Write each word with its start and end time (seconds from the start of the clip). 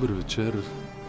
Dobro 0.00 0.16
večer, 0.16 0.54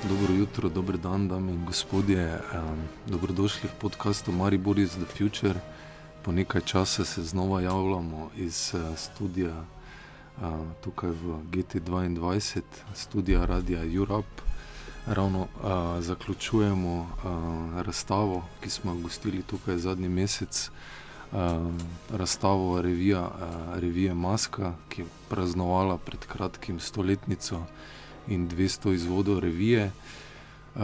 dobro 0.09 0.33
jutro, 0.33 0.69
dobro 0.69 0.97
dan, 0.97 1.27
dame 1.27 1.51
in 1.51 1.65
gospodje. 1.65 2.33
Um, 2.35 2.77
dobrodošli 3.07 3.69
v 3.69 3.79
podkastu 3.81 4.31
Maribor 4.31 4.79
iz 4.79 4.91
The 4.91 5.05
Future. 5.17 5.59
Po 6.23 6.31
nekaj 6.31 6.61
časa 6.61 7.05
se 7.05 7.23
znova 7.23 7.61
javljamo 7.61 8.29
iz 8.35 8.73
uh, 8.73 8.97
studia 8.97 9.55
uh, 9.57 10.43
tukaj 10.83 11.09
v 11.09 11.39
GT2, 11.51 12.61
studia 12.93 13.45
Radia 13.45 13.95
Europe. 13.95 14.41
Ravno 15.07 15.39
uh, 15.39 15.47
zaključujemo 16.03 16.99
uh, 16.99 17.81
razstavo, 17.81 18.43
ki 18.61 18.69
smo 18.69 18.91
jo 18.91 18.97
gostili 18.97 19.41
tukaj 19.41 19.77
zadnji 19.77 20.09
mesec. 20.09 20.69
Uh, 21.31 21.37
razstavo 22.13 22.81
revija, 22.81 23.21
uh, 23.21 23.79
revije 23.79 24.13
Maska, 24.13 24.73
ki 24.89 25.01
je 25.01 25.07
praznovala 25.29 25.97
pred 25.97 26.19
kratkim 26.25 26.79
stoletnico 26.79 27.63
in 28.27 28.49
200 28.49 28.93
izvodov 28.93 29.39
revije. 29.39 29.91
Uh, 30.75 30.81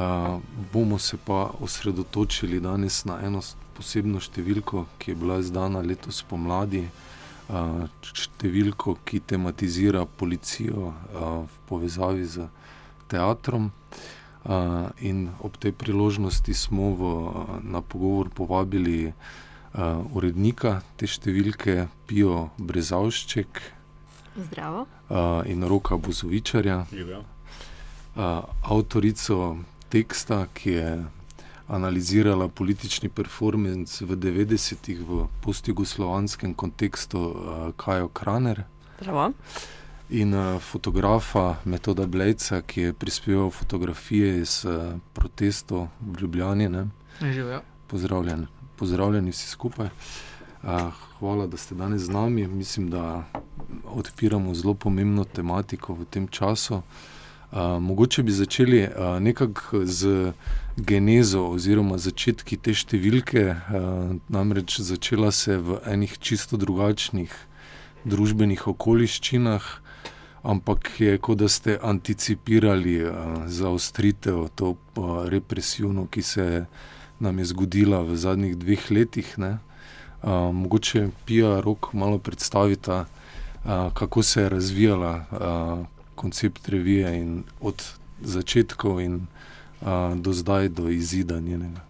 bomo 0.74 1.00
se 1.00 1.18
pa 1.26 1.52
osredotočili 1.60 2.60
danes 2.60 3.06
na 3.06 3.20
eno 3.24 3.42
posebno 3.78 4.20
številko, 4.20 4.86
ki 5.00 5.12
je 5.12 5.16
bila 5.16 5.38
izdana 5.40 5.80
letos 5.86 6.24
pomladi, 6.28 6.84
uh, 7.48 7.86
številko, 8.02 8.98
ki 9.06 9.22
tematizira 9.32 10.04
policijo 10.06 10.92
uh, 10.92 11.46
v 11.48 11.62
povezavi 11.70 12.26
z 12.26 12.50
teatrom. 13.08 13.72
Uh, 14.48 14.88
in 15.04 15.28
ob 15.44 15.58
tej 15.60 15.74
priložnosti 15.76 16.54
smo 16.56 16.92
v, 16.96 17.10
na 17.68 17.82
pogovor 17.84 18.32
povabili 18.32 19.12
uh, 19.12 20.04
urednika 20.16 20.82
te 20.96 21.08
številke, 21.08 21.88
Pijo 22.08 22.50
Brezavšček. 22.60 23.77
Zdravo. 24.38 24.86
Uh, 25.10 25.18
in 25.46 25.64
roka 25.68 25.98
Bozovičarja. 25.98 26.86
Živijo 26.92 27.24
avtorico 28.62 29.58
teksta, 29.90 30.48
ki 30.54 30.72
je 30.72 31.06
analizirala 31.68 32.48
politični 32.48 33.10
performance 33.10 34.06
v 34.06 34.16
90-ih 34.16 35.00
v 35.00 35.28
postjugoslovanskem 35.44 36.54
kontekstu, 36.54 37.20
uh, 37.20 37.72
Kajo 37.76 38.08
Kraner. 38.08 38.64
Zdravo. 39.00 39.32
In 40.10 40.34
uh, 40.34 40.62
fotografa 40.62 41.56
Metoda 41.66 42.08
Blejca, 42.08 42.62
ki 42.62 42.82
je 42.82 42.94
prispeval 42.94 43.50
fotografije 43.52 44.40
iz 44.40 44.66
uh, 44.66 44.96
protestov 45.14 45.88
v 46.00 46.22
Ljubljani. 46.22 46.70
Pozdravljen, 47.88 48.48
pozdravljeni 48.76 49.32
vsi 49.32 49.48
skupaj. 49.48 49.90
Uh, 50.64 50.94
hvala, 51.20 51.48
da 51.48 51.58
ste 51.58 51.76
danes 51.76 52.02
z 52.02 52.10
nami. 52.10 52.48
Mislim, 52.48 52.90
da 52.90 53.24
odpiramo 53.86 54.54
zelo 54.54 54.74
pomembno 54.74 55.24
tematiko 55.24 55.94
v 55.94 56.06
tem 56.06 56.28
času. 56.28 56.82
Uh, 57.52 57.82
mogoče 57.82 58.24
bi 58.24 58.32
začeli 58.32 58.84
uh, 58.84 58.90
nekako 59.20 59.86
z 59.86 60.32
genezo 60.78 61.46
oziroma 61.48 61.98
začetki 61.98 62.58
te 62.58 62.74
številke, 62.76 63.44
uh, 63.56 64.18
namreč 64.28 64.82
začela 64.84 65.32
se 65.32 65.56
v 65.58 65.80
enih 65.88 66.18
čisto 66.20 66.60
drugačnih 66.60 67.32
družbenih 68.04 68.68
okoliščinah, 68.68 69.64
ampak 70.44 70.92
je 71.00 71.16
kot 71.24 71.40
da 71.40 71.48
ste 71.48 71.80
anticipirali 71.80 73.00
uh, 73.08 73.48
zaostritev, 73.48 74.50
to 74.56 74.76
uh, 74.76 75.24
represivno, 75.32 76.04
ki 76.12 76.22
se 76.22 76.66
nam 77.24 77.40
je 77.40 77.48
zgodila 77.56 78.04
v 78.04 78.20
zadnjih 78.20 78.60
dveh 78.60 78.92
letih. 78.92 79.34
Uh, 80.28 80.52
mogoče 80.52 81.08
Pija 81.26 81.60
Rok 81.64 81.94
malo 81.94 82.18
predstavita, 82.20 83.06
uh, 83.06 83.94
kako 83.94 84.24
se 84.24 84.42
je 84.42 84.50
razvijala. 84.50 85.26
Uh, 85.32 85.86
koncept 86.18 86.70
revije 86.70 87.14
in 87.22 87.44
od 87.62 87.84
začetkov 88.22 89.02
in 89.02 89.28
a, 89.82 90.16
do 90.18 90.34
zdaj, 90.34 90.70
do 90.74 90.90
izida 90.90 91.40
njenega. 91.40 91.86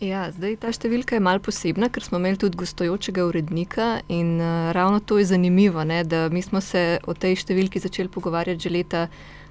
Ja, 0.00 0.28
zdaj 0.30 0.56
ta 0.62 0.70
številka 0.72 1.18
je 1.18 1.24
malo 1.26 1.42
posebna, 1.42 1.90
ker 1.92 2.04
smo 2.06 2.20
imeli 2.22 2.38
tudi 2.38 2.56
gostujočega 2.56 3.24
urednika 3.26 3.88
in 4.08 4.38
uh, 4.38 4.70
ravno 4.72 5.02
to 5.02 5.18
je 5.18 5.26
zanimivo, 5.26 5.82
ne, 5.84 6.04
da 6.06 6.28
mi 6.32 6.42
smo 6.42 6.62
se 6.62 7.00
o 7.02 7.16
tej 7.18 7.34
številki 7.42 7.82
začeli 7.82 8.08
pogovarjati 8.14 8.62
že 8.62 8.72
leta 8.72 9.02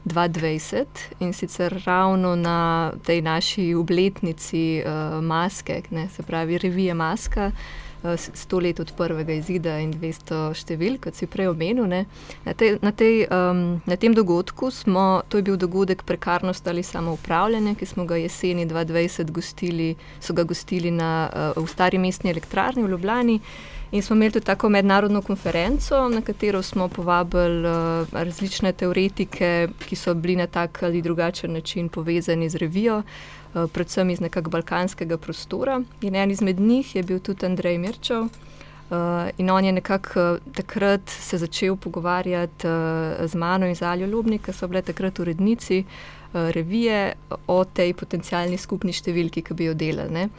2020 0.07 0.85
in 1.19 1.33
sicer 1.33 1.81
ravno 1.85 2.35
na 2.35 2.91
tej 3.05 3.21
naši 3.21 3.73
obletnici 3.75 4.81
uh, 4.85 5.23
maske, 5.23 5.81
ne, 5.91 6.07
se 6.09 6.23
pravi 6.23 6.57
revije 6.57 6.93
Maska. 6.93 7.51
Eh, 8.03 8.17
sto 8.17 8.59
let 8.59 8.79
od 8.79 8.91
prvega 8.97 9.33
izida 9.33 9.79
in 9.81 9.89
200 9.93 10.51
številk, 10.53 11.07
kot 11.07 11.17
si 11.17 11.25
prej 11.25 11.49
omenil. 11.49 11.87
Na, 11.89 12.53
te, 12.53 12.75
na, 12.83 12.91
tej, 12.93 13.25
um, 13.33 13.79
na 13.89 13.97
tem 13.97 14.13
dogodku 14.13 14.69
smo, 14.71 15.23
to 15.27 15.41
je 15.41 15.47
bil 15.49 15.57
dogodek 15.57 16.03
prekarnost 16.05 16.67
ali 16.69 16.85
samoupravljanje, 16.85 17.73
ki 17.79 17.89
smo 17.89 18.05
ga 18.05 18.19
jeseni 18.21 18.67
2020 18.69 19.33
gostili, 19.33 19.89
gostili 20.45 20.93
na, 20.93 21.09
uh, 21.55 21.63
v 21.63 21.73
stari 21.73 21.97
mestni 21.97 22.29
elektrarni 22.31 22.85
v 22.85 22.93
Ljubljani. 22.93 23.39
In 23.91 24.01
smo 24.01 24.15
imeli 24.15 24.31
tudi 24.31 24.45
tako 24.45 24.69
mednarodno 24.69 25.21
konferenco, 25.21 26.09
na 26.09 26.21
katero 26.21 26.61
smo 26.61 26.87
povabili 26.87 27.67
uh, 27.67 28.07
različne 28.11 28.73
teoretike, 28.73 29.67
ki 29.87 29.95
so 29.95 30.13
bili 30.13 30.35
na 30.35 30.47
tak 30.47 30.83
ali 30.83 31.01
drugačen 31.01 31.53
način 31.53 31.89
povezani 31.89 32.49
z 32.49 32.55
revijo. 32.55 32.97
Uh, 33.53 33.69
predvsem 33.71 34.09
iz 34.09 34.19
nekakšnega 34.19 34.49
balkanskega 34.49 35.17
prostora. 35.17 35.81
In 36.01 36.15
en 36.15 36.31
izmed 36.31 36.59
njih 36.59 36.95
je 36.95 37.03
bil 37.03 37.19
tudi 37.19 37.45
Andrej 37.45 37.77
Mirčev. 37.77 38.21
Uh, 38.21 39.29
in 39.37 39.49
on 39.49 39.65
je 39.65 39.71
nekako 39.71 40.31
uh, 40.31 40.53
takrat 40.53 41.09
se 41.09 41.37
začel 41.37 41.75
pogovarjati 41.75 42.67
uh, 42.67 43.25
z 43.25 43.35
mano 43.35 43.67
in 43.67 43.75
z 43.75 43.81
Aljo 43.81 44.07
Ljubnik, 44.07 44.45
ki 44.45 44.53
so 44.53 44.67
bile 44.67 44.81
takrat 44.81 45.19
urednici 45.19 45.83
uh, 45.83 46.49
revije 46.49 47.13
o 47.47 47.63
tej 47.63 47.93
potencijalni 47.93 48.57
skupni 48.57 48.93
številki, 48.93 49.41
ki 49.41 49.53
bi 49.53 49.71
jo 49.71 49.73
delali. 49.73 50.11
Ne. 50.13 50.29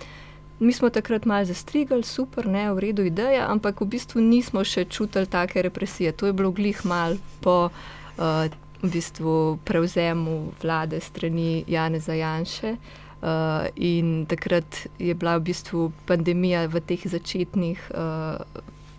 Mi 0.60 0.72
smo 0.72 0.90
takrat 0.90 1.24
malo 1.24 1.44
zastrigali, 1.44 2.02
super, 2.02 2.46
ne, 2.46 2.72
v 2.72 2.78
redu 2.78 3.04
ideja, 3.06 3.46
ampak 3.46 3.80
v 3.80 3.86
bistvu 3.94 4.20
nismo 4.20 4.64
še 4.66 4.88
čutili 4.90 5.30
take 5.30 5.62
represije. 5.62 6.12
To 6.18 6.26
je 6.26 6.34
bilo 6.34 6.50
glih 6.50 6.80
mal 6.82 7.14
po 7.40 7.70
uh, 7.70 8.48
v 8.82 8.90
bistvu 8.90 9.58
prevzemu 9.64 10.52
vlade 10.62 10.98
strani 11.00 11.62
Jana 11.66 11.98
Zajanše. 12.02 12.74
Uh, 13.22 13.70
in 13.74 14.26
takrat 14.26 14.86
je 14.98 15.14
bila 15.14 15.38
v 15.38 15.50
bistvu 15.50 15.92
pandemija 16.06 16.66
v 16.66 16.82
teh 16.82 17.06
začetnih, 17.06 17.78
uh, 17.94 18.42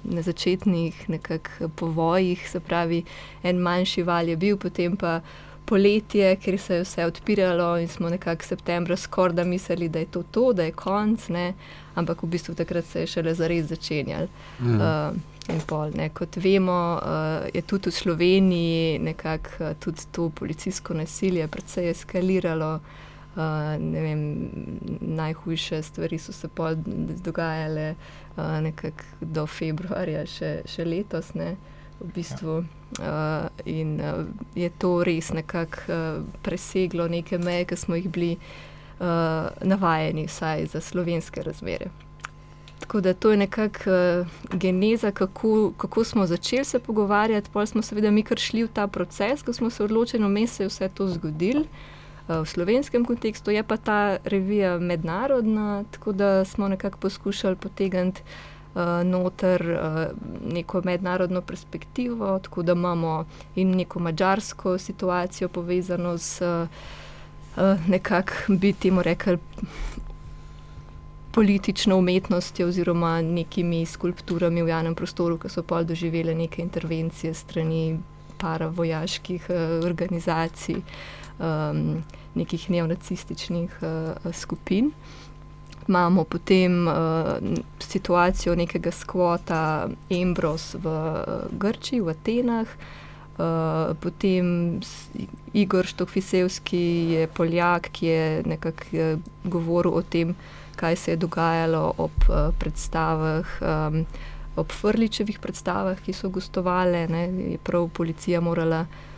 na 0.04 0.22
začetnih 0.24 0.96
povojih, 1.76 2.40
se 2.48 2.60
pravi, 2.60 3.04
en 3.44 3.60
manjši 3.60 4.04
val 4.04 4.28
je 4.28 4.36
bil, 4.36 4.56
potem 4.56 4.96
pa 4.96 5.20
poletje, 5.70 6.36
ker 6.42 6.58
se 6.60 6.80
je 6.80 6.84
vse 6.84 7.06
odpiralo 7.06 7.78
in 7.78 7.88
smo 7.88 8.10
nekako 8.10 8.44
septembra 8.44 8.98
skoraj 8.98 9.36
da 9.36 9.44
mislili, 9.44 9.90
da 9.90 10.00
je 10.00 10.06
to 10.06 10.24
to, 10.24 10.54
da 10.54 10.64
je 10.64 10.72
konc, 10.72 11.28
ne? 11.30 11.54
ampak 11.96 12.24
v 12.24 12.28
bistvu 12.28 12.56
takrat 12.56 12.86
se 12.86 13.04
je 13.04 13.08
šele 13.08 13.34
zares 13.36 13.68
začenjal. 13.70 14.28
Mm. 14.60 14.80
Uh, 14.82 15.20
in 15.50 15.62
pol. 15.68 15.92
Ne. 15.96 16.10
Kot 16.14 16.38
vemo, 16.38 17.00
uh, 17.02 17.48
je 17.54 17.62
tudi 17.62 17.90
v 17.90 17.94
Sloveniji 17.94 19.00
nekako 19.00 19.50
uh, 19.60 19.74
tudi 19.80 20.08
to 20.12 20.30
policijsko 20.30 20.94
nasilje 20.94 21.48
precej 21.48 21.90
eskaliralo. 21.90 22.80
Uh, 23.36 23.42
vem, 23.80 24.50
najhujše 25.02 25.84
stvari 25.84 26.18
so 26.18 26.34
se 26.34 26.50
dogajale 27.24 27.96
uh, 28.38 28.94
do 29.22 29.46
februarja, 29.48 30.26
še, 30.26 30.62
še 30.66 30.86
letos. 30.86 31.34
Ne, 31.34 31.56
v 32.02 32.12
bistvu. 32.16 32.64
uh, 33.00 33.48
in 33.66 34.02
uh, 34.02 34.26
je 34.56 34.70
to 34.70 35.04
res 35.04 35.32
nekako 35.34 35.78
uh, 35.88 36.24
preseglo 36.42 37.08
neke 37.08 37.38
meje, 37.38 37.66
ki 37.66 37.76
smo 37.76 37.96
jih 37.96 38.10
bili 38.10 38.32
uh, 38.36 39.50
navajeni, 39.62 40.26
vsaj 40.28 40.66
za 40.74 40.82
slovenske 40.82 41.44
razmere. 41.44 41.90
Tako 42.80 43.02
da 43.02 43.14
to 43.14 43.32
je 43.32 43.38
nekako 43.38 43.92
uh, 43.92 44.28
geneza, 44.58 45.12
kako, 45.12 45.72
kako 45.78 46.04
smo 46.04 46.26
začeli 46.26 46.66
se 46.66 46.80
pogovarjati. 46.80 47.50
Pa 47.54 47.66
smo 47.66 47.82
seveda 47.82 48.12
mi 48.12 48.24
kar 48.24 48.38
šli 48.40 48.64
v 48.64 48.74
ta 48.74 48.88
proces, 48.88 49.44
ko 49.44 49.54
smo 49.54 49.70
se 49.70 49.84
odločili, 49.84 50.24
da 50.24 50.48
se 50.48 50.64
je 50.64 50.68
vse 50.68 50.90
to 50.90 51.08
zgodilo. 51.08 51.64
V 52.30 52.46
slovenskem 52.46 53.06
kontekstu 53.06 53.52
je 53.52 53.64
pa 53.64 53.78
ta 53.78 54.18
revija 54.24 54.80
mednarodna, 54.80 55.84
tako 55.92 56.12
da 56.12 56.46
smo 56.46 56.68
nekako 56.68 56.98
poskušali 56.98 57.56
potegniti 57.56 58.22
uh, 58.22 58.59
noter 59.04 59.62
uh, 59.72 60.54
neko 60.54 60.82
mednarodno 60.86 61.42
perspektivo, 61.42 62.40
tako 62.40 62.64
da 62.64 62.72
imamo 62.72 63.26
in 63.56 63.76
neko 63.76 64.00
mačarsko 64.00 64.78
situacijo 64.78 65.50
povezano 65.50 66.18
z 66.18 66.42
uh, 66.42 66.68
nekako, 67.88 68.34
bi 68.48 68.74
temu 68.74 69.02
rekli, 69.02 69.38
politično 71.32 71.98
umetnostjo 71.98 72.68
oziroma 72.68 73.22
nekimi 73.22 73.86
skulpturami 73.86 74.64
v 74.64 74.68
javnem 74.68 74.96
prostoru, 74.96 75.38
ki 75.38 75.50
so 75.50 75.64
pol 75.64 75.86
doživele 75.86 76.34
neke 76.36 76.62
intervencije 76.62 77.34
strani 77.34 78.00
paravojaških 78.38 79.50
uh, 79.50 79.86
organizacij, 79.86 80.82
um, 81.40 82.04
nekih 82.36 82.70
neonacističnih 82.70 83.80
uh, 83.82 84.34
skupin. 84.34 84.92
Imamo 85.90 86.24
potem 86.24 86.88
uh, 86.88 86.94
situacijo 87.80 88.56
nekega 88.56 88.92
skvota 88.92 89.90
Embros 90.10 90.76
v 90.78 90.86
uh, 90.86 91.50
Grčiji, 91.52 92.02
v 92.02 92.14
Atenah. 92.14 92.68
Uh, 93.40 93.96
potem 93.98 94.78
Igor 95.54 95.88
Štokfisevski 95.90 96.84
je 97.14 97.28
Poljak, 97.28 97.90
ki 97.92 98.06
je 98.06 98.44
nekako 98.46 99.18
govoril 99.44 99.98
o 99.98 100.02
tem, 100.02 100.36
kaj 100.76 100.96
se 100.96 101.12
je 101.12 101.18
dogajalo 101.18 101.94
ob 101.98 102.30
uh, 102.30 102.54
predstavah, 102.60 103.58
um, 103.62 104.06
ob 104.56 104.70
Frličevih 104.70 105.40
predstavah, 105.40 105.98
ki 106.06 106.14
so 106.14 106.30
gostovale. 106.30 107.08
Ne, 107.08 107.26
je 107.56 107.58
prav 107.58 107.90
policija 107.90 108.42
morala 108.42 108.86
uh, 108.86 109.09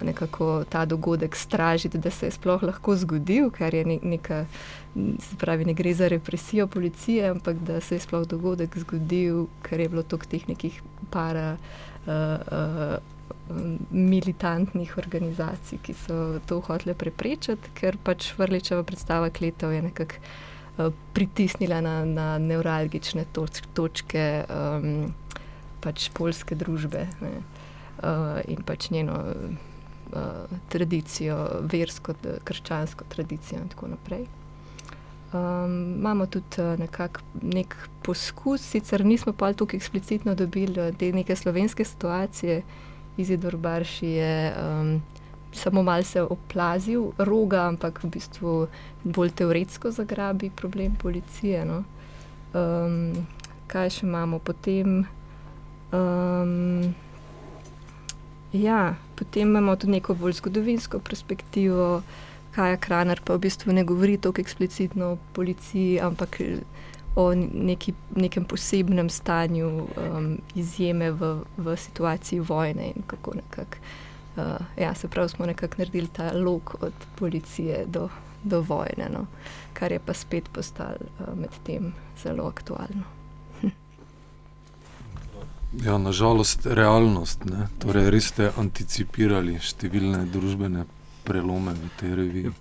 nekako 0.00 0.64
ta 0.68 0.84
dogodek 0.84 1.36
stražiti, 1.36 1.98
da 1.98 2.10
se 2.10 2.26
je 2.26 2.30
sploh 2.30 2.62
lahko 2.62 2.96
zgodil, 2.96 3.50
ker 3.50 3.74
je 3.74 3.84
ne, 3.84 3.98
neka. 4.02 4.44
Se 4.94 5.36
pravi, 5.40 5.64
ne 5.64 5.72
gre 5.74 5.94
za 5.94 6.08
represijo 6.08 6.66
policije, 6.66 7.30
ampak 7.30 7.56
da 7.64 7.80
se 7.80 7.94
je 7.96 8.00
sploh 8.00 8.26
dogodek 8.28 8.76
zgodil, 8.78 9.46
ker 9.62 9.80
je 9.80 9.88
bilo 9.88 10.02
toliko 10.02 10.28
teh 10.28 10.48
nekih 10.48 10.82
para. 11.10 11.56
Uh, 12.06 12.12
uh, 12.52 12.96
militantnih 13.90 14.98
organizacij, 14.98 15.78
ki 15.82 15.94
so 15.94 16.38
to 16.46 16.60
hotele 16.60 16.94
preprečiti, 16.98 17.72
ker 17.76 17.96
pač 18.04 18.32
Vrličeva 18.38 18.82
predstava 18.86 19.30
Kletov 19.30 19.72
je 19.72 19.82
nekako 19.82 20.20
uh, 20.20 20.92
pritisnila 21.12 21.80
na, 21.80 22.04
na 22.04 22.26
neuralgične 22.38 23.24
toč, 23.32 23.62
točke 23.74 24.44
um, 24.48 25.12
pač 25.82 26.08
polske 26.14 26.56
družbe 26.58 27.06
ne, 27.20 27.32
in 28.48 28.62
pač 28.66 28.90
njeno 28.90 29.18
uh, 30.12 30.58
tradicijo, 30.68 31.38
versko, 31.72 32.14
krščansko 32.44 33.04
tradicijo 33.08 33.60
in 33.62 33.68
tako 33.68 33.88
naprej. 33.94 34.26
Um, 35.32 35.94
imamo 35.98 36.26
tudi 36.26 36.60
uh, 36.60 36.78
nekak, 36.78 37.22
nek 37.42 37.76
poskus, 38.04 38.60
sicer 38.74 39.04
nismo 39.04 39.32
pa 39.32 39.52
tukaj 39.52 39.76
eksplicitno 39.76 40.34
dobili 40.34 40.92
te 40.98 41.12
neke 41.12 41.36
slovenske 41.36 41.84
situacije, 41.84 42.62
Izidor 43.16 43.56
Barši 43.56 44.06
je 44.06 44.52
um, 44.56 45.02
samo 45.52 45.82
malce 45.82 46.22
oplazil 46.22 47.10
roga, 47.18 47.66
ampak 47.68 48.02
v 48.04 48.08
bistvu 48.08 48.52
bolj 49.04 49.30
teoretsko 49.36 49.90
zagrabi 49.90 50.50
problem 50.50 50.96
policije. 50.96 51.64
No. 51.64 51.82
Um, 52.56 53.26
kaj 53.68 53.90
še 53.90 54.06
imamo 54.06 54.38
potem? 54.38 55.04
Um, 55.92 56.94
ja, 58.52 58.94
potem 59.16 59.48
imamo 59.48 59.76
tudi 59.76 59.92
neko 59.92 60.14
bolj 60.14 60.32
zgodovinsko 60.32 60.98
perspektivo. 60.98 62.02
Kaj 62.52 62.70
je 62.70 62.78
Kraner, 62.84 63.20
pa 63.24 63.34
v 63.34 63.46
bistvu 63.46 63.72
ne 63.72 63.84
govori 63.84 64.18
tako 64.20 64.40
eksplicitno 64.40 65.06
o 65.12 65.18
policiji, 65.32 66.00
ampak 66.00 66.36
o 67.16 67.34
neki, 67.34 67.94
nekem 68.16 68.44
posebnem 68.44 69.08
stanju 69.10 69.68
um, 69.68 70.38
izjeme 70.54 71.10
v, 71.10 71.32
v 71.56 71.76
situaciji 71.76 72.40
vojne. 72.40 72.92
Nekak, 73.34 73.78
uh, 74.36 74.42
ja, 74.76 74.94
se 74.94 75.08
pravi, 75.08 75.28
smo 75.28 75.46
nekako 75.46 75.74
naredili 75.78 76.08
ta 76.12 76.32
lok 76.32 76.74
od 76.82 76.92
policije 77.18 77.84
do, 77.86 78.08
do 78.42 78.60
vojne, 78.60 79.08
no, 79.12 79.26
kar 79.72 79.92
je 79.92 79.98
pa 79.98 80.12
spet 80.14 80.52
postalo 80.52 81.08
uh, 81.20 81.32
med 81.38 81.56
tem 81.64 81.94
zelo 82.22 82.48
aktualno. 82.48 83.21
Ja, 85.80 85.98
nažalost, 85.98 86.66
realnost. 86.66 87.44
Ne? 87.48 87.64
Torej, 87.80 88.10
res 88.12 88.26
ste 88.28 88.50
anticipirali 88.60 89.54
številne 89.56 90.26
družbene 90.28 90.84
prelome 91.24 91.72
v 91.72 91.88
tej 91.96 92.12
reviji. 92.18 92.52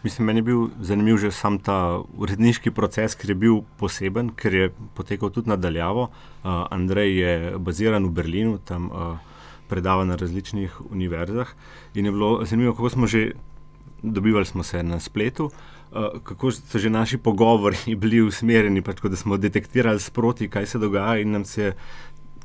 Mislim, 0.00 0.30
meni 0.30 0.40
je 0.40 0.46
bil 0.46 0.62
zanimiv 0.80 1.18
že 1.20 1.34
sam 1.36 1.58
ta 1.60 2.00
uredniški 2.16 2.72
proces, 2.72 3.12
ker 3.12 3.34
je 3.34 3.36
bil 3.36 3.60
poseben, 3.76 4.32
ker 4.32 4.56
je 4.56 4.70
potekal 4.96 5.34
tudi 5.34 5.52
nadaljavo. 5.52 6.08
Uh, 6.08 6.64
Andrej 6.72 7.12
je 7.12 7.34
baziran 7.60 8.08
v 8.08 8.14
Berlinu, 8.16 8.56
tam 8.64 8.88
uh, 8.88 9.20
predava 9.68 10.08
na 10.08 10.16
različnih 10.16 10.80
univerzah. 10.88 11.52
In 11.92 12.08
je 12.08 12.16
bilo 12.16 12.40
zanimivo, 12.48 12.72
kako 12.72 12.90
smo 12.96 13.06
že 13.06 13.34
dobivali 14.00 14.48
smo 14.48 14.62
se 14.62 14.80
na 14.82 14.96
spletu, 15.00 15.50
uh, 15.50 16.22
kako 16.24 16.56
so 16.56 16.80
že 16.80 16.88
naši 16.88 17.20
pogovori 17.20 17.96
bili 18.00 18.24
usmerjeni, 18.24 18.80
pač, 18.80 19.04
da 19.04 19.16
smo 19.16 19.36
detektirali 19.36 20.00
sproti, 20.00 20.48
kaj 20.48 20.66
se 20.66 20.78
dogaja, 20.78 21.20
in 21.20 21.36
nam 21.36 21.44
se 21.44 21.62
je 21.62 21.76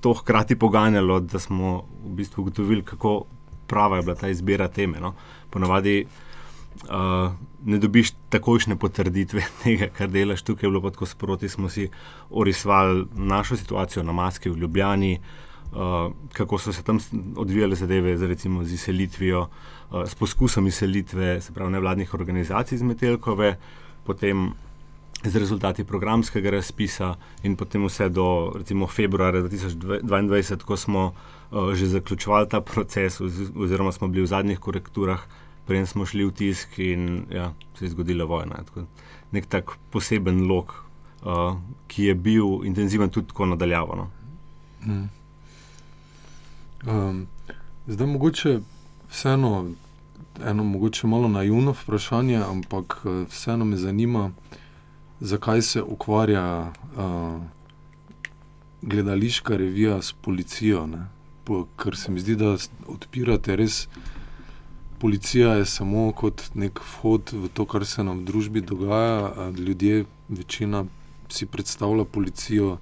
to 0.01 0.13
hkrati 0.13 0.55
poganjalo, 0.55 1.19
da 1.19 1.39
smo 1.39 1.83
v 2.03 2.15
bistvu 2.17 2.41
ugotovili, 2.41 2.83
kako 2.83 3.23
prava 3.67 3.97
je 3.97 4.03
bila 4.03 4.15
ta 4.15 4.29
izbira 4.29 4.67
teme. 4.67 4.99
No? 4.99 5.13
Ponovadi 5.49 6.05
uh, 6.05 7.31
ne 7.65 7.77
dobiš 7.77 8.11
takojšnje 8.29 8.75
potrditve 8.75 9.43
tega, 9.63 9.91
kar 9.97 10.09
delaš 10.09 10.43
tukaj. 10.43 10.69
Bilo 10.69 10.81
pa 10.81 10.91
tako 10.91 11.05
sproti, 11.05 11.49
smo 11.49 11.69
si 11.69 11.89
orisvali 12.29 13.05
našo 13.15 13.57
situacijo 13.57 14.03
na 14.03 14.11
maski 14.11 14.49
v 14.49 14.57
Ljubljani, 14.57 15.13
uh, 15.19 16.11
kako 16.33 16.57
so 16.57 16.73
se 16.73 16.83
tam 16.83 16.99
odvijale 17.35 17.75
zadeve, 17.75 18.17
z, 18.17 18.27
recimo 18.27 18.63
z 18.63 18.73
izselitvijo, 18.73 19.47
uh, 19.47 20.03
s 20.07 20.15
poskusom 20.15 20.67
izselitve, 20.67 21.41
se 21.41 21.53
pravi 21.53 21.71
nevladnih 21.71 22.13
organizacij 22.13 22.75
iz 22.75 22.81
Metelkove, 22.81 23.55
potem. 24.03 24.51
Z 25.23 25.35
rezultati 25.35 25.83
programskega 25.83 26.49
razpisa, 26.49 27.15
in 27.43 27.55
potem 27.55 27.85
vse 27.85 28.09
do 28.09 28.53
recimo, 28.57 28.87
februarja 28.87 29.43
2022, 29.43 30.65
ko 30.65 30.77
smo 30.77 31.03
uh, 31.51 31.73
že 31.73 31.87
zaključovali 31.87 32.49
ta 32.49 32.61
proces, 32.61 33.21
oziroma 33.55 33.91
smo 33.91 34.07
bili 34.07 34.25
v 34.25 34.31
zadnjih 34.33 34.59
korekturah 34.59 35.19
uh, 35.19 35.51
preden 35.71 35.87
smo 35.87 36.05
šli 36.05 36.25
v 36.25 36.31
tisk 36.31 36.79
in 36.79 37.25
ja, 37.31 37.53
se 37.79 37.85
je 37.85 37.89
zgodila 37.89 38.25
vojna. 38.25 38.63
Tako, 38.65 38.85
nek 39.31 39.45
tak 39.47 39.71
poseben 39.91 40.43
lok, 40.47 40.73
uh, 41.23 41.55
ki 41.87 42.09
je 42.09 42.15
bil 42.15 42.65
intenziven 42.67 43.09
tudi 43.09 43.31
tako 43.31 43.45
nadaljavano. 43.53 44.09
Hmm. 44.83 45.09
Um, 46.83 47.27
zdaj, 47.87 48.07
mogoče 48.07 48.59
vseeno, 49.11 49.69
eno 50.43 50.63
mogoče 50.63 51.07
malo 51.07 51.27
naivno 51.27 51.71
vprašanje, 51.71 52.41
ampak 52.43 52.99
uh, 53.03 53.23
vseeno 53.29 53.65
me 53.65 53.77
zanima, 53.77 54.31
zakaj 55.21 55.61
se 55.61 55.81
ukvarja 55.81 56.73
uh, 56.97 57.41
gledališka 58.81 59.57
revija 59.57 60.01
s 60.01 60.13
policijo. 60.13 60.87
Po, 61.43 61.65
ker 61.77 61.97
se 61.97 62.11
mi 62.11 62.19
zdi, 62.19 62.35
da 62.35 62.57
odpirate 62.87 63.55
res 63.55 63.87
policija 65.01 65.53
je 65.53 65.65
samo 65.65 66.11
kot 66.11 66.43
nek 66.53 66.79
vhod 66.79 67.31
v 67.33 67.47
to, 67.53 67.65
kar 67.65 67.85
se 67.89 68.03
nam 68.03 68.19
v 68.21 68.25
družbi 68.29 68.61
dogaja. 68.61 69.49
Ljudje, 69.57 70.05
večina 70.29 70.85
si 71.29 71.45
predstavlja 71.45 72.05
policijo 72.05 72.77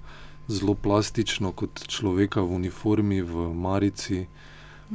zelo 0.48 0.74
plastično, 0.74 1.52
kot 1.52 1.80
človeka 1.88 2.44
v 2.44 2.58
uniformi, 2.60 3.22
v 3.22 3.46
marici, 3.54 4.26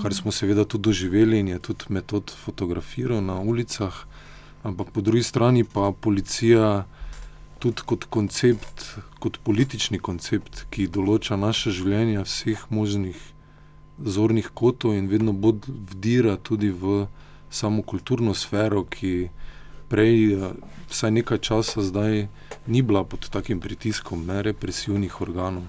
kar 0.01 0.13
smo 0.13 0.31
seveda 0.31 0.67
tudi 0.69 0.89
doživeli 0.91 1.39
in 1.39 1.49
je 1.55 1.59
tudi 1.59 1.89
metod 1.89 2.33
fotografiral 2.45 3.23
na 3.25 3.39
ulicah. 3.41 4.05
Ampak 4.63 4.93
po 4.93 5.01
drugi 5.01 5.23
strani 5.23 5.63
pa 5.63 5.93
policija. 6.01 6.85
Tudi 7.65 7.81
kot 7.81 8.03
koncept, 8.13 8.83
kot 9.17 9.39
politični 9.41 9.97
koncept, 9.97 10.67
ki 10.69 10.85
določa 10.85 11.33
naše 11.33 11.71
življenje, 11.73 12.21
vseh 12.21 12.67
možnih 12.69 13.17
zornih 13.97 14.51
kotov 14.53 14.93
in 14.93 15.07
vedno 15.09 15.33
bolj 15.33 15.65
vdira 15.65 16.35
tudi 16.37 16.69
v 16.69 17.07
samo 17.49 17.81
kulturno 17.81 18.35
sfero, 18.37 18.83
ki 18.85 19.31
prej, 19.89 20.33
eh, 20.33 20.53
vsaj 20.93 21.11
nekaj 21.11 21.41
časa 21.41 21.81
zdaj, 21.81 22.27
ni 22.67 22.81
bila 22.85 23.01
pod 23.01 23.25
takim 23.33 23.59
pritiskom 23.59 24.27
ne, 24.29 24.43
represivnih 24.45 25.21
organov. 25.21 25.65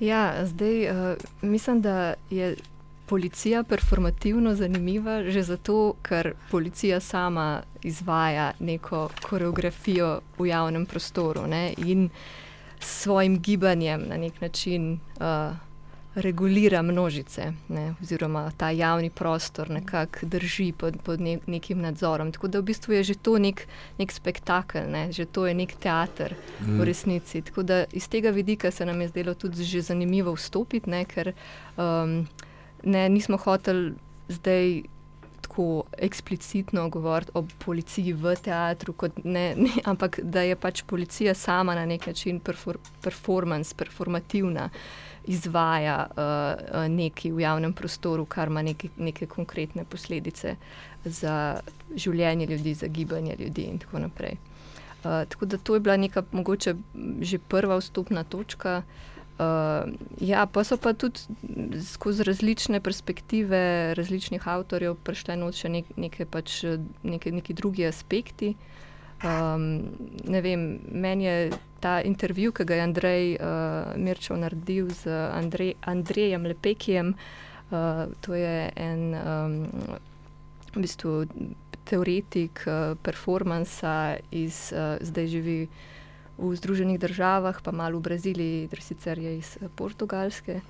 Ja, 0.00 0.46
zdaj 0.46 0.76
uh, 0.88 1.16
mislim, 1.42 1.82
da 1.82 2.14
je 2.30 2.56
policija 3.08 3.62
performativno 3.62 4.54
zanimiva 4.54 5.22
že 5.30 5.42
zato, 5.42 5.94
ker 6.02 6.32
policija 6.50 7.00
sama 7.00 7.62
izvaja 7.82 8.52
neko 8.58 9.08
koreografijo 9.22 10.20
v 10.38 10.46
javnem 10.46 10.86
prostoru 10.86 11.46
ne, 11.46 11.74
in 11.76 12.08
s 12.80 13.02
svojim 13.02 13.40
gibanjem 13.42 14.08
na 14.08 14.16
nek 14.16 14.40
način. 14.40 14.98
Uh, 15.20 15.68
regulira 16.20 16.82
množice, 16.82 17.52
ne, 17.68 17.94
oziroma 18.02 18.50
ta 18.56 18.70
javni 18.70 19.10
prostor 19.10 19.70
nekako 19.70 20.26
drži 20.26 20.72
pod, 20.78 20.96
pod 21.04 21.20
ne, 21.20 21.38
nekim 21.46 21.80
nadzorom. 21.80 22.32
Tako 22.32 22.48
da 22.48 22.58
v 22.58 22.62
bistvu 22.62 22.92
je 22.92 23.02
že 23.02 23.14
to 23.14 23.38
nek, 23.38 23.66
nek 23.98 24.12
spektakel, 24.12 24.90
ne, 24.90 25.12
že 25.12 25.24
to 25.24 25.46
je 25.46 25.54
nek 25.54 25.74
teater 25.76 26.34
mm. 26.34 26.80
v 26.80 26.84
resnici. 26.84 27.42
Tako 27.42 27.62
da 27.62 27.84
iz 27.92 28.08
tega 28.08 28.30
vidika 28.30 28.70
se 28.70 28.86
nam 28.86 29.00
je 29.00 29.08
zdelo 29.08 29.34
tudi 29.34 29.64
že 29.64 29.82
zanimivo 29.82 30.34
vstopiti, 30.34 30.90
ne, 30.90 31.04
ker 31.04 31.32
um, 31.76 32.26
ne, 32.84 33.08
nismo 33.08 33.36
hoteli 33.36 33.94
zdaj. 34.28 34.82
Tako 35.40 35.82
eksplicitno 35.98 36.88
govoriti 36.88 37.30
o 37.34 37.44
policiji 37.64 38.12
v 38.12 38.34
teatru, 38.36 38.94
ne, 39.24 39.54
ne, 39.64 39.70
ampak 39.84 40.18
da 40.22 40.42
je 40.42 40.56
pač 40.56 40.82
policija 40.86 41.34
sama 41.34 41.74
na 41.74 41.86
nek 41.86 42.06
način 42.06 42.40
perfor, 42.40 42.78
performance, 43.02 43.74
performativna. 43.74 44.68
Izvaja 45.26 46.06
uh, 46.10 46.84
nekaj 46.88 47.32
v 47.32 47.40
javnem 47.40 47.72
prostoru, 47.72 48.24
kar 48.24 48.48
ima 48.48 48.62
neke, 48.62 48.88
neke 48.96 49.26
konkretne 49.26 49.84
posledice 49.84 50.56
za 51.04 51.60
življenje 51.96 52.46
ljudi, 52.46 52.74
za 52.74 52.86
gibanje 52.86 53.36
ljudi 53.38 53.62
in 53.62 53.78
tako 53.78 53.98
naprej. 53.98 54.36
Uh, 55.04 55.24
tako 55.28 55.46
da 55.46 55.58
to 55.58 55.74
je 55.74 55.80
bila 55.80 55.96
neka 55.96 56.22
mogoče 56.32 56.74
že 57.20 57.38
prva 57.38 57.76
vstopna 57.78 58.24
točka. 58.24 58.82
Uh, 58.82 59.17
ja, 60.20 60.46
pa 60.46 60.64
so 60.64 60.76
pa 60.76 60.92
tudi 60.92 61.20
skozi 61.84 62.24
različne 62.26 62.80
perspektive 62.80 63.94
različnih 63.94 64.48
avtorjev 64.48 64.96
prišle 65.06 65.36
noč 65.38 65.62
še 65.62 65.70
nek, 65.70 65.92
neke, 65.96 66.26
pač, 66.26 66.64
neke, 67.02 67.32
neki 67.32 67.54
drugi 67.54 67.86
aspekti. 67.86 68.54
Um, 69.18 69.90
ne 70.30 70.40
vem, 70.42 70.78
meni 70.90 71.26
je 71.26 71.50
ta 71.82 71.98
intervju, 72.02 72.52
ki 72.54 72.64
ga 72.64 72.78
je 72.78 72.82
Andrej 72.82 73.24
uh, 73.34 73.94
Mirčev 73.98 74.38
naredil 74.38 74.90
z 74.94 75.10
Andrej, 75.10 75.74
Andrejem 75.86 76.46
Lepekijem, 76.46 77.14
uh, 77.70 78.06
to 78.22 78.34
je 78.38 78.70
en 78.74 79.02
um, 79.18 79.56
v 80.74 80.84
bistvu, 80.84 81.26
teoretik 81.88 82.62
uh, 82.66 82.94
performansa 83.02 84.18
iz 84.30 84.68
uh, 84.70 84.98
zdaj 85.02 85.26
živi 85.26 85.60
v 86.38 86.56
Združenih 86.56 86.98
državah, 86.98 87.60
pa 87.62 87.72
malo 87.72 87.98
v 87.98 88.02
Braziliji, 88.02 88.68
ter 88.68 88.82
sicer 88.82 89.18
je 89.18 89.38
iz 89.38 89.56
eh, 89.60 89.68
Portugalske. 89.74 90.60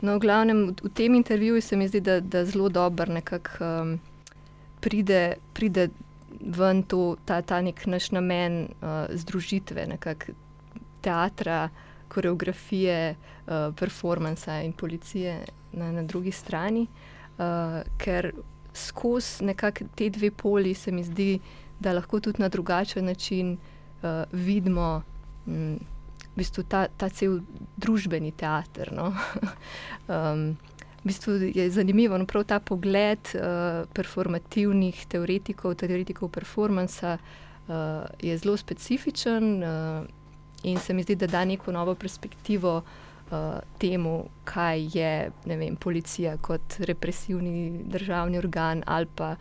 No, 0.00 0.16
v 0.16 0.20
glavnem, 0.20 0.76
v 0.76 0.90
tem 0.94 1.14
intervjuju 1.14 1.62
se 1.62 1.76
mi 1.76 1.88
zdi, 1.88 2.00
da, 2.00 2.20
da 2.20 2.44
zelo 2.44 2.68
dobro 2.68 3.12
nekako 3.12 3.64
um, 3.64 3.98
pride, 4.80 5.36
pride 5.52 5.88
ven 6.40 6.82
to, 6.82 7.16
ta, 7.24 7.40
ta 7.42 7.60
nek 7.64 7.86
naš 7.86 8.10
namen 8.12 8.68
uh, 8.68 9.08
združitve, 9.10 9.86
nekako 9.86 10.36
teatra, 11.00 11.68
koreografije, 12.08 13.16
uh, 13.16 13.72
performansa 13.74 14.60
in 14.62 14.72
policije 14.72 15.40
na, 15.72 15.92
na 15.92 16.02
drugi 16.02 16.32
strani. 16.32 16.86
Uh, 17.38 17.80
ker 17.98 18.32
skozi 18.76 19.44
nekako 19.44 19.88
te 19.94 20.10
dve 20.10 20.30
poli 20.30 20.74
se 20.74 20.92
mi 20.92 21.04
zdi, 21.04 21.40
da 21.80 21.92
lahko 21.92 22.20
tudi 22.20 22.42
na 22.42 22.48
drugačen 22.48 23.04
način 23.04 23.56
uh, 23.56 24.24
vidimo 24.32 25.02
v 25.46 26.36
bistvu 26.36 26.66
ta, 26.68 26.86
ta 26.88 27.08
cel 27.08 27.40
družbeni 27.80 28.32
teater. 28.36 28.92
No? 28.92 29.12
um, 30.12 30.52
v 31.00 31.04
bistvu 31.06 31.38
je 31.54 31.70
zanimivo, 31.70 32.18
no, 32.18 32.26
prav 32.26 32.44
ta 32.44 32.60
pogled 32.60 33.32
uh, 33.38 33.86
performativnih 33.94 35.06
teoretikov, 35.06 35.78
teoretikov 35.80 36.32
performansa 36.34 37.16
uh, 37.16 38.04
je 38.20 38.36
zelo 38.36 38.56
specifičen 38.56 39.62
uh, 39.62 40.04
in 40.66 40.78
se 40.82 40.94
mi 40.94 41.02
zdi, 41.06 41.14
da 41.14 41.26
da 41.26 41.44
neko 41.44 41.72
novo 41.72 41.94
perspektivo. 41.94 42.82
Uh, 43.26 43.58
temu, 43.82 44.28
kaj 44.46 44.84
je 44.94 45.30
vem, 45.46 45.76
policija 45.76 46.36
kot 46.38 46.76
represivni 46.78 47.82
državni 47.90 48.38
organ, 48.38 48.84
ali 48.86 49.08
pa 49.14 49.32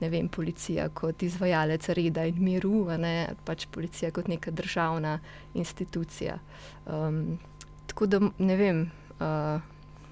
ne 0.00 0.08
vem, 0.08 0.28
policija 0.28 0.88
kot 0.94 1.22
izvajalec 1.22 1.88
reda 1.96 2.24
in 2.28 2.40
miru, 2.42 2.86
ne, 2.98 3.34
pač 3.44 3.66
policija 3.72 4.10
kot 4.16 4.28
neka 4.28 4.50
državna 4.50 5.18
institucija. 5.54 6.38
Um, 6.86 7.38
tako 7.90 8.06
da 8.06 8.20
ne 8.38 8.56
vem, 8.56 8.82
uh, 9.18 9.60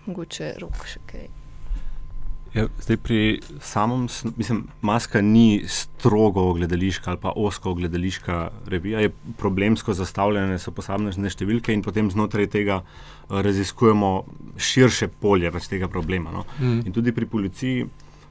mogoče 0.07 0.55
rok 0.61 0.87
še 0.89 1.05
kaj. 1.09 1.29
Ja, 2.55 2.65
zdaj, 2.81 2.97
pri 3.05 3.19
samem, 3.61 4.07
mislim, 4.39 4.63
maska 4.81 5.21
ni 5.21 5.67
strogo 5.69 6.47
gledališka 6.57 7.11
ali 7.11 7.21
pa 7.21 7.35
osko 7.37 7.75
gledališka 7.77 8.39
revija, 8.73 9.03
je 9.05 9.13
problemsko 9.37 9.93
zastavljene, 9.93 10.57
so 10.59 10.73
posamezne 10.73 11.29
številke 11.29 11.77
in 11.77 11.85
potem 11.85 12.09
znotraj 12.11 12.49
tega 12.57 12.81
uh, 12.81 13.19
raziskujemo 13.29 14.13
širše 14.57 15.11
polje 15.21 15.51
več 15.53 15.69
tega 15.69 15.89
problema. 15.93 16.33
No? 16.33 16.45
Mm. 16.59 16.87
In 16.89 16.97
tudi 16.97 17.13
pri 17.13 17.29
policiji 17.29 17.85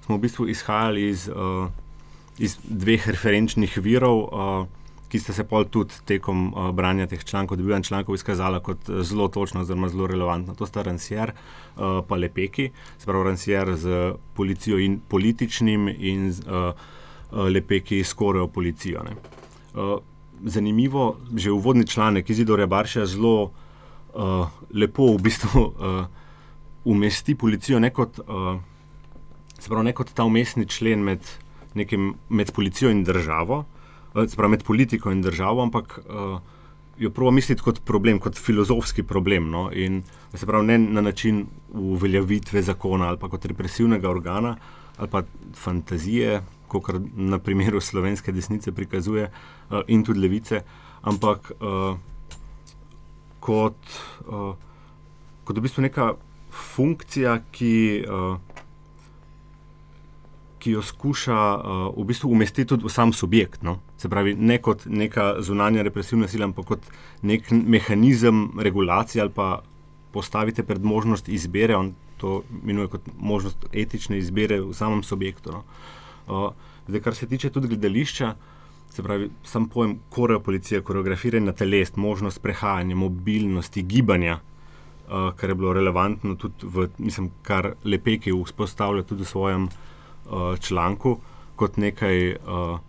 smo 0.07 0.15
v 0.15 0.23
bistvu 0.23 0.47
izhajali 0.47 1.09
iz, 1.09 1.27
uh, 1.27 1.67
iz 2.39 2.55
dveh 2.63 3.07
referenčnih 3.11 3.77
virov, 3.83 4.23
uh, 4.23 4.67
ki 5.11 5.19
sta 5.19 5.35
se 5.35 5.43
pol 5.47 5.67
tudi 5.71 5.99
tekom 6.07 6.47
uh, 6.51 6.69
branja 6.75 7.07
teh 7.11 7.23
člankov, 7.23 7.59
dobivanja 7.59 7.89
člankov, 7.91 8.15
izkazala 8.15 8.61
kot 8.63 8.87
zelo 9.03 9.27
točno, 9.27 9.63
zelo, 9.67 9.89
zelo 9.91 10.07
relevantna. 10.07 10.55
To 10.55 10.67
sta 10.67 10.83
Rancier 10.87 11.33
uh, 11.35 11.99
pa 12.07 12.15
Lepeki, 12.15 12.69
spravo 12.99 13.23
Rancier 13.27 13.75
z 13.75 14.13
policijo 14.35 14.79
in 14.79 14.99
političnim 14.99 15.89
in 15.91 16.31
z, 16.31 16.47
uh, 16.47 16.71
Lepeki 17.51 17.99
skoraj 18.03 18.47
o 18.47 18.47
policijo. 18.47 19.03
Uh, 19.03 19.99
zanimivo, 20.43 21.17
že 21.35 21.51
uvodni 21.51 21.87
članek 21.87 22.29
Izidorja 22.29 22.67
Barša 22.67 23.05
zelo 23.05 23.43
uh, 23.43 24.47
lepo 24.71 25.11
v 25.17 25.21
bistvu 25.21 25.61
uh, 25.61 26.05
umesti 26.85 27.35
policijo 27.35 27.79
ne 27.79 27.91
kot 27.91 28.19
uh, 28.19 28.55
se 29.59 29.69
pravi, 29.69 29.85
ne 29.85 29.93
kot 29.93 30.13
ta 30.13 30.25
umestni 30.27 30.65
člen 30.69 31.03
med, 31.03 31.25
nekim, 31.77 32.13
med 32.29 32.51
policijo 32.53 32.91
in 32.93 33.03
državo, 33.03 33.63
eh, 34.15 34.27
se 34.27 34.37
pravi, 34.37 34.57
med 34.57 34.63
politiko 34.63 35.11
in 35.11 35.21
državo, 35.21 35.63
ampak 35.65 35.99
uh, 36.05 36.39
jo 36.97 37.11
prvo 37.13 37.31
misliti 37.31 37.61
kot 37.61 37.81
problem, 37.85 38.19
kot 38.19 38.37
filozofski 38.37 39.03
problem. 39.03 39.49
No? 39.51 39.67
In 39.73 40.03
se 40.33 40.45
pravi, 40.45 40.67
ne 40.67 40.77
na 40.77 41.01
način 41.01 41.45
uveljavitve 41.73 42.61
zakona 42.61 43.09
ali 43.09 43.17
kot 43.17 43.45
represivnega 43.45 44.09
organa 44.09 44.57
ali 44.97 45.09
pa 45.09 45.21
fantazije, 45.53 46.41
kot 46.67 46.89
na 47.15 47.37
primeru 47.39 47.81
slovenske 47.81 48.31
desnice 48.31 48.71
prikazuje 48.71 49.27
uh, 49.29 49.81
in 49.87 50.03
tudi 50.03 50.19
levice, 50.19 50.61
ampak 51.01 51.51
uh, 51.61 51.97
kot, 53.39 53.77
uh, 54.25 54.55
kot 55.45 55.57
v 55.57 55.61
bistvu 55.61 55.85
neka 55.85 56.13
funkcija, 56.73 57.39
ki. 57.51 57.73
Uh, 58.09 58.46
ki 60.59 60.71
jo 60.71 60.81
skuša 60.81 61.37
uh, 61.55 61.97
v 61.97 62.05
bistvu 62.07 62.31
umestiti 62.31 62.67
tudi 62.69 62.85
v 62.85 62.91
sam 62.91 63.13
subjekt. 63.13 63.63
No? 63.63 63.77
Se 63.97 64.09
pravi, 64.09 64.35
ne 64.35 64.57
kot 64.61 64.85
neka 64.85 65.37
zunanja 65.45 65.85
represivna 65.85 66.27
sila, 66.27 66.49
ampak 66.49 66.65
kot 66.65 66.89
nek 67.21 67.51
mehanizem 67.51 68.49
regulacije 68.59 69.21
ali 69.21 69.33
pa 69.33 69.61
postavite 70.11 70.63
pred 70.63 70.83
možnost 70.83 71.29
izbire, 71.29 71.75
on 71.75 71.93
to 72.17 72.41
imenuje 72.63 72.87
kot 72.87 73.09
možnost 73.17 73.65
etične 73.73 74.17
izbire 74.17 74.61
v 74.61 74.73
samem 74.73 75.03
subjektu. 75.03 75.51
No? 75.53 75.63
Uh, 76.27 76.53
zdaj, 76.87 77.01
kar 77.01 77.15
se 77.15 77.27
tiče 77.27 77.49
tudi 77.49 77.67
gledališča. 77.67 78.35
Se 78.89 79.03
pravi, 79.03 79.29
sam 79.43 79.67
pojem 79.69 79.99
koreopolicija, 80.09 80.81
koreografiranje 80.81 81.51
teles, 81.53 81.91
možnost 81.95 82.41
prehajanja, 82.41 82.95
mobilnosti, 82.95 83.83
gibanja, 83.83 84.39
uh, 84.39 85.35
kar 85.35 85.49
je 85.49 85.55
bilo 85.55 85.73
relevantno 85.73 86.35
tudi 86.35 86.65
v, 86.65 86.87
mislim, 86.97 87.29
kar 87.45 87.75
Lepeki 87.83 88.33
vzpostavlja 88.33 89.03
tudi 89.03 89.21
v 89.21 89.27
svojem 89.27 89.67
uh, 89.67 89.75
uh, 90.29 90.59
članku 90.59 91.17
kot 91.55 91.77
nekaj, 91.77 92.35
uh, 92.35 92.79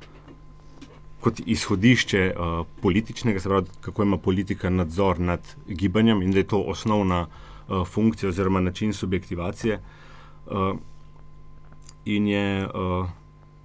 kot 1.20 1.40
izhodišče 1.46 2.34
uh, 2.34 2.66
političnega, 2.82 3.40
se 3.40 3.48
pravi, 3.48 3.66
kako 3.80 4.02
ima 4.02 4.16
politika 4.16 4.70
nadzor 4.70 5.20
nad 5.20 5.54
gibanjem 5.66 6.22
in 6.22 6.32
da 6.32 6.38
je 6.38 6.50
to 6.52 6.60
osnovna 6.60 7.26
uh, 7.26 7.86
funkcija 7.86 8.28
oziroma 8.28 8.60
način 8.60 8.92
subjektivacije. 8.92 9.80
Uh, 10.46 10.76
in 12.04 12.26
je, 12.28 12.66
uh, 12.66 13.08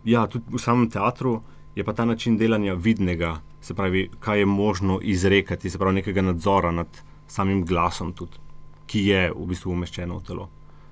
ja, 0.04 0.28
tudi 0.28 0.46
v 0.52 0.60
samem 0.60 0.90
teatru 0.90 1.42
je 1.76 1.84
pa 1.84 1.94
ta 1.94 2.06
način 2.06 2.38
delanja 2.38 2.74
vidnega, 2.74 3.40
se 3.62 3.74
pravi, 3.74 4.10
kaj 4.20 4.40
je 4.40 4.46
možno 4.46 5.00
izrekati, 5.02 5.70
se 5.70 5.78
pravi, 5.78 5.96
nekega 5.96 6.22
nadzora 6.22 6.72
nad 6.72 6.88
samim 7.28 7.66
glasom, 7.66 8.14
tudi, 8.14 8.38
ki 8.86 9.06
je 9.08 9.32
v 9.32 9.46
bistvu 9.48 9.72
umeščeno 9.72 10.18
v 10.18 10.24
telo. 10.24 10.50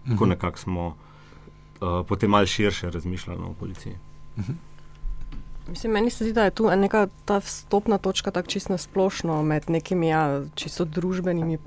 Tako 0.07 0.23
mhm. 0.23 0.29
nekako 0.29 0.59
smo. 0.59 0.95
Eh, 1.81 2.03
potem 2.07 2.29
malo 2.29 2.45
širše 2.45 2.89
razmišljalo 2.89 3.45
o 3.45 3.53
policiji. 3.59 3.95
Mhm. 4.37 4.51
Mislim, 5.67 5.93
meni 5.93 6.09
se 6.09 6.23
zdi, 6.23 6.33
da 6.33 6.43
je 6.43 6.51
tu 6.51 6.69
neka 6.75 7.07
ta 7.25 7.37
vstopna 7.37 7.97
točka, 7.97 8.31
tako 8.31 8.47
čisto 8.47 8.77
splošno, 8.77 9.43
med 9.43 9.69
nekimi 9.69 10.07
ja, 10.07 10.43
čisto 10.55 10.85
družbenimi 10.85 11.57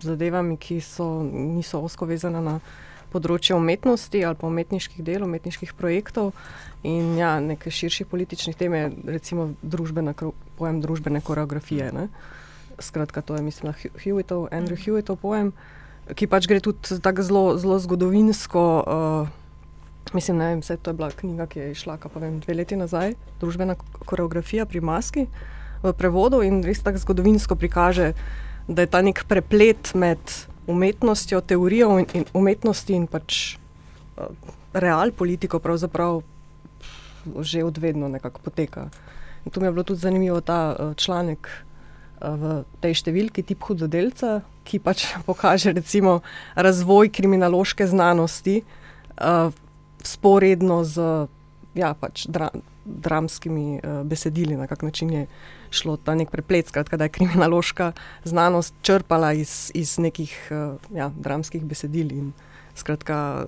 zadevami, 0.00 0.56
ki 0.56 0.80
so, 0.80 1.22
niso 1.32 1.80
osko 1.80 2.06
vezane 2.06 2.40
na 2.40 2.60
področje 3.12 3.54
umetnosti 3.56 4.24
ali 4.24 4.36
pa 4.40 4.46
umetniških 4.46 5.04
del, 5.04 5.24
umetniških 5.24 5.74
projektov 5.74 6.32
in 6.82 7.16
ja, 7.18 7.40
neke 7.40 7.70
širše 7.70 8.04
politične 8.04 8.52
teme, 8.52 8.90
recimo 9.04 9.50
družbena, 9.62 10.14
pojem 10.56 10.80
družbene 10.80 11.20
koreografije. 11.20 11.92
Ne? 11.92 12.08
Skratka, 12.78 13.22
to 13.22 13.36
je, 13.36 13.42
mislim, 13.42 13.72
Hewittov, 14.04 14.48
Andrew 14.50 14.80
mhm. 14.80 14.84
Hewittov 14.84 15.20
pojem, 15.20 15.52
ki 16.14 16.26
pač 16.26 16.48
gre 16.48 16.60
tudi 16.60 16.98
tako 17.00 17.22
zelo, 17.22 17.44
zelo 17.58 17.78
zgodovinsko. 17.78 18.64
Uh, 18.86 19.41
Mislim, 20.12 20.38
da 20.38 20.48
je 20.48 20.76
to 20.76 20.92
bila 20.92 21.10
knjiga, 21.10 21.46
ki 21.46 21.58
je 21.58 21.70
išla 21.72 21.98
vem, 22.14 22.40
dve 22.40 22.54
leti 22.54 22.76
nazaj, 22.76 23.14
družbena 23.40 23.74
koreografija 24.04 24.66
pri 24.66 24.80
Maski 24.80 25.26
v 25.82 25.92
prevodu 25.92 26.42
in 26.42 26.62
res 26.62 26.82
tako 26.82 26.98
zgodovinsko 26.98 27.56
prikaže, 27.56 28.12
da 28.68 28.84
je 28.84 28.90
ta 28.90 29.00
nek 29.02 29.24
preplet 29.28 29.94
med 29.94 30.18
umetnostjo, 30.66 31.40
teorijo 31.40 31.96
in, 31.98 32.06
in 32.14 32.26
umetnosti 32.34 32.94
in 32.94 33.06
pač 33.06 33.56
uh, 33.56 34.28
real 34.72 35.10
politiko 35.10 35.58
pravzaprav 35.58 36.22
že 37.40 37.64
odvedno 37.64 38.08
nekako 38.08 38.40
poteka. 38.42 38.90
In 39.46 39.50
tu 39.50 39.60
mi 39.60 39.66
je 39.66 39.72
bilo 39.72 39.82
tudi 39.82 40.00
zanimivo 40.00 40.40
ta 40.40 40.74
uh, 40.74 40.94
članek 40.94 41.48
uh, 41.48 42.36
v 42.36 42.54
tej 42.82 42.94
številki 43.00 43.46
tip 43.46 43.62
hudodelca, 43.62 44.42
ki 44.66 44.78
pač 44.78 45.08
pokaže 45.28 45.72
recimo 45.72 46.20
razvoj 46.54 47.10
kriminološke 47.14 47.86
znanosti. 47.86 48.62
Uh, 49.16 49.50
sporedno 50.02 50.84
z 50.84 51.26
ja, 51.74 51.94
pač 51.96 52.26
dra, 52.28 52.50
dramskimi 52.84 53.80
uh, 53.80 54.02
besedili, 54.04 54.56
na 54.56 54.66
kak 54.66 54.82
način 54.82 55.10
je 55.10 55.26
šlo 55.72 55.96
ta 55.96 56.14
nek 56.14 56.30
preplet, 56.30 56.68
skratka, 56.68 56.96
da 56.96 57.08
je 57.08 57.14
kriminološka 57.16 57.92
znanost 58.24 58.74
črpala 58.82 59.32
iz, 59.32 59.70
iz 59.74 59.98
nekih 59.98 60.32
uh, 60.50 60.76
ja, 60.96 61.10
dramskih 61.16 61.64
besedil. 61.64 62.12
In, 62.12 62.32
skratka, 62.74 63.46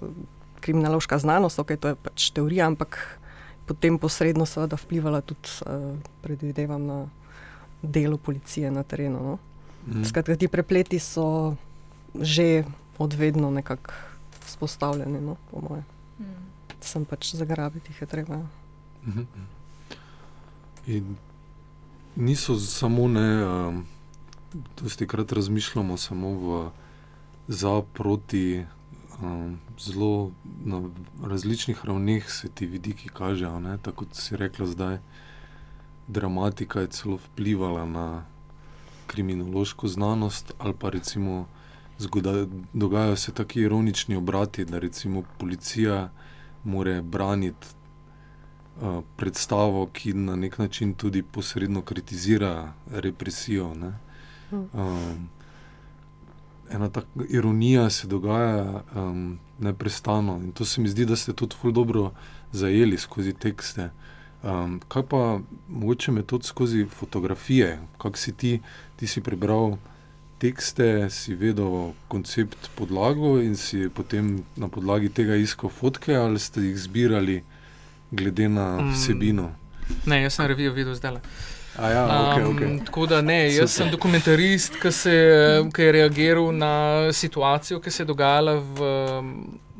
kriminološka 0.61 1.19
znanost, 1.19 1.59
ok, 1.59 1.77
to 1.81 1.93
je 1.93 2.01
pač 2.01 2.31
teorija, 2.33 2.67
ampak 2.67 2.99
potem 3.69 3.99
posredno 3.99 4.47
seveda 4.49 4.77
vplivala 4.81 5.21
tudi, 5.21 5.53
uh, 5.67 5.93
predvidevam, 6.25 6.87
na 6.87 6.99
delo 7.85 8.17
policije 8.17 8.71
na 8.71 8.83
terenu. 8.83 9.21
No? 9.21 9.39
Mm. 9.87 10.05
Skratka, 10.05 10.37
ti 10.37 10.49
prepleti 10.49 10.99
so 10.99 11.57
že 12.15 12.65
odvedno 12.99 13.51
nekako 13.51 13.93
vzpostavljeni, 14.47 15.21
no, 15.21 15.37
po 15.51 15.61
mojem. 15.61 15.94
Mm. 16.19 16.25
Sem 16.81 17.05
pač 17.05 17.35
zagrabiti 17.35 17.93
jih 17.93 18.01
je 18.01 18.07
treba. 18.07 18.37
Mm 18.37 19.13
-hmm. 19.13 19.27
In 20.87 21.17
niso 22.17 22.59
samo 22.59 23.09
ne, 23.09 23.47
um, 23.47 23.87
dosti 24.83 25.07
krat 25.07 25.33
razmišljamo 25.33 25.97
samo 25.97 26.29
v 26.29 26.71
za, 27.49 27.83
proti, 27.93 28.65
um, 29.23 29.59
zelo 29.79 30.31
na 30.65 30.83
različnih 31.25 31.85
ravneh 31.85 32.31
se 32.31 32.49
ti 32.49 32.67
vidiki 32.67 33.09
kažejo. 33.09 33.61
Ne? 33.61 33.79
Tako 33.83 34.05
kot 34.05 34.15
si 34.15 34.37
rekla 34.37 34.67
zdaj, 34.67 34.99
dramatika 36.09 36.81
je 36.81 36.87
celo 36.87 37.17
vplivala 37.17 37.87
na 37.87 38.25
kriminološko 39.07 39.89
znanost 39.89 40.53
ali 40.59 40.75
pa 40.79 40.91
recimo 40.91 41.47
zgodaj, 41.99 42.47
dogajajo 42.73 43.17
se 43.17 43.33
taki 43.33 43.61
ironični 43.61 44.17
obrati, 44.17 44.65
da 44.65 44.79
recimo 44.79 45.23
policija 45.39 46.11
more 46.65 47.03
braniti 47.03 47.67
uh, 48.81 49.05
predstavo, 49.17 49.87
ki 49.87 50.13
na 50.13 50.37
nek 50.37 50.59
način 50.59 50.95
tudi 50.95 51.23
posredno 51.23 51.83
kritizira 51.83 52.73
represijo. 52.91 53.75
Um, 54.51 55.29
ena 56.71 56.89
taka 56.89 57.25
ironija 57.29 57.91
se 57.91 58.07
dogaja 58.07 58.83
um, 58.97 59.39
neprestano 59.59 60.37
in 60.37 60.53
to 60.53 60.65
se 60.65 60.81
mi 60.81 60.89
zdi, 60.89 61.05
da 61.05 61.17
ste 61.17 61.33
tudi 61.33 61.57
zelo 61.63 61.73
dobro 61.73 62.13
zajeli 62.53 62.99
skozi 62.99 63.33
tekste. 63.33 63.91
Um, 64.43 64.81
kaj 64.89 65.03
pa 65.03 65.39
mogoče 65.69 66.13
metod 66.13 66.45
skozi 66.45 66.87
fotografije, 66.87 67.81
kako 67.99 68.17
si 68.17 68.33
ti, 68.33 68.61
ti 68.97 69.07
si 69.07 69.21
prebral 69.21 69.77
tekste, 70.45 71.09
si 71.11 71.35
vedel 71.35 71.95
koncept 72.13 72.69
podlago 72.77 73.39
in 73.41 73.57
si 73.57 73.89
potem 73.89 74.43
na 74.61 74.69
podlagi 74.69 75.09
tega 75.09 75.39
iskal 75.41 75.73
fotke 75.73 76.13
ali 76.17 76.41
ste 76.43 76.67
jih 76.69 76.79
zbirali 76.79 77.41
glede 78.13 78.49
na 78.49 78.67
mm. 78.83 78.93
vsebino? 78.93 79.49
Mm, 79.49 80.01
ne, 80.07 80.23
jaz 80.27 80.37
sem 80.37 80.49
revijo 80.53 80.73
videl 80.77 80.95
zdaj. 80.95 81.21
Ja, 81.75 82.05
okay, 82.07 82.45
okay. 82.47 82.67
um, 82.71 82.79
tako 82.87 83.07
da 83.11 83.23
ne, 83.23 83.49
jaz 83.49 83.73
Super. 83.73 83.75
sem 83.75 83.91
dokumentarist, 83.91 84.77
ki, 84.83 84.93
se, 84.93 85.15
ki 85.75 85.83
je 85.83 85.93
reagiral 85.93 86.53
na 86.55 86.75
situacijo, 87.13 87.81
ki 87.83 87.91
se 87.91 88.05
je 88.05 88.07
dogajala 88.07 88.55
v, 88.61 88.91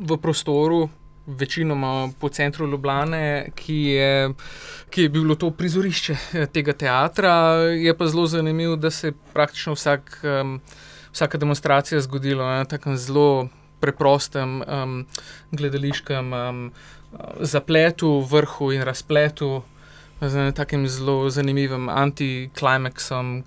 v 0.01 0.19
prostoru, 0.19 0.89
večinoma 1.27 2.11
po 2.21 2.29
centru 2.29 2.67
Ljubljana, 2.67 3.45
ki, 3.55 3.99
ki 4.91 5.03
je 5.03 5.09
bilo 5.09 5.35
to 5.35 5.51
prizorišče 5.51 6.17
eh, 6.33 6.47
tega 6.47 6.73
teatra. 6.73 7.35
Je 7.73 7.97
pa 7.97 8.07
zelo 8.07 8.27
zanimivo, 8.27 8.77
da 8.77 8.91
se 8.91 9.09
je 9.09 9.15
praktično 9.33 9.73
vsak, 9.73 10.21
um, 10.23 10.61
vsaka 11.13 11.39
demonstracija 11.39 12.01
zgodila 12.01 12.57
na 12.57 12.65
takem 12.65 12.97
zelo 12.97 13.49
preprostem 13.81 14.63
um, 14.63 15.07
gledališkem 15.53 16.33
um, 16.33 16.73
zapletu, 17.41 18.21
vrhu 18.21 18.73
in 18.73 18.83
razpletu. 18.83 19.63
Z 20.21 20.53
takim 20.57 20.89
zelo 20.89 21.31
zanimivim 21.31 21.89
antiklimaksom, 21.89 23.43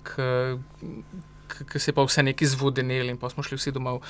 ki 1.72 1.78
se 1.78 1.90
je 1.90 1.94
pa 1.94 2.04
vse 2.04 2.22
nekaj 2.22 2.48
zvodenil, 2.48 3.08
in 3.08 3.16
pa 3.18 3.30
smo 3.32 3.42
šli 3.42 3.56
vsi 3.58 3.72
domov 3.72 4.02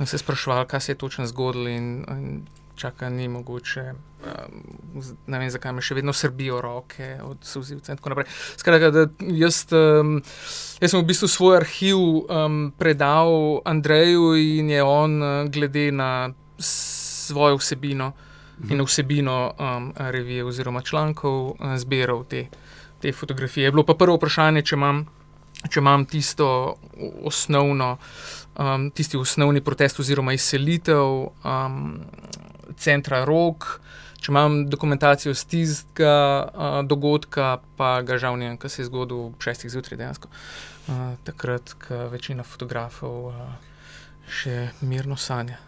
in 0.00 0.06
se 0.06 0.18
sprašvali, 0.18 0.66
kaj 0.70 0.80
se 0.80 0.92
je 0.92 0.98
točno 0.98 1.26
zgodilo. 1.26 1.68
In, 1.68 2.04
in 2.08 2.46
čaka, 2.76 3.08
ni 3.08 3.28
mogoče. 3.28 3.92
Um, 4.24 4.62
ne 5.26 5.38
vem, 5.38 5.50
zakaj 5.52 5.74
me 5.76 5.82
še 5.84 5.98
vedno 5.98 6.12
srbijo 6.16 6.60
roke 6.64 7.18
od 7.22 7.44
suzivca 7.44 7.92
in 7.92 7.98
tako 8.00 8.14
naprej. 8.14 8.28
Skratka, 8.56 9.06
jaz, 9.36 9.58
um, 9.76 10.14
jaz 10.80 10.94
sem 10.94 11.02
v 11.02 11.08
bistvu 11.08 11.28
svoj 11.28 11.58
arhiv 11.60 11.98
um, 11.98 12.60
predal 12.78 13.60
Andreju 13.68 14.32
in 14.40 14.70
je 14.72 14.82
on, 14.82 15.18
uh, 15.20 15.32
glede 15.52 15.90
na 15.92 16.30
svojo 16.58 17.58
vsebino 17.60 18.12
mhm. 18.12 18.72
in 18.72 18.86
vsebino 18.86 19.38
um, 19.52 19.92
revije 19.96 20.44
oziroma 20.44 20.80
člankov, 20.80 21.50
uh, 21.58 21.76
zbiral 21.76 22.24
te, 22.24 22.46
te 23.00 23.12
fotografije. 23.12 23.68
Je 23.68 23.74
bilo 23.76 23.84
pa 23.84 23.98
prvo 23.98 24.16
vprašanje, 24.16 24.64
če 24.64 24.80
imam, 24.80 25.04
če 25.68 25.84
imam 25.84 26.08
tisto 26.08 26.48
osnovno. 27.24 27.98
Um, 28.54 28.92
tisti 28.94 29.18
osnovni 29.18 29.58
protest, 29.66 29.98
oziroma 29.98 30.32
izselitev, 30.32 31.08
um, 31.42 31.98
centra 32.76 33.24
Rok. 33.24 33.80
Če 34.24 34.32
imam 34.32 34.62
dokumentacijo 34.72 35.34
z 35.36 35.44
tistega 35.52 36.14
uh, 36.48 36.78
dogodka, 36.88 37.58
pa 37.76 37.98
ga 38.00 38.16
žal 38.16 38.38
ne 38.40 38.48
vem, 38.48 38.56
kaj 38.56 38.72
se 38.72 38.82
je 38.82 38.88
zgodilo 38.88 39.26
ob 39.28 39.44
šestih 39.44 39.68
zjutraj, 39.70 39.98
dejansko. 40.00 40.32
Uh, 40.88 41.12
takrat, 41.28 41.74
ko 41.80 42.06
večina 42.12 42.46
fotografov 42.46 43.28
uh, 43.28 43.42
še 44.24 44.70
mirno 44.80 45.16
sanja. 45.20 45.60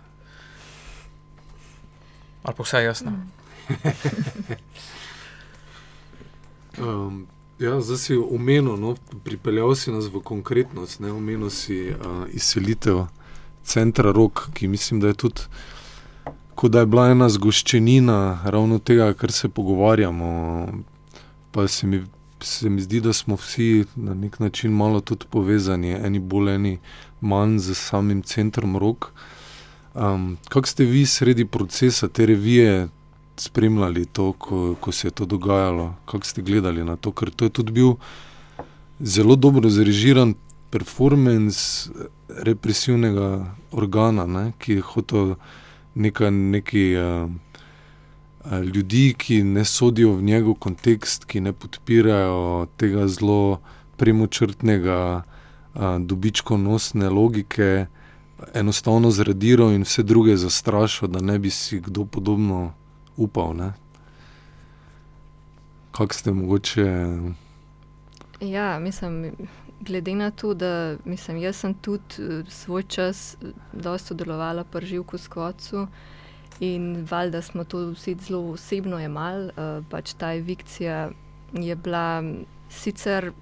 Ali 2.46 2.56
pa 2.56 2.62
vsaj 2.62 2.84
jasno. 2.84 3.12
um, 6.78 7.26
ja, 7.66 7.80
zdaj 7.80 7.98
si 7.98 8.16
omenil, 8.16 8.76
no, 8.80 8.94
pripeljal 9.24 9.74
si 9.76 9.92
nas 9.92 10.08
v 10.08 10.22
konkretnost, 10.24 11.00
ne 11.04 11.12
omenil 11.12 11.50
si 11.50 11.90
uh, 11.90 12.24
izselitev 12.32 13.04
centra 13.66 14.12
Rok, 14.12 14.48
ki 14.54 14.68
mislim, 14.68 15.00
da 15.00 15.10
je 15.10 15.20
tudi 15.26 15.50
kot 16.56 16.72
da 16.72 16.80
je 16.80 16.88
bila 16.88 17.10
ena 17.12 17.28
zgoščenina 17.28 18.18
ravno 18.44 18.78
tega, 18.78 19.12
kar 19.14 19.32
se 19.32 19.48
pogovarjamo. 19.48 20.30
Pa 21.52 21.68
se 21.68 21.86
mi, 21.86 22.00
se 22.40 22.70
mi 22.70 22.80
zdi, 22.80 23.00
da 23.04 23.12
smo 23.12 23.36
vsi 23.36 23.84
na 23.96 24.14
nek 24.14 24.38
način 24.40 24.72
malo 24.72 25.00
tudi 25.00 25.28
povezani, 25.30 25.92
eni 25.92 26.18
bolj, 26.18 26.54
eni 26.54 26.78
manj 27.20 27.58
z 27.58 27.76
samim 27.76 28.22
centrom 28.22 28.76
rok. 28.76 29.10
Um, 29.94 30.36
kako 30.48 30.68
ste 30.68 30.84
vi 30.84 31.06
sredi 31.06 31.44
procesa 31.44 32.08
te 32.08 32.26
revije 32.26 32.88
spremljali 33.36 34.04
to, 34.06 34.32
ko, 34.32 34.74
ko 34.80 34.92
se 34.92 35.06
je 35.08 35.12
to 35.12 35.24
dogajalo? 35.24 35.94
Kako 36.06 36.26
ste 36.26 36.42
gledali 36.42 36.84
na 36.84 36.96
to? 36.96 37.12
Ker 37.12 37.30
to 37.30 37.44
je 37.44 37.50
tudi 37.50 37.72
bil 37.72 37.94
zelo 39.00 39.36
dobro 39.36 39.70
zrežiran 39.70 40.34
performance 40.70 41.90
represivnega 42.28 43.54
organa, 43.72 44.26
ne, 44.26 44.52
ki 44.58 44.80
je 44.80 44.80
hotel 44.80 45.34
neka, 45.96 46.30
neki 46.30 46.94
uh, 46.96 47.30
ljudi, 48.62 49.14
ki 49.18 49.42
ne 49.42 49.64
sodijo 49.64 50.12
v 50.16 50.22
njegov 50.22 50.54
kontekst, 50.54 51.24
ki 51.24 51.40
ne 51.40 51.52
podpirajo 51.52 52.66
tega 52.76 53.08
zelo 53.08 53.60
premočrtnega, 53.96 55.00
uh, 55.74 55.82
dobičkonosne 55.98 57.10
logike, 57.10 57.86
enostavno 58.54 59.10
zradirajo 59.10 59.72
in 59.72 59.82
vse 59.82 60.02
druge 60.02 60.36
zastrašijo, 60.36 61.08
da 61.08 61.20
ne 61.20 61.38
bi 61.38 61.50
si 61.50 61.80
kdo 61.80 62.04
podobno 62.04 62.72
upal. 63.16 63.56
Ne? 63.56 63.72
Kako 65.92 66.14
ste 66.14 66.32
mogoče? 66.32 66.86
Ja, 68.40 68.78
mislim, 68.78 69.32
glede 69.80 70.14
na 70.14 70.30
to, 70.30 70.54
da 70.54 70.96
mislim, 71.04 71.36
jaz 71.36 71.56
sem 71.56 71.74
tudi 71.74 72.18
uh, 72.18 72.48
svoj 72.48 72.82
čas 72.82 73.36
dosta 73.72 74.06
sodelovala 74.06 74.64
pri 74.64 74.86
živku 74.86 75.18
skvocu 75.18 75.86
in 76.60 77.06
valjda 77.10 77.42
smo 77.42 77.64
to 77.64 77.90
vsi 77.90 78.16
zelo 78.20 78.50
osebno 78.50 78.98
jemali, 78.98 79.44
uh, 79.46 79.84
pač 79.90 80.14
ta 80.14 80.34
evikcija 80.34 81.10
je 81.52 81.76
bila 81.76 82.22
sicer. 82.68 83.32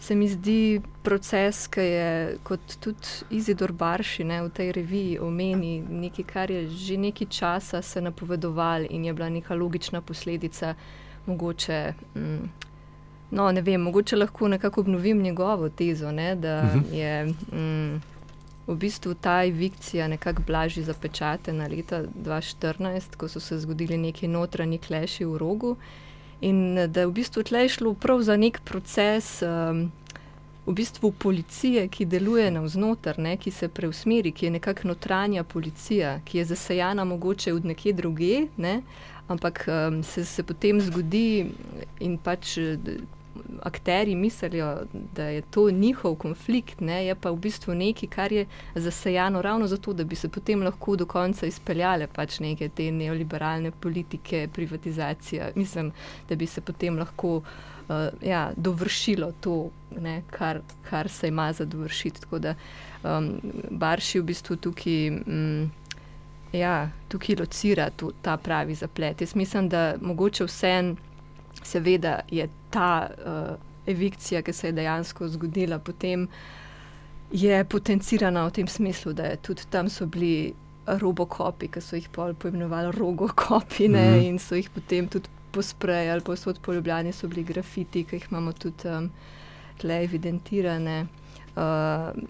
Se 0.00 0.14
mi 0.14 0.28
zdi 0.28 0.80
proces, 1.02 1.66
ki 1.68 1.80
je 1.80 2.36
kot 2.42 2.76
tudi 2.80 3.08
Izidor 3.30 3.72
Barši 3.72 4.24
ne, 4.24 4.42
v 4.42 4.48
tej 4.48 4.72
reviji 4.72 5.18
omeni 5.20 5.80
nekaj, 5.80 6.24
kar 6.24 6.50
je 6.50 6.68
že 6.68 6.96
nekaj 6.96 7.28
časa 7.28 7.82
se 7.82 8.00
napovedovalo 8.00 8.86
in 8.90 9.04
je 9.04 9.12
bila 9.12 9.28
neka 9.28 9.54
logična 9.54 10.00
posledica 10.00 10.74
mogoče. 11.26 11.92
Mm, 12.16 12.69
No, 13.30 13.52
ne 13.52 13.62
vem, 13.62 13.80
mogoče 13.80 14.16
lahko 14.16 14.48
nekako 14.48 14.80
obnovim 14.80 15.22
njegovo 15.22 15.68
tezo, 15.68 16.12
ne, 16.12 16.34
da 16.34 16.62
uh 16.62 16.76
mhm. 16.76 16.84
-huh. 16.84 16.94
je 16.94 17.24
mm, 17.52 18.00
v 18.66 18.76
bistvu 18.76 19.14
ta 19.14 19.44
evikcija 19.44 20.08
nekako 20.08 20.42
blažje 20.46 20.84
zapečatena 20.84 21.66
leta 21.66 22.02
2014, 22.24 23.16
ko 23.16 23.28
so 23.28 23.40
se 23.40 23.58
zgodili 23.58 23.98
neki 23.98 24.28
notranji 24.28 24.78
kleši 24.78 25.24
v 25.24 25.38
rogu. 25.38 25.76
In 26.40 26.74
da 26.88 27.00
je 27.00 27.06
v 27.06 27.12
bistvu 27.12 27.42
tle 27.42 27.68
šlo 27.68 27.94
prav 27.94 28.22
za 28.22 28.36
nek 28.36 28.60
proces 28.64 29.42
um, 29.42 29.92
v 30.66 30.74
bistvu 30.74 31.12
policije, 31.12 31.88
ki 31.88 32.04
deluje 32.04 32.50
navznoter, 32.50 33.18
ne, 33.18 33.36
ki 33.36 33.50
se 33.50 33.68
preusmeri, 33.68 34.32
ki 34.32 34.46
je 34.46 34.50
nekakšna 34.50 34.88
notranja 34.88 35.44
policija, 35.44 36.20
ki 36.24 36.38
je 36.38 36.44
zasajana 36.44 37.04
mogoče 37.04 37.52
od 37.54 37.64
nekje 37.64 37.92
druge, 37.92 38.46
ne, 38.56 38.82
ampak 39.28 39.66
um, 39.68 40.02
se, 40.02 40.24
se 40.24 40.42
potem 40.42 40.80
zgodi 40.80 41.50
in 42.00 42.18
pač. 42.18 42.58
Akteri 43.62 44.14
mislijo, 44.14 44.82
da 44.92 45.24
je 45.24 45.42
to 45.42 45.70
njihov 45.70 46.14
konflikt, 46.14 46.80
ne, 46.80 47.04
je 47.06 47.14
pa 47.14 47.30
v 47.30 47.36
bistvu 47.36 47.74
nekaj, 47.74 48.08
kar 48.08 48.32
je 48.32 48.46
zasajano 48.74 49.42
ravno 49.42 49.66
zato, 49.66 49.92
da 49.92 50.04
bi 50.04 50.16
se 50.16 50.28
potem 50.28 50.62
lahko 50.62 50.96
do 50.96 51.06
konca 51.06 51.46
izpeljale 51.46 52.06
pač 52.06 52.38
neke 52.40 52.68
te 52.68 52.90
neoliberalne 52.92 53.70
politike, 53.70 54.48
privatizacija. 54.52 55.50
Mislim, 55.54 55.92
da 56.28 56.36
bi 56.36 56.46
se 56.46 56.60
potem 56.60 56.98
lahko 56.98 57.36
uh, 57.36 57.44
ja, 58.22 58.50
dovršilo 58.56 59.32
to, 59.40 59.70
ne, 60.00 60.22
kar, 60.30 60.60
kar 60.90 61.08
se 61.08 61.28
ima 61.28 61.52
za 61.52 61.64
dovršiti. 61.64 62.20
Tako 62.20 62.38
da 62.38 62.54
um, 63.02 63.40
Barši 63.70 64.20
v 64.20 64.24
bistvu 64.24 64.56
tukaj. 64.56 65.08
Um, 65.10 65.70
Ja, 66.52 66.90
tukaj 67.08 67.36
locira 67.38 67.90
tu, 67.90 68.08
ta 68.22 68.36
pravi 68.36 68.74
zaplet. 68.74 69.20
Jaz 69.20 69.36
mislim, 69.38 69.68
da 69.68 69.94
mogoče 70.00 70.44
vsem, 70.44 70.96
seveda, 71.62 72.20
je 72.30 72.48
ta 72.70 73.10
uh, 73.10 73.56
evikcija, 73.86 74.42
ki 74.42 74.52
se 74.52 74.68
je 74.68 74.72
dejansko 74.72 75.28
zgodila, 75.28 75.78
potem 75.78 76.28
je 77.32 77.64
potencirana 77.64 78.46
v 78.46 78.50
tem 78.50 78.66
smislu, 78.68 79.12
da 79.12 79.36
tudi 79.36 79.66
tam 79.70 79.88
so 79.88 80.06
bili 80.06 80.54
robokopi, 80.86 81.68
ki 81.68 81.80
so 81.80 81.96
jih 81.96 82.08
poimenovali 82.10 82.92
rogokopi 82.96 83.88
mm 83.88 83.94
-hmm. 83.94 84.28
in 84.28 84.38
so 84.38 84.54
jih 84.54 84.70
potem 84.70 85.08
tudi 85.08 85.28
pospreji 85.52 86.10
ali 86.10 86.20
posod 86.20 86.58
po 86.62 86.72
Ljubljani 86.72 87.12
so 87.12 87.28
bili 87.28 87.44
grafiti, 87.44 88.04
ki 88.04 88.16
jih 88.16 88.26
imamo 88.30 88.52
tudi 88.52 88.88
um, 88.88 89.10
tle 89.78 90.04
evidentirane. 90.04 91.06
Uh, 91.56 91.62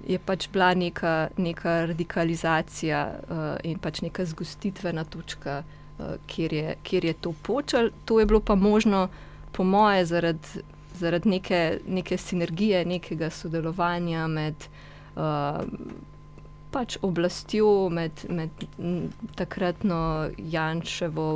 je 0.09 0.19
pač 0.19 0.49
bila 0.53 0.75
neka, 0.75 1.29
neka 1.37 1.87
radikalizacija 1.87 3.15
uh, 3.31 3.37
in 3.63 3.79
pač 3.79 4.01
neka 4.01 4.25
zgostitvena 4.25 5.05
točka, 5.05 5.59
uh, 5.59 5.80
kjer, 6.27 6.53
je, 6.53 6.77
kjer 6.83 7.05
je 7.05 7.13
to 7.13 7.33
počel. 7.43 7.91
To 8.05 8.21
je 8.21 8.27
bilo 8.27 8.41
pa 8.41 8.55
možno, 8.55 9.09
po 9.53 9.65
moje, 9.65 10.05
zaradi 10.07 10.63
zarad 11.01 11.27
neke, 11.27 11.79
neke 11.89 12.17
sinergije, 12.17 12.85
nekega 12.85 13.31
sodelovanja 13.31 14.27
med 14.27 14.55
uh, 15.17 15.65
pač 16.71 16.99
oblastjo, 17.03 17.89
med, 17.91 18.25
med 18.29 18.65
takratno 19.39 20.29
Janševo 20.39 21.27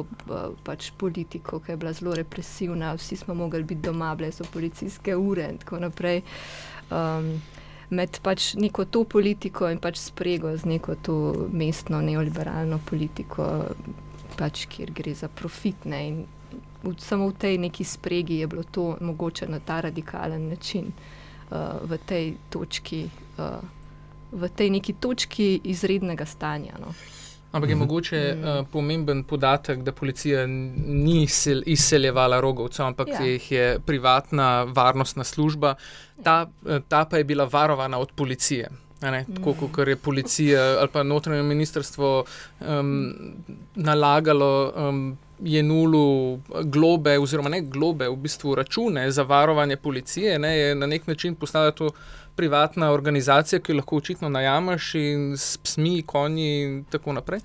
pač 0.66 0.92
politiko, 0.98 1.58
ki 1.58 1.74
je 1.74 1.80
bila 1.80 1.92
zelo 1.96 2.14
represivna, 2.14 2.92
vsi 2.98 3.18
smo 3.24 3.34
mogli 3.34 3.64
biti 3.64 3.88
doma, 3.88 4.14
bile 4.14 4.30
so 4.32 4.46
policijske 4.52 5.16
ure 5.16 5.48
in 5.50 5.58
tako 5.64 5.82
naprej. 5.88 6.22
Um, 6.90 7.34
med 7.94 8.18
pač 8.22 8.54
neko 8.58 8.86
to 8.90 9.04
politiko 9.04 9.68
in 9.70 9.80
pač 9.82 9.98
sprego 10.00 10.54
z 10.56 10.70
neko 10.70 10.94
to 11.02 11.16
mestno 11.52 12.00
neoliberalno 12.02 12.78
politiko, 12.86 13.50
pač, 14.38 14.66
kjer 14.66 14.92
gre 14.94 15.14
za 15.14 15.28
profitne. 15.28 16.00
In 16.08 16.24
v, 16.82 16.94
samo 16.98 17.28
v 17.28 17.38
tej 17.38 17.58
neki 17.58 17.84
spregi 17.84 18.42
je 18.42 18.46
bilo 18.46 18.62
to 18.62 18.96
mogoče 19.00 19.48
na 19.48 19.58
ta 19.58 19.80
radikalen 19.80 20.48
način 20.48 20.92
uh, 20.92 21.80
v 21.82 21.98
tej 22.06 22.34
točki. 22.50 23.08
Uh, 23.38 23.62
v 24.34 24.48
tej 24.50 24.70
neki 24.70 24.92
točki 24.98 25.60
izrednega 25.64 26.26
stanja. 26.26 26.74
No. 26.82 26.90
Ampak 27.54 27.70
je 27.70 27.76
mhm. 27.76 27.82
mogoče 27.84 28.20
uh, 28.34 28.66
pomemben 28.66 29.22
podatek, 29.24 29.82
da 29.86 29.92
policija 29.92 30.46
ni 30.46 31.26
izseljevala 31.66 32.40
rogovcev, 32.40 32.86
ampak 32.86 33.08
ja. 33.08 33.20
jih 33.22 33.52
je 33.52 33.78
privatna 33.86 34.64
varnostna 34.64 35.24
služba, 35.24 35.74
ta, 36.22 36.50
ta 36.88 37.04
pa 37.04 37.16
je 37.16 37.24
bila 37.24 37.44
varovana 37.44 37.98
od 37.98 38.10
policije. 38.12 38.70
Ne, 39.10 39.24
tako 39.34 39.50
mhm. 39.50 39.72
kot 39.72 39.88
je 39.88 39.96
policija 39.96 40.62
ali 40.78 40.88
pa 40.92 41.02
notranje 41.02 41.42
ministrstvo 41.42 42.24
um, 42.60 43.14
nalagalo 43.74 44.72
um, 44.76 45.18
je 45.42 45.62
nulu 45.62 46.38
globe, 46.64 47.18
oziroma 47.18 47.48
ne 47.48 47.60
globe, 47.60 48.08
v 48.08 48.16
bistvu 48.16 48.54
račune 48.54 49.10
za 49.10 49.22
varovanje 49.22 49.76
policije, 49.76 50.38
ne, 50.38 50.58
je 50.58 50.74
na 50.74 50.86
nek 50.86 51.06
način 51.06 51.34
postala 51.34 51.70
to 51.70 51.90
privatna 52.36 52.90
organizacija, 52.90 53.60
ki 53.60 53.72
jo 53.72 53.76
lahko 53.76 53.96
očitno 53.96 54.28
najameš 54.28 54.94
in 54.94 55.34
s 55.36 55.56
psmi, 55.56 56.02
konji 56.02 56.62
in 56.62 56.84
tako 56.90 57.12
naprej. 57.12 57.40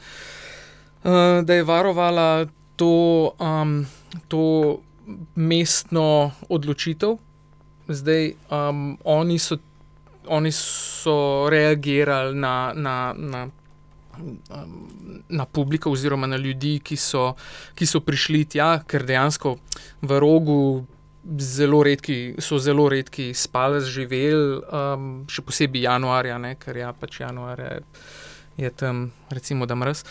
Uh, 1.03 1.11
da 1.43 1.53
je 1.53 1.63
varovala 1.63 2.45
to, 2.75 3.31
um, 3.39 3.85
to 4.27 4.79
mestno 5.35 6.31
odločitev, 6.49 7.17
zdaj 7.87 8.33
um, 8.51 8.97
oni, 9.03 9.39
so, 9.39 9.57
oni 10.29 10.51
so 10.55 11.49
reagirali 11.49 12.37
na. 12.37 12.73
na, 12.75 13.13
na 13.13 13.47
Na 15.29 15.45
publiko, 15.45 15.91
oziroma 15.95 16.27
na 16.27 16.35
ljudi, 16.35 16.81
ki 16.83 16.97
so, 16.99 17.37
ki 17.71 17.85
so 17.87 18.01
prišli 18.03 18.41
tja, 18.51 18.81
ker 18.83 19.05
dejansko 19.07 19.53
v 20.01 20.17
rogu 20.19 20.57
zelo 21.39 21.83
redki, 21.83 22.35
so 22.39 22.59
zelo 22.59 22.89
redki 22.89 23.33
spali, 23.33 23.79
živeli, 23.85 24.59
um, 24.59 25.05
še 25.29 25.43
posebej 25.45 25.85
januarja, 25.87 26.37
ne, 26.41 26.55
ker 26.59 26.81
ja, 26.81 26.91
pač 26.91 27.21
januar 27.21 27.61
je, 27.63 27.79
je 28.65 28.73
tam, 28.75 29.05
recimo, 29.31 29.69
da 29.69 29.77
mrz. 29.79 30.03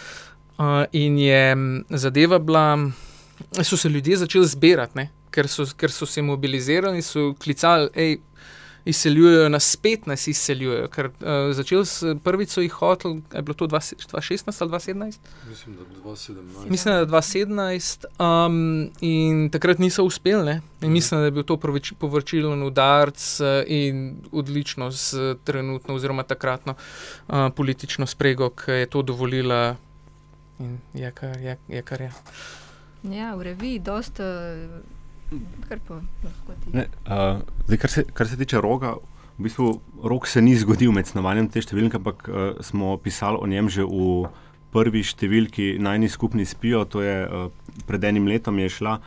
Uh, 0.58 0.86
in 0.96 1.18
je 1.20 1.42
zadeva 1.90 2.38
bila, 2.38 2.78
so 3.62 3.76
se 3.76 3.88
ljudje 3.88 4.22
začeli 4.24 4.48
zbirati, 4.48 5.08
ker 5.30 5.46
ker 5.76 5.92
so 5.92 6.06
se 6.06 6.22
mobilizirali 6.22 6.98
in 6.98 7.04
so 7.04 7.34
klicali, 7.38 7.90
hej, 7.94 8.18
izseljujejo, 8.84 9.48
nas 9.48 9.70
spet 9.70 10.06
nas 10.06 10.26
izseljujejo. 10.26 10.88
Ker 10.88 11.06
uh, 11.06 11.50
začel 11.52 11.84
sem 11.84 12.18
prvič 12.18 12.56
jih 12.56 12.72
hotel, 12.72 13.18
je 13.34 13.42
bilo 13.42 13.54
to 13.54 13.66
2016 13.66 14.62
ali 14.62 14.70
2017? 14.70 15.18
Mislim, 15.48 15.76
da 15.76 16.08
2017. 16.10 16.68
Mislim, 16.68 16.94
da 16.94 17.06
2017 17.06 18.04
um, 18.18 18.90
in 19.00 19.50
takrat 19.50 19.78
niso 19.78 20.04
uspeli. 20.04 20.44
Ne? 20.44 20.60
In 20.80 20.92
mislim, 20.92 21.20
da 21.20 21.24
je 21.24 21.30
bil 21.30 21.42
to 21.42 21.56
povračilen 21.98 22.62
udarc 22.62 23.40
uh, 23.40 23.46
in 23.66 24.16
odlično 24.32 24.92
s 24.92 25.14
trenutno 25.44 25.94
oziroma 25.94 26.22
takratno 26.22 26.74
uh, 27.28 27.34
politično 27.56 28.06
sprego, 28.06 28.50
ki 28.50 28.70
je 28.70 28.86
to 28.86 29.02
dovolila 29.02 29.76
in 30.58 30.78
je 30.94 31.10
kar 31.10 31.40
je. 31.40 31.56
je, 31.68 31.82
kar 31.82 32.00
je. 32.00 32.12
Ja, 33.02 33.34
v 33.34 33.42
reviji 33.42 33.78
dosta. 33.78 34.24
Uh... 34.24 34.97
Kar, 35.68 35.80
ne, 36.72 36.86
uh, 37.04 37.40
zdaj, 37.66 37.78
kar, 37.78 37.90
se, 37.90 38.04
kar 38.16 38.28
se 38.28 38.36
tiče 38.40 38.60
roga, 38.64 38.94
v 39.36 39.44
bistvu 39.46 39.70
rok 40.04 40.26
se 40.26 40.40
ni 40.42 40.54
zgodil 40.56 40.92
med 40.96 41.08
snovanjem 41.08 41.50
te 41.52 41.60
številke, 41.62 42.00
ampak 42.00 42.28
uh, 42.28 42.50
smo 42.64 42.96
pisali 43.02 43.36
o 43.36 43.48
njem 43.50 43.68
že 43.68 43.84
v 43.84 44.30
prvi 44.72 45.02
številki 45.04 45.76
najni 45.84 46.08
skupni 46.08 46.46
spijo, 46.48 46.84
to 46.88 47.04
je 47.04 47.16
uh, 47.24 47.48
pred 47.88 48.04
enim 48.08 48.28
letom 48.28 48.58
je 48.64 48.72
šla. 48.78 48.98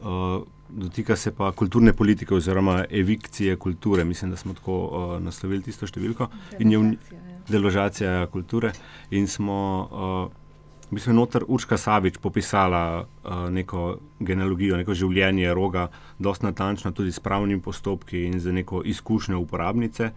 Uh, 0.00 0.44
dotika 0.68 1.16
se 1.16 1.30
pa 1.32 1.52
kulturne 1.52 1.92
politike 1.92 2.34
oziroma 2.34 2.84
evikcije 2.90 3.56
kulture. 3.56 4.04
Mislim, 4.04 4.30
da 4.30 4.36
smo 4.36 4.54
tako 4.54 4.80
uh, 4.86 5.22
naslovili 5.22 5.62
tisto 5.62 5.86
številko. 5.86 6.28
Deložacija, 6.58 7.20
ja. 7.20 7.38
deložacija 7.48 8.26
kulture. 8.32 8.72
In 9.10 9.28
smo 9.28 9.60
uh, 9.84 10.45
v 10.90 10.94
bistvu 10.94 11.12
noter 11.12 11.42
Urška 11.42 11.76
Savič 11.76 12.18
popisala 12.22 13.02
uh, 13.02 13.50
neko 13.50 13.98
genealogijo, 14.22 14.78
neko 14.78 14.94
življenje 14.94 15.54
roga, 15.54 15.88
dosta 16.18 16.46
natančno, 16.46 16.94
tudi 16.94 17.12
s 17.12 17.22
pravnimi 17.22 17.60
postopki 17.62 18.26
in 18.28 18.38
za 18.40 18.54
neko 18.54 18.84
izkušnjo 18.86 19.40
uporabnice. 19.42 20.12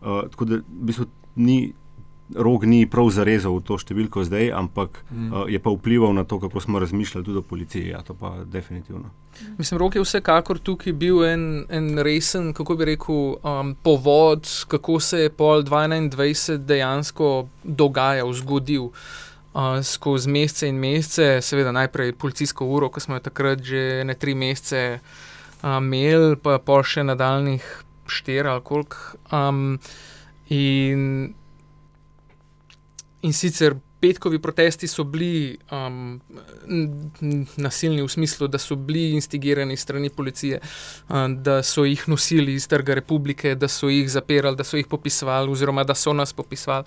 Uh, 0.00 0.22
tako 0.30 0.44
da 0.44 0.60
v 0.62 0.84
bistvu 0.90 1.08
ni. 1.36 1.72
Rog 2.24 2.62
ni 2.64 2.86
prav 2.88 3.10
zarezal 3.12 3.52
v 3.58 3.62
to 3.68 3.76
številko 3.76 4.22
zdaj, 4.24 4.46
ampak 4.56 4.96
mm. 5.12 5.26
uh, 5.28 5.42
je 5.44 5.58
pa 5.60 5.68
vplival 5.74 6.14
na 6.16 6.22
to, 6.24 6.38
kako 6.40 6.56
smo 6.56 6.80
razmišljali 6.80 7.20
tudi 7.26 7.42
o 7.42 7.44
policiji. 7.44 7.90
Ja, 7.92 8.00
to 8.00 8.16
pa 8.16 8.30
definitivno. 8.48 9.10
Mislim, 9.58 9.76
Rog 9.78 9.98
je 9.98 10.00
vsekakor 10.00 10.56
tukaj 10.56 10.96
bil 10.96 11.20
en, 11.28 11.44
en 11.68 12.00
resen, 12.00 12.54
kako 12.56 12.78
bi 12.80 12.88
rekel, 12.94 13.36
um, 13.44 13.74
povod, 13.76 14.48
kako 14.72 14.96
se 15.04 15.26
je 15.26 15.34
pol 15.36 15.66
2021 15.68 16.64
dejansko 16.64 17.44
dogajal, 17.62 18.32
zgodil. 18.40 18.88
Uh, 18.88 19.33
uh, 19.54 19.82
skozi 19.82 20.30
mesece 20.30 20.68
in 20.68 20.78
mesece, 20.78 21.38
seveda 21.42 21.72
najprej 21.72 22.12
policijsko 22.12 22.66
uro, 22.66 22.90
ki 22.90 23.00
smo 23.00 23.18
jo 23.18 23.24
takrat 23.28 23.62
že 23.62 24.04
ne 24.04 24.14
tri 24.14 24.34
mesece 24.34 25.00
uh, 25.62 25.78
imeli, 25.78 26.36
pa 26.36 26.58
pa 26.58 26.82
še 26.82 27.06
nadaljnih 27.06 27.64
štiri 28.06 28.48
ali 28.48 28.64
koliko. 28.64 28.96
Um, 29.32 29.78
in, 30.48 31.34
in 33.22 33.32
sicer. 33.32 33.78
Petkovi 34.04 34.36
protesti 34.36 34.84
so 34.84 35.00
bili 35.08 35.56
um, 35.72 36.20
nasilni 37.56 38.02
v 38.02 38.08
smislu, 38.12 38.50
da 38.52 38.58
so 38.60 38.76
bili 38.76 39.14
instigirani 39.16 39.78
strani 39.80 40.10
policije, 40.12 40.58
um, 41.08 41.38
da 41.42 41.62
so 41.64 41.86
jih 41.88 42.02
nosili 42.12 42.52
iz 42.54 42.68
Trga 42.68 42.98
republike, 43.00 43.54
da 43.54 43.68
so 43.68 43.88
jih 43.88 44.10
zapirali, 44.12 44.60
da 44.60 44.64
so 44.64 44.76
jih 44.76 44.90
popisovali, 44.92 45.48
oziroma 45.50 45.86
da 45.88 45.96
so 45.96 46.12
nas 46.12 46.36
popisovali. 46.36 46.84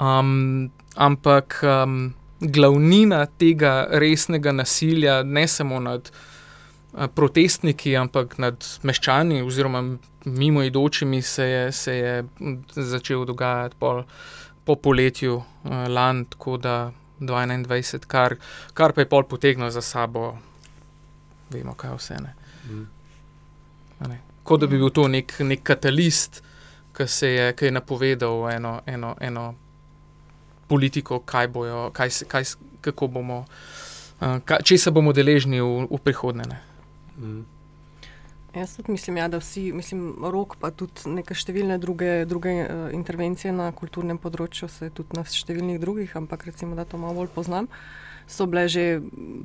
Um, 0.00 0.70
ampak 0.96 1.60
um, 1.64 2.14
glavnina 2.40 3.26
tega 3.26 3.86
resnega 3.90 4.52
nasilja, 4.52 5.22
ne 5.22 5.46
samo 5.48 5.80
nad 5.80 6.10
uh, 6.10 7.06
protestniki, 7.14 7.96
ampak 7.96 8.38
nad 8.38 8.64
meščani 8.82 9.42
oziroma 9.42 9.82
mimoidočimi 10.24 11.22
se 11.22 11.44
je, 11.44 11.72
se 11.72 11.96
je 11.96 12.24
začel 12.74 13.24
dogajati 13.24 13.76
pol, 13.78 14.02
po 14.64 14.76
poletju 14.76 15.36
uh, 15.36 15.88
lani, 15.88 16.26
tako 16.30 16.56
da 16.56 16.76
2021, 17.20 18.06
kar, 18.06 18.36
kar 18.74 18.92
pa 18.92 19.00
je 19.00 19.08
pol 19.08 19.24
potegnilo 19.24 19.70
za 19.70 19.80
sabo, 19.80 20.34
vemo, 21.50 21.74
kaj 21.74 21.96
vse 21.96 22.20
ne. 22.20 22.34
Mm. 22.68 22.86
ne. 24.08 24.20
Kot 24.42 24.60
da 24.60 24.66
bi 24.66 24.76
bil 24.78 24.90
to 24.90 25.08
nek, 25.08 25.38
nek 25.40 25.62
katalist, 25.64 26.42
ki 26.96 27.06
je, 27.26 27.54
je 27.60 27.70
napovedal 27.70 28.50
eno, 28.50 28.80
eno, 28.86 29.16
eno 29.20 29.54
politiko, 30.68 31.20
kaj 31.20 31.48
bojo, 31.48 31.90
kaj, 31.96 32.10
kaj, 32.28 32.44
kako 32.80 33.08
bomo, 33.18 33.44
uh, 34.20 34.38
če 34.62 34.78
se 34.78 34.90
bomo 34.90 35.14
deležni 35.16 35.60
v, 35.60 35.86
v 35.90 36.00
prihodnje. 36.02 36.58
Mm. 37.18 37.44
Jaz 38.56 38.76
tudi 38.76 38.92
mislim, 38.92 39.16
ja, 39.16 39.28
da 39.28 39.36
vsi, 39.36 39.72
mislim, 39.72 40.24
rok, 40.32 40.54
pa 40.56 40.70
tudi 40.72 41.10
neke 41.12 41.36
številne 41.36 41.76
druge, 41.78 42.24
druge 42.24 42.54
uh, 42.64 42.86
intervencije 42.96 43.52
na 43.52 43.68
kulturnem 43.76 44.16
področju, 44.16 44.68
se 44.72 44.88
tudi 44.96 45.18
na 45.18 45.26
številnih 45.28 45.80
drugih, 45.82 46.14
ampak 46.16 46.46
recimo, 46.48 46.72
da 46.78 46.86
to 46.88 46.96
malo 46.96 47.20
bolj 47.20 47.28
poznam, 47.34 47.68
so 48.26 48.46
bile 48.48 48.64
že 48.72 48.86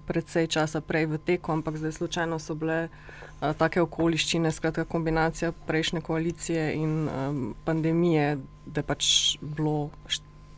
predvsej 0.07 0.47
časa 0.47 0.79
prej 0.79 1.09
v 1.11 1.19
teku, 1.19 1.51
ampak 1.51 1.75
zdaj 1.81 1.97
slučajno 1.99 2.39
so 2.39 2.55
bile 2.55 2.87
uh, 2.87 3.51
take 3.59 3.83
okoliščine, 3.83 4.47
skratka 4.47 4.87
kombinacija 4.87 5.51
prejšnje 5.67 6.01
koalicije 6.07 6.71
in 6.79 6.95
um, 7.11 7.43
pandemije, 7.67 8.37
da 8.65 8.79
pač 8.79 9.35
bilo 9.41 9.91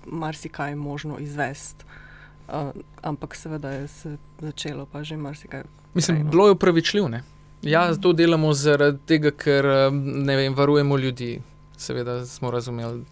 marsikaj 0.06 0.76
možno 0.76 1.20
izvesti. 1.20 1.86
Uh, 2.48 2.72
ampak 3.02 3.36
seveda 3.36 3.70
je 3.72 3.88
se 3.88 4.18
začelo 4.42 4.86
pa 4.86 5.04
že 5.04 5.18
marsikaj. 5.18 5.64
Mislim, 5.94 6.24
no. 6.24 6.30
bilo 6.30 6.48
je 6.48 6.52
upravičljivo. 6.52 7.10
Ja, 7.62 7.96
to 7.96 8.14
delamo 8.14 8.54
zaradi 8.54 9.00
tega, 9.06 9.32
ker 9.32 9.66
vem, 10.28 10.56
varujemo 10.56 10.98
ljudi. 10.98 11.42
Seveda 11.78 12.26
smo 12.26 12.52
razumeli, 12.52 13.04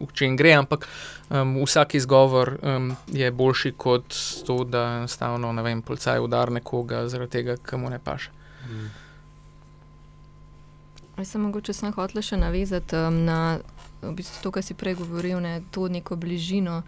v 0.00 0.12
čem 0.12 0.36
gre, 0.36 0.52
ampak 0.58 0.88
um, 1.30 1.56
vsak 1.62 1.94
izgovor 1.94 2.56
um, 2.62 2.96
je 3.12 3.30
boljši 3.30 3.72
kot 3.76 4.16
to, 4.46 4.64
da 4.64 4.96
enostavno 4.98 5.82
policaj 5.86 6.20
udar 6.20 6.52
nekoga 6.52 7.08
zaradi 7.08 7.30
tega, 7.30 7.56
kar 7.56 7.78
mu 7.78 7.90
ne 7.90 7.98
paše. 7.98 8.30
Mm. 8.68 8.90
Jaz 11.18 11.28
sem 11.28 11.40
mogoče 11.40 11.72
sem 11.72 11.92
hotel 11.92 12.22
še 12.22 12.36
navezati 12.36 12.96
um, 12.96 13.24
na 13.24 13.58
v 14.10 14.14
bistvu 14.20 14.42
to, 14.42 14.50
kar 14.50 14.62
si 14.62 14.74
prej 14.74 14.98
govoril, 15.00 15.40
ne, 15.40 15.60
to 15.70 15.88
neko 15.88 16.16
bližino 16.16 16.82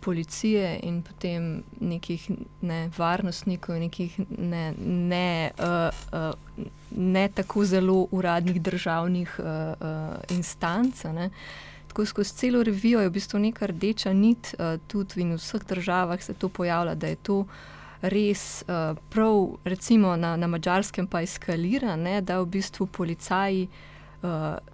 policije 0.00 0.80
in 0.82 1.02
potem 1.02 1.62
nekih 1.80 2.30
ne, 2.62 2.90
varnostnikov, 2.98 3.78
nekih 3.80 4.18
ne, 4.38 4.72
ne, 4.86 5.50
uh, 5.58 5.88
uh, 6.12 6.66
ne 6.90 7.28
tako 7.34 7.64
zelo 7.64 8.06
uradnih 8.10 8.60
državnih 8.62 9.38
uh, 9.38 9.46
uh, 9.46 10.36
instanc. 10.36 11.04
Ne. 11.04 11.30
Tako 11.88 12.06
skozi 12.06 12.34
celo 12.34 12.62
revijo 12.62 13.00
je 13.00 13.08
v 13.08 13.12
bistvu 13.12 13.40
neka 13.48 13.66
rdeča 13.66 14.12
nit, 14.12 14.54
uh, 14.58 14.76
tudi 14.86 15.24
v 15.24 15.40
vseh 15.40 15.64
državah 15.66 16.22
se 16.22 16.34
to 16.34 16.48
pojavlja, 16.48 16.94
da 16.94 17.06
je 17.06 17.16
to 17.16 17.44
res 18.02 18.62
uh, 18.68 18.94
prav, 19.10 19.56
recimo 19.64 20.16
na, 20.16 20.36
na 20.36 20.46
mačarskem, 20.46 21.06
pa 21.06 21.22
eskalira, 21.22 21.96
ne, 21.96 22.20
da 22.20 22.40
v 22.40 22.46
bistvu 22.46 22.86
policaji. 22.86 23.66
Uh, 23.66 23.95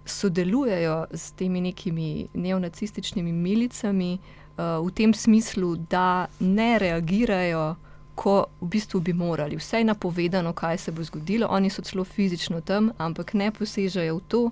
sodelujejo 0.05 1.05
s 1.11 1.31
temi 1.31 1.61
nekimi 1.61 2.27
neonacističnimi 2.33 3.31
milicami, 3.31 4.17
uh, 4.19 4.43
v 4.57 4.91
tem 4.93 5.13
smislu, 5.13 5.75
da 5.75 6.27
ne 6.39 6.79
reagirajo, 6.79 7.75
ko 8.15 8.45
v 8.61 8.67
bistvu 8.69 8.99
bi 8.99 9.13
morali. 9.13 9.57
Vse 9.57 9.77
je 9.77 9.83
napovedano, 9.83 10.53
kaj 10.53 10.77
se 10.77 10.91
bo 10.91 11.03
zgodilo, 11.03 11.47
oni 11.49 11.69
so 11.69 11.81
celo 11.81 12.03
fizično 12.03 12.61
tam, 12.61 12.91
ampak 12.97 13.33
ne 13.33 13.51
posežejo 13.51 14.17
v 14.17 14.21
to. 14.27 14.49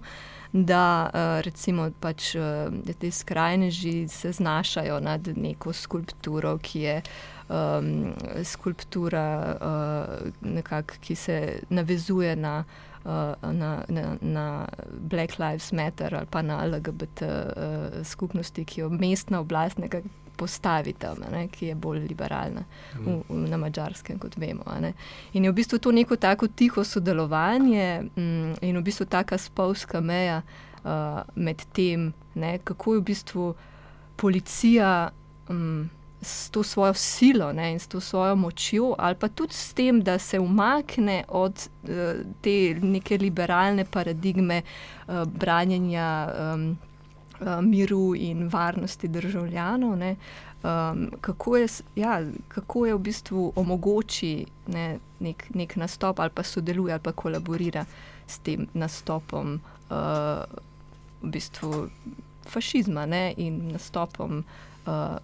Da, 0.53 1.09
recimo, 1.45 1.91
pač 1.99 2.33
te 2.99 3.11
skrajneži 3.11 4.07
se 4.07 4.31
znašajo 4.31 4.99
nad 4.99 5.27
neko 5.37 5.73
skulpturo, 5.73 6.57
ki 6.57 6.79
je 6.81 6.95
um, 7.47 8.11
skulptura, 8.43 9.55
uh, 9.55 10.27
nekak, 10.41 10.97
ki 10.99 11.15
se 11.15 11.37
navezuje 11.69 12.35
na 12.35 12.65
uh, 12.65 12.65
uh, 12.65 12.90
na, 13.03 13.83
na, 13.87 14.17
na 14.21 14.67
Black 14.91 15.39
Lives 15.39 15.71
Matter 15.71 16.15
ali 16.15 16.27
pa 16.29 16.41
na 16.41 16.65
LGBT 16.65 17.21
uh, 17.21 18.05
skupnosti, 18.05 18.65
ki 18.65 18.81
jo 18.81 18.89
mestna 18.89 19.39
oblast 19.39 19.77
nekako 19.77 20.09
postavi 20.41 20.93
tam, 20.93 21.17
ne, 21.31 21.45
ki 21.47 21.67
je 21.67 21.75
bolj 21.75 21.99
liberalna 22.07 22.63
v, 22.95 23.19
v, 23.29 23.39
na 23.49 23.59
mačarskem, 23.61 24.17
kot 24.19 24.37
vemo. 24.41 24.65
In 25.33 25.45
je 25.45 25.51
v 25.51 25.55
bistvu 25.55 25.77
to 25.77 25.91
neko 25.93 26.17
tako 26.17 26.47
tiho 26.47 26.83
sodelovanje 26.83 28.09
um, 28.15 28.55
in 28.61 28.77
v 28.77 28.83
bistvu 28.85 29.05
taka 29.05 29.37
spolska 29.37 30.01
meja 30.01 30.41
uh, 30.41 31.21
med 31.35 31.61
tem, 31.77 32.09
ne, 32.33 32.57
kako 32.63 32.97
je 32.97 33.01
v 33.01 33.07
bistvu 33.11 33.47
policija. 34.17 35.11
Um, 35.49 35.89
s 36.21 36.49
to 36.49 36.63
svojo 36.63 36.93
silo 36.93 37.53
ne, 37.53 37.71
in 37.73 37.79
s 37.79 37.87
to 37.87 37.99
svojo 37.99 38.35
močjo, 38.35 38.95
ali 38.97 39.15
pa 39.15 39.27
tudi 39.27 39.53
s 39.53 39.73
tem, 39.73 40.01
da 40.01 40.19
se 40.19 40.39
umakne 40.39 41.23
od 41.27 41.69
uh, 41.83 41.89
te 42.41 42.75
neke 42.81 43.17
liberalne 43.17 43.85
paradigme 43.85 44.61
uh, 44.61 45.23
branjenja 45.25 46.29
um, 46.53 46.77
uh, 47.39 47.61
miru 47.61 48.15
in 48.15 48.47
varnosti 48.47 49.07
državljanov. 49.07 49.97
Ne, 49.97 50.15
um, 50.63 51.11
kako, 51.21 51.57
je, 51.57 51.67
ja, 51.95 52.21
kako 52.47 52.85
je 52.85 52.95
v 52.95 52.99
bistvu 52.99 53.53
omogoči 53.55 54.45
ne, 54.67 54.99
nek, 55.19 55.49
nek 55.53 55.75
nastop, 55.75 56.19
ali 56.19 56.29
pa 56.29 56.43
sodeluje, 56.43 56.93
ali 56.93 57.01
pa 57.03 57.11
kolaborira 57.11 57.85
s 58.27 58.37
tem 58.39 58.67
nastopom. 58.73 59.59
Uh, 59.89 60.45
v 61.21 61.29
bistvu 61.29 61.89
fašizma 62.49 63.05
ne, 63.05 63.33
in 63.37 63.71
nastopom 63.71 64.43
uh, 64.85 65.17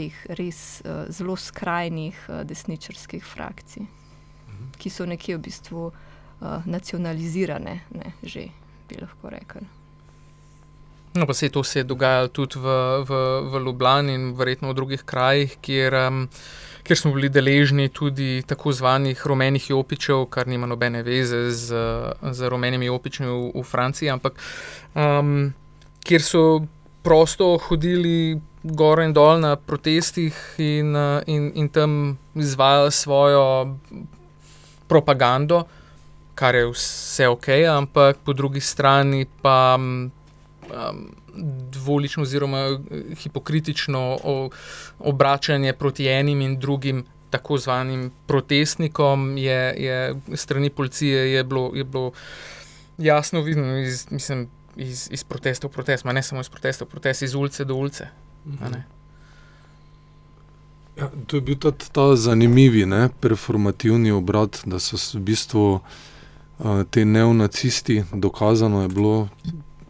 teh 0.00 0.22
res 0.38 0.80
uh, 0.84 1.04
zelo 1.12 1.36
skrajnih 1.36 2.16
uh, 2.28 2.40
desničarskih 2.48 3.24
frakcij, 3.26 3.84
mhm. 3.84 4.72
ki 4.80 4.92
so 4.92 5.08
nekje 5.08 5.36
v 5.36 5.44
bistvu 5.48 5.90
uh, 5.90 6.64
nacionalizirane, 6.64 7.76
ne, 7.92 8.16
že 8.22 8.48
bi 8.88 8.98
lahko 9.00 9.30
rekli. 9.30 9.66
No, 11.14 11.26
pa 11.26 11.34
se 11.34 11.46
je 11.46 11.50
to 11.50 11.64
se 11.64 11.82
dogajalo 11.82 12.28
tudi 12.28 12.58
v, 12.58 12.66
v, 13.02 13.10
v 13.50 13.62
Ljubljani 13.66 14.14
in 14.14 14.32
verjetno 14.38 14.70
v 14.70 14.74
drugih 14.78 15.02
krajih, 15.02 15.56
kjer, 15.58 15.94
um, 16.06 16.28
kjer 16.86 16.98
smo 16.98 17.10
bili 17.12 17.28
deležni 17.28 17.88
tudi 17.88 18.44
tako 18.46 18.72
zvanih 18.72 19.26
rumenih 19.26 19.70
jopičev, 19.70 20.28
kar 20.30 20.46
nima 20.46 20.70
nobene 20.70 21.02
veze 21.02 21.50
z, 21.50 21.80
z 22.22 22.48
rumenimi 22.48 22.86
jopičmi 22.86 23.26
v, 23.26 23.50
v 23.58 23.64
Franciji, 23.66 24.12
ampak 24.14 24.38
um, 24.94 25.50
kjer 26.06 26.22
so 26.22 26.44
prosto 27.02 27.56
hodili 27.58 28.38
gor 28.62 29.00
in 29.00 29.12
dol 29.12 29.40
na 29.40 29.56
protestih 29.56 30.36
in, 30.58 30.96
eh, 30.96 31.22
in, 31.26 31.52
in 31.54 31.68
tam 31.68 32.18
izvajali 32.34 32.92
svojo 32.92 33.76
propagando, 34.88 35.64
kar 36.34 36.54
je 36.54 36.66
vse 36.72 37.28
ok, 37.28 37.48
ampak 37.68 38.16
po 38.24 38.32
drugi 38.32 38.60
strani 38.60 39.26
pa 39.42 39.76
um, 39.78 40.10
dvolično 41.72 42.22
oziroma 42.22 42.58
eh, 42.58 43.14
hipokritično 43.16 44.18
obračanje 44.98 45.72
proti 45.72 46.08
enim 46.08 46.40
in 46.40 46.58
drugim. 46.58 47.04
Tako 47.30 47.58
zvanim 47.58 48.10
protestnikom 48.26 49.38
je, 49.38 49.74
je 49.78 50.14
strani 50.34 50.70
policije 50.70 51.32
je 51.32 51.44
bilo, 51.44 51.70
je 51.74 51.84
bilo 51.84 52.10
jasno 52.98 53.40
vidno, 53.40 53.78
iz, 53.78 54.06
mislim, 54.10 54.48
iz, 54.76 55.08
iz 55.12 55.24
protesta 55.24 55.66
v 55.66 55.70
protest, 55.70 56.04
ne 56.04 56.22
samo 56.22 56.40
iz 56.40 56.48
protesta 56.48 56.84
v 56.84 56.88
protest, 56.88 57.22
iz 57.22 57.34
ulice 57.34 57.64
do 57.64 57.74
ulice. 57.74 58.08
Ja, 60.96 61.10
to 61.26 61.36
je 61.36 61.40
bil 61.40 61.56
ta, 61.58 61.70
ta 61.70 62.16
zanimivi, 62.16 62.86
ne, 62.86 63.08
performativni 63.20 64.12
obrat, 64.12 64.62
da 64.66 64.78
so 64.78 64.98
v 65.18 65.22
bistvu 65.24 65.64
uh, 65.80 66.82
ti 66.90 67.04
neonacisti, 67.04 68.04
dokazano 68.12 68.82
je 68.82 68.88
bilo, 68.88 69.28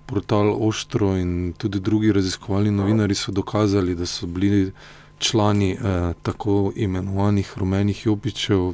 portal 0.06 0.56
Oštro 0.60 1.16
in 1.16 1.52
tudi 1.58 1.80
drugi 1.80 2.12
raziskovalni 2.12 2.70
novinari 2.70 3.14
so 3.14 3.32
dokazali, 3.32 3.94
da 3.94 4.06
so 4.06 4.26
bili 4.26 4.72
člani 5.18 5.74
uh, 5.74 6.14
tako 6.22 6.72
imenovanih 6.76 7.52
rumenih 7.56 8.06
jopičev, 8.06 8.72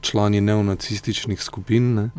člani 0.00 0.40
neonacističnih 0.40 1.42
skupin. 1.42 1.94
Ne. 1.94 2.10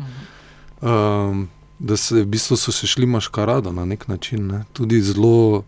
Um, 0.80 1.48
da 1.78 1.96
se 1.96 2.22
v 2.22 2.26
bistvu 2.26 2.56
so 2.56 2.72
se 2.72 2.86
šli 2.86 3.06
maškarada 3.06 3.72
na 3.72 3.84
nek 3.84 4.08
način, 4.08 4.46
ne. 4.46 4.64
tudi 4.72 5.00
zelo 5.02 5.62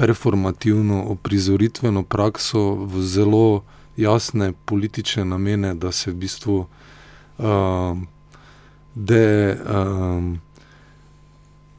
performativno, 0.00 1.02
oprizoritveno 1.12 2.02
prakso 2.02 2.74
v 2.74 3.02
zelo 3.02 3.62
jasne 3.96 4.52
politične 4.64 5.24
namene, 5.24 5.74
da 5.74 5.92
se 5.92 6.10
v 6.10 6.14
bistvu 6.14 6.66
um, 7.38 8.06
de, 8.94 9.56
um, 9.76 10.38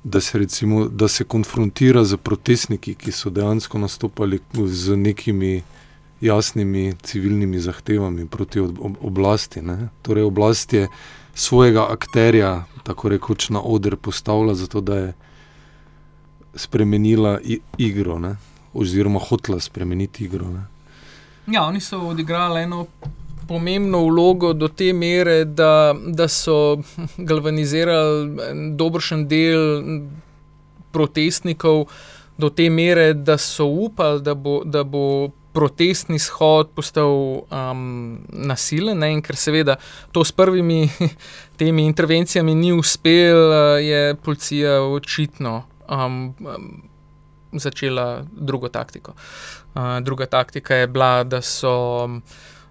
da, 0.03 0.21
se 0.21 0.37
recimo, 0.37 0.85
da 0.85 1.07
se 1.07 1.23
konfrontira 1.23 2.03
z 2.03 2.17
protestniki, 2.17 2.93
ki 2.93 3.11
so 3.11 3.33
dejansko 3.33 3.81
nastopali 3.81 4.39
z 4.67 4.95
nekimi 4.95 5.63
jasnimi 6.21 6.93
civilnimi 7.01 7.59
zahtevami 7.59 8.27
proti 8.27 8.59
ob, 8.59 8.77
ob, 8.79 9.01
oblasti. 9.01 9.61
Ne. 9.61 9.89
Torej, 10.01 10.23
oblast 10.29 10.73
je 10.73 10.87
svojega 11.33 11.87
akterja, 11.89 12.65
tako 12.83 13.09
rekoč, 13.09 13.49
na 13.49 13.61
oder 13.61 13.97
postavila, 13.97 14.53
zato 14.53 14.81
da 14.81 14.97
je 14.97 15.13
spremenila 16.55 17.39
igro, 17.77 18.19
ne? 18.19 18.35
oziroma 18.73 19.19
hotela 19.19 19.59
spremeniti 19.59 20.25
igro. 20.25 20.47
Ne? 20.49 20.63
Ja, 21.47 21.65
oni 21.65 21.81
so 21.81 21.99
odigrali 22.07 22.61
eno 22.61 22.85
pomembno 23.47 24.05
vlogo 24.05 24.53
do 24.53 24.67
te 24.67 24.93
mere, 24.93 25.45
da, 25.45 25.95
da 26.07 26.27
so 26.27 26.77
galvanizirali 27.17 28.75
dobršen 28.77 29.27
del 29.27 29.81
protestnikov 30.91 31.85
do 32.37 32.49
te 32.49 32.69
mere, 32.69 33.13
da 33.13 33.37
so 33.37 33.65
upali, 33.65 34.21
da 34.21 34.33
bo, 34.33 34.61
da 34.65 34.83
bo 34.83 35.29
protestni 35.51 36.19
shod 36.19 36.71
postal 36.75 37.43
um, 37.51 38.19
nasilen. 38.29 39.03
Ne? 39.03 39.11
In 39.17 39.21
ker 39.21 39.35
seveda 39.35 39.75
to 40.15 40.23
s 40.23 40.31
prvimi 40.31 40.87
temi 41.59 41.85
intervencijami 41.85 42.55
ni 42.55 42.71
uspel, 42.73 43.51
je 43.83 44.15
policija 44.23 44.79
očitno. 44.81 45.70
Um, 45.91 46.35
um, 46.39 46.83
Začela 47.51 48.23
drugo 48.31 48.69
taktiko. 48.69 49.11
Uh, 49.75 49.99
druga 50.01 50.25
taktika 50.25 50.75
je 50.75 50.87
bila, 50.87 51.23
da 51.23 51.41
so 51.41 52.03
um, 52.03 52.21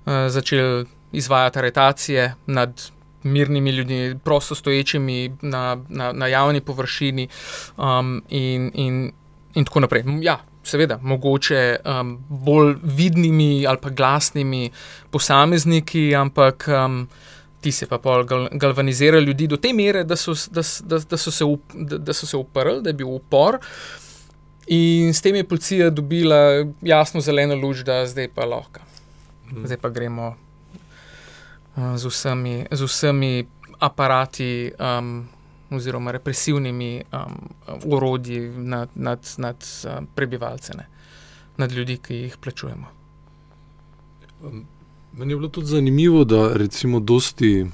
uh, 0.07 0.13
začeli 0.29 0.87
izvajati 1.13 1.59
aretacije 1.59 2.35
nad 2.47 2.83
mirnimi 3.23 3.71
ljudmi, 3.71 4.19
prosto 4.25 4.55
stoječimi 4.55 5.37
na, 5.43 5.77
na, 5.89 6.13
na 6.13 6.27
javni 6.27 6.61
površini, 6.61 7.29
um, 7.77 8.23
in, 8.29 8.71
in, 8.75 9.13
in 9.55 9.65
tako 9.65 9.81
naprej. 9.81 10.05
Ja, 10.23 10.39
seveda, 10.63 10.99
mogoče 11.03 11.77
um, 11.85 12.19
bolj 12.29 12.75
vidnimi 12.83 13.67
ali 13.67 13.79
pa 13.83 13.91
glasnimi 13.91 14.71
posamezniki, 15.11 16.15
ampak 16.15 16.69
um, 16.69 17.09
ti 17.61 17.73
se 17.73 17.87
pa 17.87 17.99
pol 17.99 18.25
gal, 18.25 18.49
galvanizirajo 18.53 19.23
ljudi 19.23 19.47
do 19.47 19.57
te 19.57 19.73
mere, 19.73 20.05
da 20.05 20.17
so, 20.17 20.35
da, 20.51 20.63
da, 20.85 20.99
da 20.99 21.17
so 21.17 21.31
se, 21.31 21.45
up, 21.45 21.73
da, 21.75 21.99
da 21.99 22.13
so 22.13 22.27
se 22.27 22.37
uprli, 22.37 22.83
da 22.83 22.91
je 22.91 22.95
bil 22.95 23.09
upor. 23.09 23.59
In 24.67 25.15
s 25.15 25.21
tem 25.21 25.37
je 25.37 25.49
policija 25.49 25.91
dobila 25.91 26.67
jasno 26.83 27.21
zeleno 27.21 27.55
luč, 27.55 27.83
da 27.87 28.07
zdaj 28.07 28.29
pa 28.35 28.45
lahko. 28.45 28.81
Mhm. 29.51 29.67
Zdaj 29.67 29.79
pa 29.83 29.89
gremo 29.89 30.35
z, 31.97 32.07
vsemi, 32.07 32.65
z 32.71 32.83
vsemi 32.83 33.47
aparati. 33.79 34.73
Um, 34.79 35.29
oziroma 35.71 36.11
represivnimi 36.11 37.03
um, 37.13 37.49
urodji 37.85 38.41
nad, 38.49 38.89
nad, 38.95 39.35
nad 39.37 39.57
um, 39.85 40.07
prebivalce, 40.15 40.75
ne? 40.77 40.87
nad 41.57 41.73
ljudi, 41.73 41.97
ki 41.97 42.15
jih 42.15 42.37
plačujemo. 42.37 42.87
Um, 44.43 44.67
meni 45.21 45.33
je 45.33 45.37
bilo 45.37 45.49
tudi 45.49 45.67
zanimivo, 45.67 46.25
da 46.25 46.53
recimo 46.57 47.01
dosti 47.01 47.67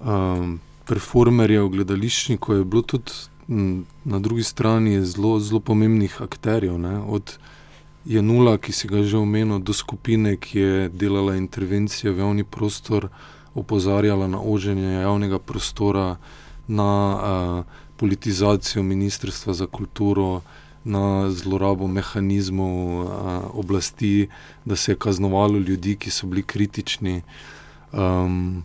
um, 0.00 0.60
performerjev, 0.86 1.66
gledališčnikov 1.68 2.56
je 2.56 2.64
bilo 2.64 2.82
tudi 2.82 3.12
m, 3.48 3.84
na 4.04 4.20
drugi 4.22 4.42
strani 4.42 5.00
zelo, 5.02 5.40
zelo 5.40 5.60
pomembnih 5.60 6.20
akterjev. 6.22 6.78
Ne? 6.78 7.00
Od 7.00 7.38
Janula, 8.06 8.54
ki 8.58 8.72
si 8.72 8.86
ga 8.88 9.02
že 9.02 9.18
omenil, 9.18 9.58
do 9.58 9.74
skupine, 9.74 10.36
ki 10.36 10.58
je 10.58 10.88
delala 10.88 11.34
intervencije 11.36 12.12
v 12.12 12.22
javni 12.22 12.44
prostor, 12.44 13.08
opozarjala 13.54 14.30
na 14.30 14.38
oženje 14.38 15.02
javnega 15.02 15.38
prostora 15.38 16.16
na 16.68 16.90
uh, 17.18 17.64
politizacijo 17.96 18.82
Ministrstva 18.82 19.54
za 19.54 19.66
kulturo, 19.66 20.40
na 20.88 21.30
zlorabo 21.30 21.86
mehanizmov 21.86 22.78
uh, 23.04 23.10
oblasti, 23.52 24.28
da 24.64 24.76
se 24.76 24.92
je 24.92 24.96
kaznovalo 24.96 25.58
ljudi, 25.58 25.96
ki 25.96 26.10
so 26.10 26.26
bili 26.26 26.42
kritični. 26.42 27.20
Um, 27.92 28.64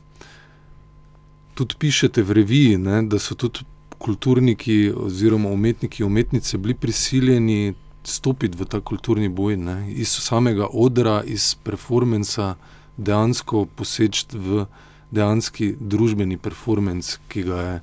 tudi 1.53 1.75
pišete 1.79 2.23
v 2.23 2.39
reviji, 2.39 2.77
ne, 2.77 3.01
da 3.03 3.19
so 3.19 3.35
tudi 3.35 3.65
kulturniki 3.97 4.91
oziroma 4.95 5.49
umetniki 5.49 6.03
in 6.03 6.07
umetnice 6.07 6.57
bili 6.57 6.73
prisiljeni 6.73 7.73
stopiti 8.03 8.57
v 8.57 8.65
ta 8.65 8.81
kulturni 8.81 9.29
boj, 9.29 9.57
ne, 9.57 9.77
iz 9.91 10.11
samega 10.19 10.67
odra, 10.73 11.21
iz 11.25 11.55
performansa, 11.63 12.55
dejansko 12.97 13.65
poseči 13.75 14.25
v 14.33 14.65
dejanski 15.11 15.73
družbeni 15.79 16.37
performance, 16.37 17.17
ki 17.27 17.43
ga 17.47 17.61
je 17.61 17.75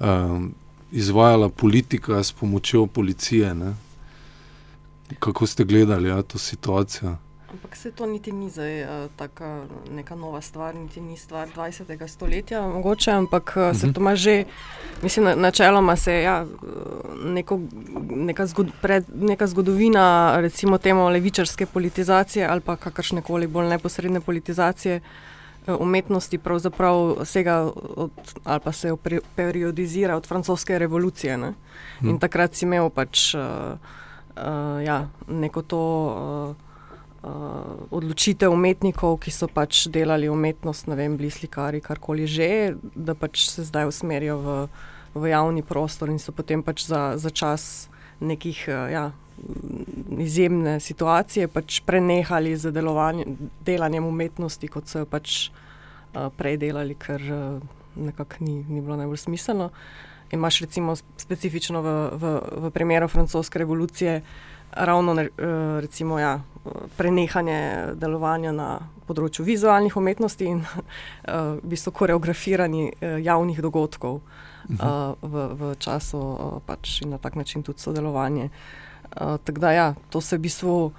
um, 0.00 0.52
izvajala 0.92 1.48
politika 1.48 2.22
s 2.22 2.32
pomočjo 2.32 2.86
policije. 2.86 3.54
Ne? 3.54 3.74
Kako 5.18 5.46
ste 5.46 5.64
gledali 5.64 6.08
ja, 6.08 6.22
to 6.22 6.38
situacijo? 6.38 7.16
Ampak 7.52 7.76
se 7.76 7.90
to 7.90 8.06
niti 8.06 8.32
ni 8.32 8.50
zdaj 8.50 8.82
uh, 8.82 9.10
tako 9.16 9.64
neka 9.90 10.14
nova 10.14 10.40
stvar, 10.40 10.74
niti 10.74 11.00
ni 11.00 11.16
stvar 11.16 11.48
20. 11.56 12.08
stoletja, 12.08 12.66
mogoče, 12.68 13.10
ampak 13.10 13.54
uh, 13.56 13.76
se 13.78 13.86
mhm. 13.86 13.94
to 13.94 14.00
ima 14.00 14.16
že, 14.16 14.44
mislim, 15.02 15.24
na, 15.24 15.34
načeloma 15.34 15.96
se 15.96 16.22
ja, 16.22 16.46
neko, 17.24 17.60
neka, 18.10 18.46
zgod, 18.46 18.70
pred, 18.82 19.04
neka 19.14 19.46
zgodovina, 19.46 20.36
recimo 20.40 20.78
temu 20.78 21.08
levičarske 21.08 21.66
politizacije 21.66 22.46
ali 22.46 22.60
pa 22.60 22.76
kakršne 22.76 23.22
koli 23.22 23.46
bolj 23.46 23.68
neposredne 23.68 24.20
politizacije. 24.20 24.96
Eh, 24.96 25.02
umetnosti 25.66 26.38
pravzaprav 26.38 27.22
vsega, 27.22 27.70
od, 27.96 28.10
ali 28.44 28.60
pa 28.64 28.72
se 28.72 28.92
periodizira 29.34 30.16
od 30.16 30.26
francoske 30.26 30.78
revolucije. 30.78 31.38
Ne? 31.38 31.54
In 32.00 32.08
hmm. 32.08 32.18
takrat 32.18 32.54
si 32.54 32.64
imel 32.64 32.90
pač 32.90 33.34
uh, 33.34 33.42
uh, 34.36 34.84
ja, 34.84 35.08
neko 35.28 35.62
to 35.62 35.82
uh, 35.82 36.54
uh, 37.22 37.30
odločitev 37.90 38.52
umetnikov, 38.52 39.18
ki 39.22 39.30
so 39.34 39.48
pač 39.48 39.86
delali 39.92 40.28
umetnost, 40.28 40.86
ne 40.86 40.96
vem, 40.96 41.16
bili 41.16 41.30
slikari, 41.30 41.80
karkoli 41.80 42.26
že, 42.26 42.76
da 42.94 43.14
pač 43.14 43.48
se 43.50 43.64
zdaj 43.66 43.88
usmerijo 43.90 44.38
v, 44.38 44.56
v 45.14 45.32
javni 45.32 45.62
prostor 45.66 46.12
in 46.12 46.22
so 46.22 46.32
potem 46.32 46.62
pač 46.62 46.86
za, 46.86 47.16
za 47.16 47.30
čas 47.30 47.88
nekih. 48.20 48.66
Uh, 48.68 48.86
ja, 48.92 49.06
izjemne 50.18 50.80
situacije, 50.80 51.48
pač 51.48 51.80
prenehali 51.86 52.56
z 52.56 52.72
delanjem 53.66 54.04
umetnosti, 54.04 54.68
kot 54.68 54.88
so 54.88 55.04
jo 55.04 55.08
pač 55.10 55.48
uh, 55.48 56.28
prej 56.36 56.58
delali, 56.62 56.96
ker 56.98 57.22
uh, 57.22 57.60
nekako 57.96 58.44
ni, 58.44 58.62
ni 58.68 58.80
bilo 58.80 58.96
najbolj 58.96 59.26
smiselno. 59.26 59.70
Imáš 60.32 60.60
recimo 60.64 60.96
specifično 60.96 61.82
v, 61.82 61.94
v, 62.18 62.34
v 62.66 62.70
primeru 62.74 63.08
francoske 63.08 63.58
revolucije 63.62 64.22
ravno 64.72 65.12
uh, 65.12 65.28
recimo, 65.80 66.18
ja, 66.18 66.40
prenehanje 66.96 67.94
delovanja 67.94 68.50
na 68.52 68.70
področju 69.06 69.44
vizualnih 69.46 69.94
umetnosti 69.96 70.48
in 70.48 70.64
uh, 70.64 70.80
v 71.62 71.76
bistvu 71.76 71.92
koreografiranje 71.94 72.88
uh, 72.90 73.20
javnih 73.22 73.62
dogodkov 73.62 74.18
uh, 74.18 75.14
v, 75.22 75.46
v 75.60 75.76
času 75.78 76.18
uh, 76.18 76.58
pač 76.66 77.02
in 77.04 77.14
na 77.14 77.22
tak 77.22 77.38
način 77.38 77.62
tudi 77.62 77.84
sodelovanje. 77.84 78.50
Uh, 78.50 78.84
Uh, 79.16 79.36
da, 79.58 79.72
ja, 79.72 79.94
to 80.10 80.20
se 80.20 80.36
v 80.36 80.46
bistvu 80.46 80.92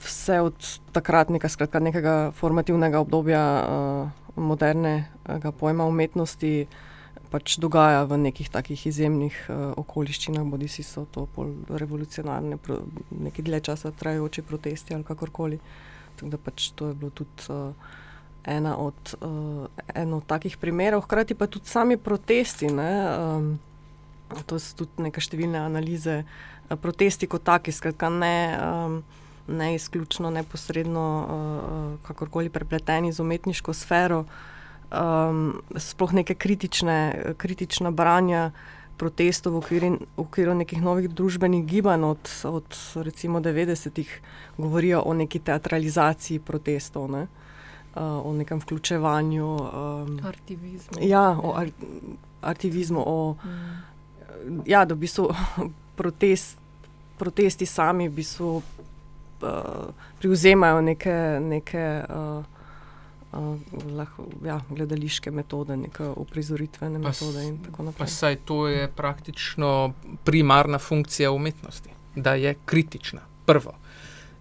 vse 0.00 0.40
od 0.40 0.56
takratnega, 0.92 1.48
skratka, 1.48 1.80
nekega 1.80 2.32
formativnega 2.36 3.00
obdobja 3.00 3.42
uh, 3.62 4.08
modernega 4.36 5.52
pojma 5.52 5.84
umetnosti 5.84 6.66
pač 7.30 7.56
dogaja 7.58 8.04
v 8.06 8.18
nekih 8.28 8.48
takih 8.52 8.86
izjemnih 8.86 9.34
uh, 9.50 9.74
okoliščinah, 9.82 10.46
bodi 10.46 10.68
si 10.70 10.86
so 10.86 11.06
to 11.10 11.26
revolucionarne, 11.68 12.56
pro, 12.56 12.80
neki 13.10 13.42
dlje 13.42 13.60
časa 13.70 13.92
trajajoči 13.92 14.46
protesti 14.46 14.94
ali 14.94 15.04
kakorkoli. 15.04 15.60
Tako 16.16 16.32
da 16.32 16.40
pač 16.40 16.70
to 16.78 16.92
je 16.92 16.98
bilo 16.98 17.10
tudi. 17.10 17.48
Uh, 17.50 17.94
Ena 18.46 18.76
od, 18.78 19.16
uh, 19.26 19.64
eno 19.90 20.20
od 20.20 20.26
takih 20.30 20.54
primerov, 20.62 21.00
hkrati 21.02 21.34
pa 21.34 21.48
tudi 21.50 21.66
sami 21.66 21.96
protesti. 21.98 22.68
Um, 22.70 23.56
to 24.46 24.58
so 24.58 24.82
tudi 24.82 25.06
neke 25.06 25.22
številne 25.22 25.60
analize 25.62 26.22
uh, 26.22 26.56
protesti 26.74 27.26
kot 27.30 27.44
taki, 27.46 27.72
skratka, 27.72 28.10
ne, 28.10 28.58
um, 28.58 29.02
ne 29.46 29.74
izključno 29.76 30.30
neposredno, 30.34 31.06
uh, 31.06 32.06
kakorkoli 32.06 32.50
prepleteni 32.50 33.12
z 33.12 33.22
umetniško 33.22 33.74
sfero, 33.74 34.24
um, 34.90 35.62
sploh 35.76 36.16
neke 36.18 36.34
kritične, 36.34 37.34
kritična 37.38 37.94
branja 37.94 38.50
protestov 38.96 39.52
v 39.52 39.60
okviru, 39.60 39.88
v 40.16 40.22
okviru 40.24 40.54
nekih 40.56 40.82
novih 40.82 41.10
družbenih 41.12 41.66
gibanj 41.68 42.04
od, 42.16 42.30
od 42.48 42.78
recimo 43.04 43.40
90-ih, 43.44 44.10
govorijo 44.58 45.02
o 45.04 45.14
neki 45.14 45.38
teatralizaciji 45.38 46.40
protestov. 46.40 47.10
Ne? 47.12 47.26
Uh, 47.96 48.26
o 48.28 48.32
nekem 48.36 48.60
vključevanju. 48.60 49.46
Um, 49.56 50.18
Artivizmu. 50.24 51.00
Ja, 51.00 51.32
o 51.32 51.54
ar 51.56 51.70
artivizmu. 52.44 53.00
O, 53.00 53.36
mm. 53.40 53.95
Ja, 54.66 54.84
da 54.84 54.94
v 54.94 54.98
bistvu 54.98 55.30
protest, 55.98 56.58
protesti 57.18 57.66
sami 57.66 58.08
v 58.08 58.12
bistvu, 58.12 58.50
uh, 58.56 59.94
prevzemajo 60.18 60.80
neke, 60.80 61.14
neke 61.40 61.86
uh, 62.08 62.44
uh, 63.32 63.56
lahko, 63.96 64.26
ja, 64.44 64.60
gledališke 64.68 65.30
metode, 65.30 65.76
neke 65.76 66.08
uprizoritvene 66.16 66.98
metode. 66.98 67.46
Saj 68.06 68.36
to 68.44 68.68
je 68.68 68.88
praktično 68.88 69.92
primarna 70.24 70.78
funkcija 70.78 71.30
umetnosti, 71.30 71.90
da 72.14 72.34
je 72.34 72.54
kritična, 72.64 73.20
prvo. 73.46 73.74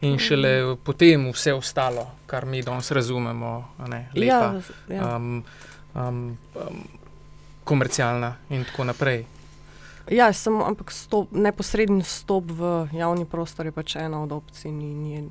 In 0.01 0.17
šele 0.19 0.61
mm. 0.61 0.77
potem 0.83 1.29
vse 1.31 1.53
ostalo, 1.53 2.07
kar 2.27 2.45
mi 2.45 2.61
danes 2.61 2.91
razumemo, 2.91 3.69
ne, 3.87 4.09
lepa, 4.15 4.61
ja, 4.89 4.95
ja. 4.95 5.15
Um, 5.15 5.43
um, 5.95 6.37
um, 6.55 6.83
komercialna 7.63 8.35
in 8.49 8.65
tako 8.65 8.83
naprej. 8.83 9.25
Ja, 10.11 10.33
samo, 10.33 10.65
ampak 10.65 10.91
stop, 10.91 11.31
neposreden 11.31 12.03
stop 12.03 12.51
v 12.51 12.87
javni 12.93 13.25
prostor 13.25 13.65
je 13.65 13.73
pač 13.73 13.95
ena 13.97 14.21
od 14.21 14.31
opcij. 14.37 14.69
Ni, 14.71 14.93
ni, 14.93 15.21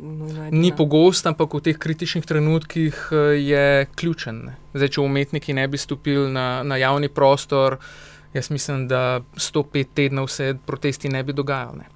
ni 0.51 0.73
pogost, 0.75 1.27
ampak 1.31 1.55
v 1.55 1.63
teh 1.71 1.79
kritičnih 1.79 2.27
trenutkih 2.27 2.95
eh, 3.15 3.39
je 3.39 3.67
ključen. 3.95 4.51
Zdaj, 4.75 4.97
če 4.99 5.05
umetniki 5.05 5.55
ne 5.55 5.69
bi 5.71 5.79
stopili 5.79 6.27
na, 6.27 6.65
na 6.67 6.79
javni 6.81 7.07
prostor, 7.07 7.79
jaz 8.35 8.51
mislim, 8.51 8.89
da 8.91 9.23
105 9.39 9.95
tednov 9.95 10.27
se 10.27 10.57
protesti 10.67 11.09
ne 11.09 11.23
bi 11.23 11.33
dogajali. 11.33 11.87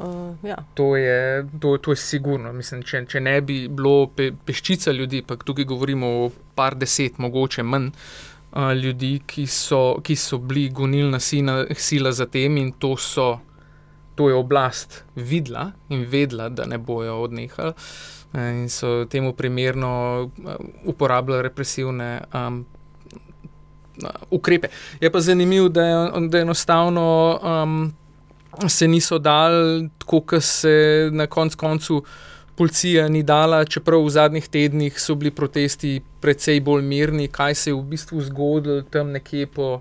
Uh, 0.00 0.32
ja. 0.42 0.56
to, 0.74 0.96
je, 0.96 1.46
to, 1.60 1.76
to 1.76 1.92
je 1.92 1.96
sigurno. 2.02 2.50
Mislim, 2.56 2.82
če, 2.82 3.04
če 3.06 3.20
ne 3.20 3.36
bi 3.44 3.68
bilo 3.68 4.08
pe, 4.08 4.30
peščica 4.32 4.90
ljudi, 4.96 5.20
pa 5.22 5.36
tukaj 5.36 5.68
govorimo 5.68 6.08
o 6.24 6.30
par 6.56 6.74
deset, 6.74 7.20
mogoče 7.20 7.62
manj 7.62 7.92
uh, 7.92 8.29
ljudi, 8.56 9.20
ki 9.26 9.46
so, 9.46 10.00
ki 10.02 10.16
so 10.16 10.38
bili 10.38 10.68
gonilna 10.68 11.20
sina, 11.20 11.64
sila 11.74 12.12
za 12.12 12.26
tem 12.26 12.56
in 12.56 12.72
to, 12.72 12.96
so, 12.96 13.38
to 14.14 14.28
je 14.28 14.34
oblast 14.34 15.04
videla 15.16 15.70
in 15.88 16.04
vedela, 16.08 16.48
da 16.48 16.66
ne 16.66 16.78
bojo 16.78 17.22
odnehali. 17.22 17.72
In 18.34 18.68
so 18.70 19.04
temu 19.10 19.32
primerno 19.32 20.30
uporabljali 20.84 21.42
represivne 21.42 22.20
um, 22.34 22.64
ukrepe. 24.30 24.68
Je 25.00 25.10
pa 25.10 25.20
zanimivo, 25.20 25.68
da 25.68 25.82
je, 25.82 26.28
da 26.28 26.38
enostavno 26.38 27.38
um, 27.42 27.92
se 28.68 28.88
niso 28.88 29.18
dal, 29.18 29.52
tako 29.98 30.20
kot 30.20 30.42
se 30.42 31.08
na 31.12 31.26
konc 31.26 31.54
koncu 31.54 32.04
policija 32.60 33.08
ni 33.08 33.22
dala, 33.22 33.64
čeprav 33.64 34.02
v 34.04 34.10
zadnjih 34.12 34.48
tednih 34.52 34.98
so 35.00 35.14
bili 35.16 35.30
protesti 35.32 35.94
precej 36.20 36.58
bolj 36.60 36.82
mirni, 36.84 37.28
kaj 37.32 37.54
se 37.54 37.70
je 37.70 37.74
v 37.74 37.86
bistvu 37.94 38.20
zgodilo 38.20 38.82
tam 38.82 39.14
nekje 39.16 39.46
po 39.46 39.80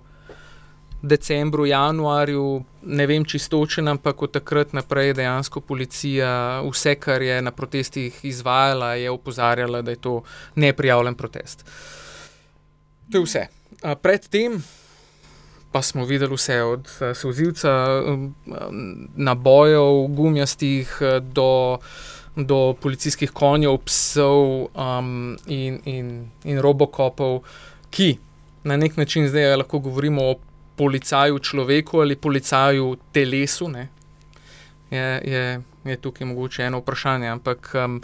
decembru, 1.01 1.65
januarju, 1.67 2.63
ne 2.83 3.07
vem 3.07 3.25
čistočen, 3.25 3.87
ampak 3.87 4.23
od 4.23 4.31
takrat 4.31 4.71
naprej 4.73 5.11
dejansko 5.19 5.59
policija 5.59 6.31
vse, 6.63 6.95
kar 6.95 7.21
je 7.21 7.41
na 7.41 7.51
protestih 7.51 8.15
izvajala, 8.23 8.93
je 8.95 9.11
opozarjala, 9.11 9.81
da 9.81 9.91
je 9.91 9.99
to 9.99 10.21
neprijavljen 10.55 11.15
protest. 11.19 11.65
To 13.11 13.17
je 13.17 13.23
vse. 13.23 13.47
Predtem 14.01 14.63
pa 15.71 15.81
smo 15.81 16.05
videli 16.05 16.35
vse 16.35 16.61
od 16.63 16.87
sozivca, 17.15 17.75
nabojev, 19.15 20.07
gumijastih 20.15 21.01
uh, 21.01 21.19
do, 22.35 22.73
policijskih 22.81 23.31
konjev, 23.31 23.77
psov 23.85 24.69
um, 24.73 25.37
in, 25.47 25.79
in, 25.85 26.11
in 26.43 26.61
robokopov, 26.61 27.41
ki 27.89 28.17
na 28.63 28.77
nek 28.77 28.97
način 28.97 29.27
zdaj 29.27 29.55
lahko 29.55 29.79
govorimo 29.79 30.29
o 30.31 30.35
policaju 30.75 31.39
človeku 31.39 32.01
ali 32.01 32.15
policaju 32.15 32.97
telesu. 33.11 33.69
Ne, 33.69 33.87
je, 34.91 35.21
je, 35.25 35.61
je 35.85 35.97
tukaj 35.97 36.27
mogoče 36.27 36.63
eno 36.63 36.79
vprašanje, 36.79 37.27
ampak 37.27 37.71
um, 37.85 38.01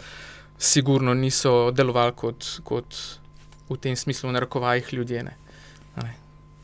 sigurno 0.58 1.14
niso 1.14 1.70
delovali 1.70 2.12
kot, 2.16 2.60
kot 2.64 3.00
v 3.68 3.76
tem 3.80 3.96
smislu, 3.96 4.28
v 4.28 4.32
narekovajih 4.32 4.92
ljudje. 4.92 5.22
Ne. 5.22 5.36
Ne. 6.02 6.14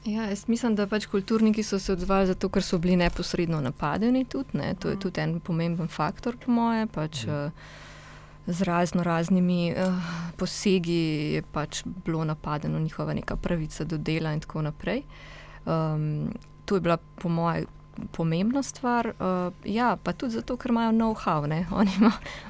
Ja, 0.05 0.25
jaz 0.27 0.49
mislim, 0.49 0.75
da 0.75 0.87
pač 0.91 1.07
kulturniki 1.07 1.63
so 1.63 1.79
se 1.79 1.93
odzvali 1.93 2.27
zato, 2.27 2.49
ker 2.51 2.63
so 2.63 2.79
bili 2.79 2.97
neposredno 2.99 3.61
napadeni. 3.63 4.25
Tudi, 4.25 4.59
ne. 4.59 4.75
To 4.75 4.91
je 4.91 4.99
tudi 4.99 5.21
en 5.23 5.39
pomemben 5.41 5.89
faktor, 5.89 6.37
po 6.37 6.51
moje. 6.51 6.87
Pač, 6.91 7.25
uh, 7.31 7.53
z 8.47 8.67
razno 8.67 9.03
raznimi 9.03 9.71
uh, 9.71 10.09
posegi 10.37 10.99
je 11.37 11.43
pač 11.43 11.85
bilo 11.87 12.25
napadeno 12.25 12.81
njihova 12.81 13.15
neka 13.15 13.37
pravica 13.37 13.85
do 13.85 13.99
dela 13.99 14.33
in 14.33 14.41
tako 14.41 14.63
naprej. 14.63 15.03
Um, 15.67 16.33
to 16.65 16.75
je 16.75 16.81
bila, 16.81 16.97
po 16.97 17.29
mojem, 17.29 17.67
pomembna 18.11 18.63
stvar. 18.63 19.07
Uh, 19.07 19.53
ja, 19.65 19.97
pa 20.03 20.13
tudi 20.13 20.33
zato, 20.33 20.57
ker 20.57 20.71
imajo 20.71 20.93
know-how, 20.93 21.45
oni 21.81 21.91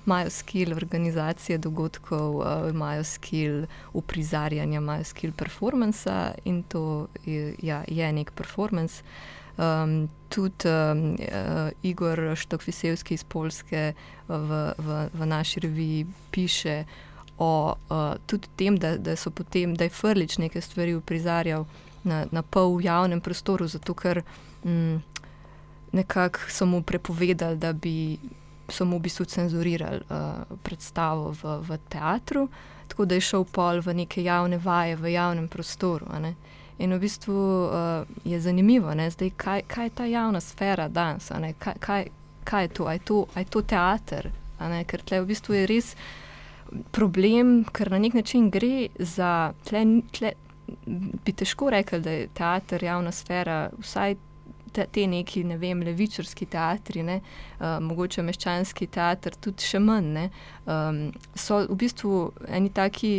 imajo 0.06 0.30
skill 0.30 0.74
organizacije 0.76 1.58
dogodkov, 1.58 2.36
uh, 2.36 2.70
imajo 2.70 3.04
skill 3.04 3.66
uprizarjanja, 3.92 4.76
imajo 4.80 5.04
skill 5.04 5.32
performansa 5.32 6.34
in 6.44 6.62
to 6.62 7.06
je, 7.24 7.54
ja, 7.62 7.84
je 7.88 8.12
nek 8.12 8.30
performance. 8.30 9.02
Um, 9.58 10.08
tudi 10.28 10.68
um, 10.68 11.12
uh, 11.12 11.70
Igor 11.82 12.36
Štokvisevski 12.36 13.14
iz 13.14 13.24
Polske 13.24 13.92
v, 14.28 14.72
v, 14.78 15.08
v 15.12 15.26
naši 15.26 15.60
reviji 15.60 16.06
piše 16.30 16.84
o 17.38 17.74
uh, 17.90 18.38
tem, 18.56 18.76
da, 18.76 18.96
da, 18.96 19.14
potem, 19.34 19.74
da 19.74 19.84
je 19.84 19.90
Frlič 19.90 20.38
nekaj 20.38 20.62
stvari 20.62 20.94
uprizarjal 20.94 21.66
na, 22.04 22.26
na 22.30 22.42
pol 22.42 22.80
javnem 22.80 23.20
prostoru, 23.20 23.68
zato 23.68 23.94
ker. 23.94 24.22
Um, 24.64 25.02
nekako 25.92 26.38
so 26.48 26.66
mu 26.66 26.82
prepovedali, 26.82 27.56
da 27.56 27.72
bi 27.72 28.18
so 28.68 28.84
mu 28.84 28.96
v 28.96 29.00
bistvu 29.00 29.24
cenzurirali 29.24 30.00
uh, 30.08 30.56
predstavo 30.62 31.34
v, 31.42 31.58
v 31.68 31.78
teatru, 31.88 32.48
tako 32.88 33.04
da 33.04 33.14
je 33.14 33.20
šel 33.20 33.44
pol 33.44 33.80
v 33.80 33.94
neke 33.94 34.24
javne 34.24 34.58
vaje 34.58 34.96
v 34.96 35.12
javnem 35.12 35.48
prostoru. 35.48 36.06
In 36.78 36.94
v 36.94 36.98
bistvu 36.98 37.36
uh, 37.36 38.06
je 38.24 38.40
zanimivo, 38.40 38.92
Zdaj, 39.10 39.30
kaj, 39.36 39.62
kaj 39.68 39.86
je 39.86 39.90
ta 39.90 40.04
javna 40.04 40.40
sfera 40.40 40.88
danes, 40.88 41.30
kaj, 41.58 41.74
kaj, 41.80 42.06
kaj 42.44 42.64
je 42.64 42.68
to, 42.68 42.86
aj 42.86 42.98
to, 42.98 43.26
aj 43.34 43.44
to 43.44 43.62
teater, 43.62 44.30
ker 44.86 45.02
tle 45.02 45.20
v 45.20 45.26
bistvu 45.26 45.54
je 45.54 45.66
res 45.66 45.94
problem, 46.90 47.64
ker 47.64 47.90
na 47.90 47.98
nek 47.98 48.14
način 48.14 48.50
gre 48.50 48.88
za 48.98 49.52
tle. 49.64 49.84
tle 50.12 50.32
Bi 51.24 51.32
težko 51.36 51.68
rekel, 51.70 52.00
da 52.00 52.10
je 52.10 52.28
teater 52.32 52.84
javna 52.84 53.10
sfera, 53.12 53.68
vsaj 53.82 54.14
te, 54.72 54.86
te 54.90 55.06
neki, 55.06 55.44
ne 55.44 55.58
vem, 55.60 55.82
levičarski 55.86 56.46
teatri, 56.52 57.02
ne, 57.06 57.18
uh, 57.58 57.76
mogoče 57.84 58.24
meščanski 58.26 58.88
teater, 58.92 59.36
tudi 59.40 59.66
še 59.66 59.80
manj. 59.82 60.10
Ne, 60.16 60.24
um, 60.66 61.02
so 61.38 61.62
v 61.68 61.78
bistvu 61.84 62.22
eni 62.48 62.72
taki, 62.74 63.12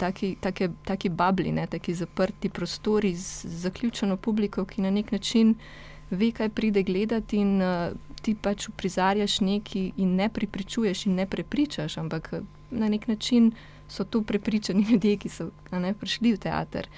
taki, 0.00 0.34
taki, 0.42 0.70
taki 0.88 1.12
babli, 1.12 1.52
ne, 1.54 1.68
taki 1.70 1.94
zaprti 1.94 2.50
prostori 2.50 3.14
z 3.16 3.52
zaključeno 3.68 4.16
publiko, 4.16 4.66
ki 4.68 4.84
na 4.86 4.92
nek 4.94 5.12
način 5.14 5.54
ve, 6.10 6.32
kaj 6.32 6.52
pride 6.56 6.82
gledati 6.82 7.42
in 7.44 7.58
uh, 7.62 7.92
ti 8.22 8.34
pač 8.34 8.68
uprizarjaš 8.68 9.40
nekaj 9.46 9.92
in 9.96 10.16
ne 10.18 10.28
pripričuješ 10.28 11.06
in 11.06 11.18
ne 11.20 11.26
prepričaš, 11.26 11.98
ampak 11.98 12.32
na 12.70 12.88
nek 12.88 13.08
način 13.08 13.52
so 13.88 14.04
to 14.04 14.22
prepričani 14.22 14.86
ljudje, 14.90 15.16
ki 15.16 15.28
so 15.28 15.50
ne, 15.72 15.94
prišli 15.94 16.34
v 16.34 16.38
teater. 16.38 16.88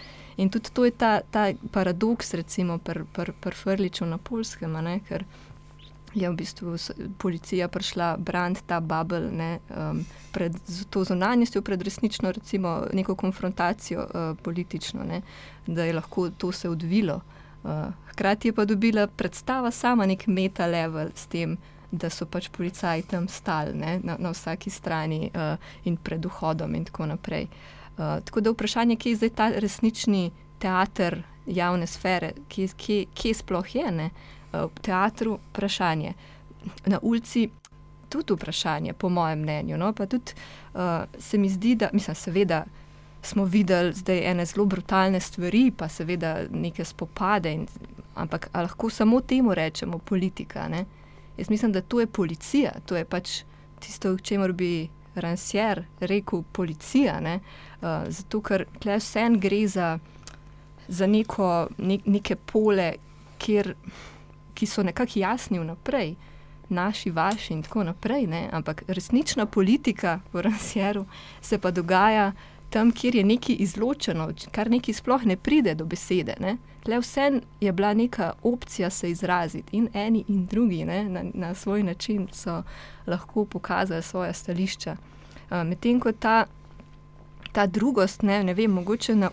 In 0.41 0.49
tudi 0.49 0.71
to 0.73 0.85
je 0.85 0.91
ta, 0.91 1.21
ta 1.31 1.53
paradoks, 1.71 2.33
recimo, 2.35 2.79
pri 2.79 3.05
pr, 3.13 3.33
pr 3.41 3.55
Frliču 3.55 4.07
na 4.09 4.17
Polskem, 4.17 4.73
ne, 4.73 5.01
ker 5.05 5.25
je 6.15 6.31
v 6.31 6.35
bistvu 6.35 6.77
policija 7.19 7.69
prišla 7.69 8.17
braniti 8.17 8.63
ta 8.67 8.81
bubble 8.81 9.29
ne, 9.31 9.59
um, 9.69 10.01
pred 10.33 10.57
to 10.91 11.05
zunanjostjo, 11.05 11.63
pred 11.63 11.83
resnično 11.83 12.33
recimo, 12.33 12.87
neko 12.93 13.15
konfrontacijo 13.15 14.01
uh, 14.01 14.39
politično, 14.43 15.05
ne, 15.05 15.21
da 15.67 15.85
je 15.85 15.93
lahko 15.93 16.31
to 16.31 16.53
se 16.53 16.69
odvilo. 16.69 17.21
Uh, 17.63 17.93
hkrati 18.09 18.49
je 18.49 18.53
pa 18.53 18.65
dobila 18.65 19.07
predstava 19.07 19.71
sama 19.71 20.07
nek 20.07 20.27
meta 20.27 20.67
level 20.67 21.13
s 21.15 21.27
tem, 21.27 21.59
da 21.93 22.09
so 22.11 22.25
pač 22.27 22.49
policaji 22.49 23.03
tam 23.03 23.29
stali 23.29 23.75
na, 23.75 24.17
na 24.19 24.31
vsaki 24.33 24.71
strani 24.71 25.31
uh, 25.35 25.61
in 25.85 25.97
pred 25.97 26.25
vhodom 26.25 26.75
in 26.75 26.89
tako 26.89 27.07
naprej. 27.13 27.45
Uh, 27.45 27.80
Eh, 28.01 28.21
tako 28.25 28.41
da 28.41 28.51
vprašanje, 28.51 28.97
kje 28.97 29.13
je 29.13 29.17
zdaj 29.17 29.29
ta 29.29 29.49
resnični 29.49 30.31
teater 30.59 31.23
javne 31.47 31.87
sfere, 31.87 32.33
kje, 32.49 32.69
kje, 32.77 33.05
kje 33.15 33.35
sploh 33.35 33.75
je 33.75 33.91
ne? 33.93 34.11
Uh, 34.53 34.61
v 34.61 34.83
teatru, 34.83 35.39
vprašanje. 35.51 36.13
Na 36.87 36.99
ulici, 37.03 37.49
tudi 38.09 38.35
vprašanje, 38.35 38.93
po 38.93 39.09
mojem 39.09 39.39
mnenju. 39.39 39.77
No? 39.79 39.93
Pa 39.93 40.07
tudi 40.07 40.33
uh, 40.75 40.81
se 41.19 41.39
mi 41.39 41.49
zdi, 41.49 41.75
da, 41.75 41.91
mislim, 41.93 42.15
seveda. 42.15 42.65
Smo 43.23 43.45
videli 43.45 43.93
zdaj 43.93 44.31
ene 44.31 44.47
zelo 44.47 44.65
brutalne 44.65 45.21
stvari, 45.21 45.71
pa 45.77 45.89
seveda 45.89 46.39
neke 46.51 46.85
spopade, 46.85 47.53
in, 47.53 47.67
ampak 48.15 48.49
lahko 48.55 48.91
samo 48.91 49.21
temu 49.21 49.55
rečemo 49.55 49.99
politika. 49.99 50.69
Ne? 50.69 50.85
Jaz 51.37 51.51
mislim, 51.51 51.73
da 51.73 51.81
to 51.81 52.01
je 52.01 52.07
policija, 52.07 52.73
to 52.87 52.97
je 52.97 53.05
pač 53.05 53.43
tisto, 53.81 54.13
o 54.13 54.19
čemer 54.19 54.53
bi 54.53 54.89
Rancier 55.15 55.85
rekel 56.01 56.43
policija. 56.53 57.21
Ne? 57.21 57.41
Uh, 57.81 58.09
zato, 58.09 58.41
ker 58.41 58.67
tle 58.81 58.99
vsem 59.01 59.39
gre 59.41 59.65
za, 59.69 59.99
za 60.89 61.07
neko, 61.07 61.69
ne, 61.79 61.99
neke 62.05 62.37
pole, 62.37 62.93
kjer, 63.41 63.75
ki 64.55 64.67
so 64.67 64.85
nekako 64.85 65.19
jasni 65.19 65.59
vnaprej, 65.59 66.15
naši, 66.71 67.11
vaši 67.11 67.53
in 67.53 67.63
tako 67.63 67.85
naprej. 67.85 68.27
Ne? 68.27 68.49
Ampak 68.53 68.85
resnična 68.89 69.47
politika 69.47 70.21
v 70.33 70.43
Rancieru 70.47 71.07
se 71.41 71.59
pa 71.59 71.71
dogaja 71.71 72.33
tam, 72.71 72.93
kjer 72.93 73.17
je 73.17 73.25
nekaj 73.25 73.57
izločeno, 73.59 74.31
kar 74.53 74.71
nekaj 74.71 74.95
sploh 74.95 75.25
ne 75.27 75.37
pride 75.37 75.75
do 75.75 75.85
besede. 75.85 76.37
Ne? 76.41 76.57
Le 76.87 77.01
vsem 77.01 77.41
je 77.61 77.73
bila 77.73 77.95
neka 77.95 78.33
opcija 78.43 78.91
se 78.91 79.11
izraziti, 79.11 79.77
in 79.77 79.89
eni 79.95 80.25
in 80.29 80.47
drugi 80.47 80.85
ne, 80.85 81.05
na, 81.05 81.25
na 81.35 81.55
svoj 81.55 81.83
način 81.83 82.29
so 82.33 82.63
lahko 83.07 83.45
pokazali 83.45 84.03
svoje 84.03 84.33
stališča. 84.35 84.97
Uh, 85.51 85.63
Medtem 85.67 86.01
ko 86.01 86.13
ta 86.13 86.47
ta 87.53 87.67
drugost, 87.67 88.23
ne, 88.23 88.45
ne 88.45 88.55
vem, 88.55 88.71
mogoče 88.71 89.15
na 89.15 89.31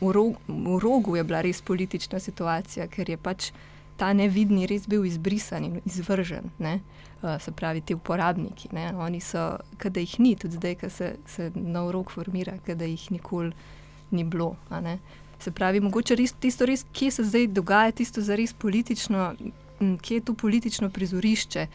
urogu 0.68 1.16
je 1.16 1.24
bila 1.24 1.42
res 1.42 1.62
politična 1.62 2.20
situacija, 2.20 2.88
ker 2.88 3.10
je 3.10 3.18
pač 3.18 3.52
ta 3.98 4.14
nevidni 4.14 4.68
res 4.68 4.88
bil 4.88 5.06
izbrisan 5.06 5.66
in 5.66 5.82
izvržen. 5.86 6.52
Ne. 6.60 6.80
Uh, 7.22 7.38
se 7.42 7.52
pravi, 7.52 7.82
ti 7.82 7.96
uporabniki, 7.98 8.70
ne, 8.72 8.92
oni 8.96 9.20
so, 9.22 9.58
da 9.84 10.00
jih 10.00 10.20
ni, 10.20 10.36
tudi 10.36 10.58
zdaj, 10.58 10.76
ko 10.82 10.90
se, 10.90 11.16
se 11.26 11.52
na 11.56 11.82
urok 11.86 12.12
formira, 12.14 12.54
da 12.68 12.86
jih 12.86 13.12
nikoli 13.12 13.54
ni 14.12 14.24
bilo. 14.24 14.56
Se 15.40 15.52
pravi, 15.52 15.80
mogoče 15.80 16.16
res, 16.16 16.34
tisto, 16.40 16.66
res, 16.66 16.86
kje 16.94 17.12
se 17.12 17.24
zdaj 17.24 17.48
dogaja, 17.48 17.92
tisto 17.92 18.22
za 18.22 18.36
res 18.36 18.54
politično, 18.54 19.36
kje 20.02 20.18
je 20.18 20.26
to 20.26 20.34
politično 20.34 20.90
prizorišče. 20.90 21.68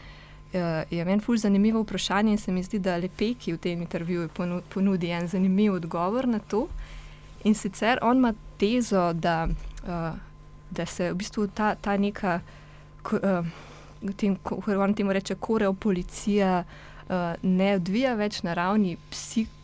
Uh, 0.53 0.59
je 0.91 1.05
meni 1.05 1.21
fulj 1.21 1.37
zanimivo 1.37 1.81
vprašanje 1.81 2.31
in 2.31 2.37
se 2.37 2.51
mi 2.51 2.63
zdi, 2.63 2.79
da 2.79 2.97
Lepeki 2.97 3.53
v 3.53 3.57
tem 3.57 3.81
intervjuju 3.81 4.29
ponudi 4.69 5.09
en 5.09 5.27
zanimiv 5.27 5.73
odgovor 5.73 6.27
na 6.27 6.39
to. 6.39 6.67
In 7.43 7.55
sicer 7.55 7.99
on 8.01 8.17
ima 8.17 8.33
tezo, 8.57 9.13
da, 9.13 9.47
uh, 9.47 10.13
da 10.69 10.85
se 10.85 11.11
v 11.11 11.15
bistvu 11.15 11.47
ta, 11.47 11.75
ta 11.75 11.97
neka, 11.97 12.39
kako 13.01 14.65
uh, 14.69 14.79
on 14.79 14.93
temu 14.93 15.13
reče, 15.13 15.35
koreopolicija 15.35 16.63
uh, 16.63 16.67
ne 17.41 17.75
odvija 17.75 18.13
več 18.15 18.43
na 18.43 18.53
ravni 18.53 18.97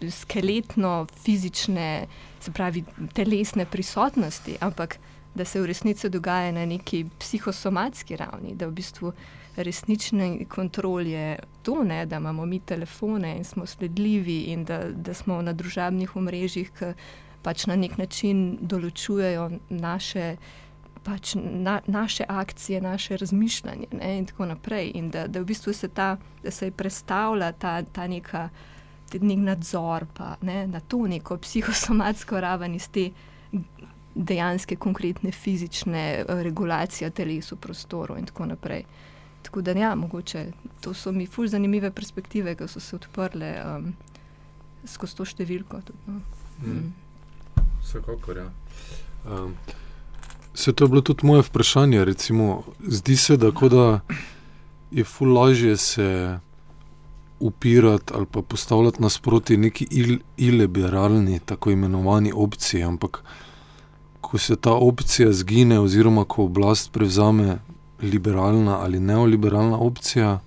skeletno-fizične, 0.10 2.08
se 2.44 2.52
pravi, 2.52 2.84
telesne 3.14 3.66
prisotnosti, 3.66 4.58
ampak 4.60 5.00
da 5.36 5.46
se 5.46 5.62
v 5.62 5.66
resnici 5.66 6.10
dogaja 6.10 6.52
na 6.52 6.66
neki 6.66 7.06
psihosomatski 7.20 8.16
ravni, 8.16 8.56
da 8.56 8.68
v 8.68 8.72
bistvu 8.72 9.14
resnični 9.56 10.46
kontrol 10.50 11.08
je 11.08 11.40
to, 11.64 11.84
ne, 11.84 12.06
da 12.06 12.18
imamo 12.18 12.46
mi 12.46 12.60
telefone 12.60 13.38
in 13.38 13.44
smo 13.44 13.66
sledljivi, 13.66 14.40
in 14.40 14.66
da, 14.66 14.84
da 14.92 15.14
smo 15.14 15.42
na 15.42 15.54
družabnih 15.54 16.16
omrežjih, 16.16 16.72
ki 16.80 16.94
pač 17.44 17.68
na 17.68 17.76
nek 17.76 17.98
način 17.98 18.58
določujejo 18.62 19.52
naše. 19.70 20.36
Pač 21.00 21.32
na, 21.40 21.78
naše 21.88 22.26
akcije, 22.28 22.82
naše 22.84 23.18
razmišljanje, 23.18 23.88
ne, 23.96 24.10
in 24.20 24.26
tako 24.28 24.50
naprej. 24.50 24.92
In 25.00 25.08
da, 25.10 25.28
da 25.32 25.40
v 25.40 25.48
bistvu 25.48 25.72
se, 25.74 25.88
ta, 25.88 26.18
da 26.44 26.52
se 26.52 26.68
predstavlja 26.76 27.54
ta, 27.56 27.78
ta 27.84 28.08
neka, 28.12 28.50
nek 29.14 29.40
nadzor 29.40 30.06
pa, 30.14 30.36
ne, 30.42 30.68
na 30.68 30.80
to 30.80 31.08
neko 31.08 31.38
psihosomatsko 31.38 32.40
raven 32.40 32.76
iz 32.76 32.88
te 32.88 33.10
dejanske, 34.16 34.76
konkretne 34.76 35.32
fizične 35.32 36.04
eh, 36.20 36.44
regulacije 36.44 37.10
telesu, 37.10 37.56
prostoru 37.56 38.18
in 38.18 38.26
tako 38.26 38.46
naprej. 38.46 38.84
Tako 39.42 39.62
da, 39.62 39.72
ja, 39.72 39.96
mogoče 39.96 40.52
to 40.82 40.94
so 40.94 41.12
mi 41.12 41.26
fulj 41.26 41.48
zanimive 41.48 41.92
perspektive, 41.92 42.56
ki 42.56 42.68
so 42.68 42.80
se 42.80 42.96
odprle 42.96 43.54
um, 43.64 43.94
skozi 44.86 45.16
to 45.16 45.26
številko. 45.26 45.80
Tudi, 45.88 46.00
no. 46.08 46.20
mm. 46.60 46.74
Mm. 46.74 47.70
Vsekakor, 47.82 48.38
ja. 48.38 48.50
Um, 49.26 49.56
se 50.54 50.74
to 50.74 50.84
je 50.84 50.90
bilo 50.90 51.02
tudi 51.02 51.26
moje 51.26 51.48
vprašanje. 51.48 52.06
Recimo, 52.06 52.64
zdi 52.84 53.16
se, 53.18 53.38
da, 53.38 53.52
da 53.52 54.00
je 54.92 55.04
fulj 55.04 55.32
lažje 55.32 55.78
se 55.78 56.40
upirati 57.40 58.14
ali 58.16 58.26
pa 58.26 58.42
postavljati 58.42 59.02
nasproti 59.02 59.58
neki 59.58 59.88
il, 59.92 60.20
iliberalni, 60.38 61.40
tako 61.40 61.72
imenovani 61.72 62.32
opciji. 62.36 62.84
Ampak, 62.84 63.24
ko 64.22 64.38
se 64.38 64.56
ta 64.56 64.74
opcija 64.74 65.34
zgine, 65.34 65.80
oziroma 65.80 66.26
ko 66.26 66.44
oblast 66.44 66.92
prevzame 66.92 67.58
liberalna 68.02 68.80
ali 68.80 69.00
neoliberalna 69.00 69.78
opcija, 69.78 70.40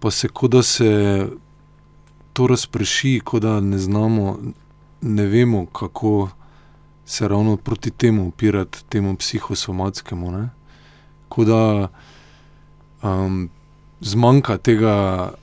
pa 0.00 0.10
se 0.10 0.28
kot 0.28 0.50
da 0.50 0.62
se 0.62 1.26
to 2.32 2.46
razprši, 2.46 3.20
kot 3.24 3.42
da 3.42 3.60
ne 3.60 3.78
znamo, 3.78 4.38
ne 5.00 5.26
vemo, 5.26 5.66
kako 5.66 6.28
se 7.06 7.28
ravno 7.28 7.56
proti 7.56 7.90
temu 7.90 8.28
upirati, 8.28 8.84
temu 8.88 9.16
psihosomatskemu. 9.16 10.48
Kot 11.28 11.46
da 11.46 11.88
um, 13.02 13.50
zmanjka 14.00 14.58
tega, 14.58 14.94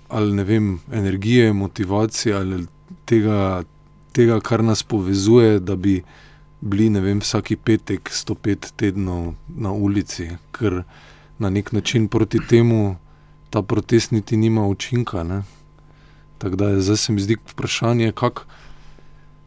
ali 0.09 0.33
ne 0.33 0.43
vem, 0.43 0.79
energije, 0.91 1.53
motivacije 1.53 2.35
ali 2.35 2.65
tega, 3.05 3.63
tega, 4.11 4.39
kar 4.39 4.63
nas 4.63 4.83
povezuje, 4.83 5.59
da 5.59 5.75
bi 5.75 6.03
bili 6.61 6.89
vem, 6.99 7.19
vsaki 7.19 7.55
petek 7.55 8.09
105 8.09 8.71
tednov 8.75 9.33
na 9.47 9.71
ulici, 9.71 10.29
ker 10.51 10.83
na 11.39 11.49
nek 11.49 11.71
način 11.71 12.07
proti 12.07 12.39
temu 12.49 12.95
ta 13.49 13.61
protest 13.61 14.11
niti 14.11 14.37
nima 14.37 14.67
učinka. 14.67 15.43
Tako 16.37 16.55
da 16.55 16.81
zdaj 16.81 16.97
se 16.97 17.13
mi 17.13 17.21
zdi 17.21 17.37
vprašanje, 17.51 18.11
kako 18.11 18.43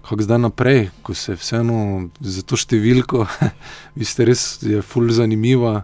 kak 0.09 0.22
zdaj 0.22 0.38
naprej, 0.38 0.88
ko 1.02 1.14
se 1.14 1.34
vseeno 1.34 2.09
za 2.20 2.42
to 2.46 2.57
številko, 2.57 3.26
vi 3.98 4.07
ste 4.07 4.26
res 4.28 4.62
je 4.62 4.82
fully 4.82 5.16
zanimiva. 5.16 5.82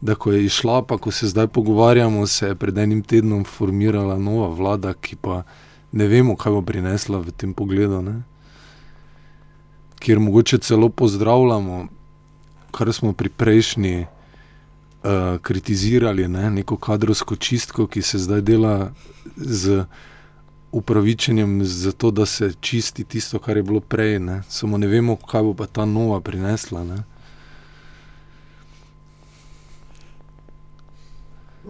Da, 0.00 0.14
ko 0.14 0.32
je 0.32 0.44
išla, 0.44 0.82
pa 0.86 0.98
ko 0.98 1.10
se 1.10 1.26
zdaj 1.26 1.48
pogovarjamo, 1.50 2.26
se 2.26 2.52
je 2.52 2.54
pred 2.54 2.78
enim 2.78 3.02
tednom 3.02 3.44
formirala 3.44 4.18
nova 4.18 4.48
vlada, 4.54 4.94
ki 4.94 5.16
pa 5.16 5.42
ne 5.92 6.06
vemo, 6.06 6.36
kaj 6.36 6.52
bo 6.52 6.62
prinesla 6.62 7.18
v 7.18 7.34
tem 7.34 7.54
pogledu. 7.54 8.02
Ne? 8.02 8.22
kjer 9.98 10.20
mogoče 10.20 10.58
celo 10.58 10.88
pozdravljamo, 10.88 11.88
kar 12.70 12.92
smo 12.92 13.12
pri 13.12 13.28
prejšnji 13.28 14.00
uh, 14.00 15.38
kritizirali, 15.42 16.28
ne? 16.28 16.50
neko 16.50 16.76
kadrovsko 16.76 17.36
čistko, 17.36 17.86
ki 17.86 18.02
se 18.02 18.18
zdaj 18.18 18.40
dela 18.40 18.92
z 19.36 19.84
upravičenjem 20.72 21.64
za 21.64 21.92
to, 21.92 22.10
da 22.10 22.26
se 22.26 22.52
čisti 22.60 23.04
tisto, 23.04 23.38
kar 23.38 23.56
je 23.56 23.62
bilo 23.62 23.80
prej. 23.80 24.18
Ne? 24.18 24.42
Samo 24.48 24.78
ne 24.78 24.86
vemo, 24.86 25.16
kaj 25.16 25.42
bo 25.42 25.54
pa 25.54 25.66
ta 25.66 25.84
nova 25.84 26.20
prinesla. 26.20 26.84
Ne? 26.84 27.02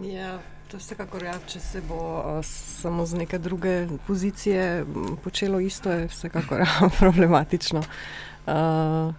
Ja, 0.02 0.38
to 0.70 0.76
je 0.76 0.80
vsekakor 0.80 1.22
ja, 1.24 1.34
če 1.48 1.60
se 1.60 1.80
bo 1.82 1.98
uh, 1.98 2.38
samo 2.44 3.06
z 3.06 3.18
neke 3.18 3.38
druge 3.38 3.88
pozicije 4.06 4.84
počelo 5.24 5.60
isto, 5.60 5.90
je 5.90 6.06
vsekakor 6.08 6.60
ja, 6.64 6.90
problematično. 6.98 7.82
Uh, 8.46 9.14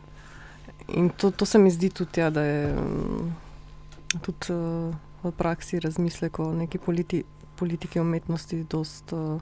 in 0.88 1.09
to, 1.09 1.32
to 1.32 1.45
se 1.45 1.59
mi 1.59 1.71
zdi 1.71 1.89
tudi, 1.89 2.21
ja, 2.21 2.30
da 2.30 2.43
je 2.43 2.75
tudi 4.21 4.53
uh, 4.53 4.95
v 5.23 5.32
praksi 5.32 5.80
razmislek 5.80 6.39
o 6.39 6.53
neki 6.53 6.77
politi, 6.77 7.23
politiki 7.55 7.99
umetnosti 7.99 8.63
dost, 8.63 9.11
uh, 9.11 9.41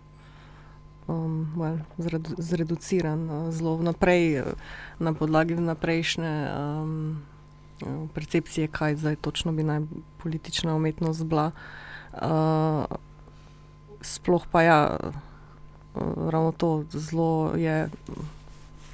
um, 1.07 1.53
well, 1.55 1.79
zredu, 1.97 2.35
zreduciran, 2.37 3.51
zelo 3.51 3.77
vnaprej, 3.77 4.41
uh, 4.41 4.69
na 4.99 5.13
podlagi 5.13 5.53
vnaprejšnje. 5.53 6.35
Um, 6.55 7.36
Percepcije, 8.13 8.67
kaj 8.67 8.95
zdaj 8.95 9.15
točno 9.15 9.51
bi 9.51 9.63
naj 9.63 9.81
politična 10.23 10.75
umetnost 10.75 11.25
bila. 11.25 11.51
Uh, 12.13 12.85
sploh 14.01 14.45
pa 14.51 14.61
ja, 14.61 14.97
uh, 14.99 16.29
ravno 16.29 16.51
to 16.51 16.83
zelo 16.89 17.53
je 17.55 17.89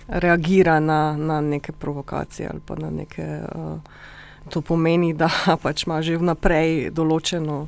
reagira 0.08 0.80
na, 0.80 1.18
na 1.18 1.42
neke 1.42 1.72
provokacije 1.72 2.50
ali 2.52 2.60
pa 2.66 2.76
na 2.76 2.90
neke. 2.90 3.40
Uh, 3.56 3.80
to 4.50 4.62
pomeni, 4.62 5.14
da 5.14 5.30
pač 5.64 5.86
ima 5.88 6.02
že 6.02 6.18
vnaprej 6.20 6.92
določeno, 6.96 7.68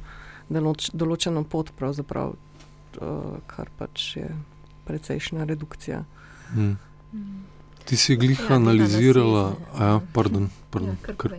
deloč, 0.49 0.89
določeno 0.93 1.45
pot, 1.47 1.71
pravzaprav, 1.77 2.35
uh, 2.35 3.37
kar 3.47 3.71
pač 3.79 4.15
je 4.19 4.29
precejšnja 4.85 5.47
redukcija. 5.49 6.03
Hmm. 6.53 6.75
Ti 7.85 7.97
si 7.97 8.15
glih 8.17 8.39
ja, 8.39 8.55
analizirala, 8.55 9.55
a 9.77 9.89
ja, 9.89 10.01
pardon, 10.13 10.49
pardon, 10.73 10.97
ja, 11.07 11.13
kar, 11.15 11.35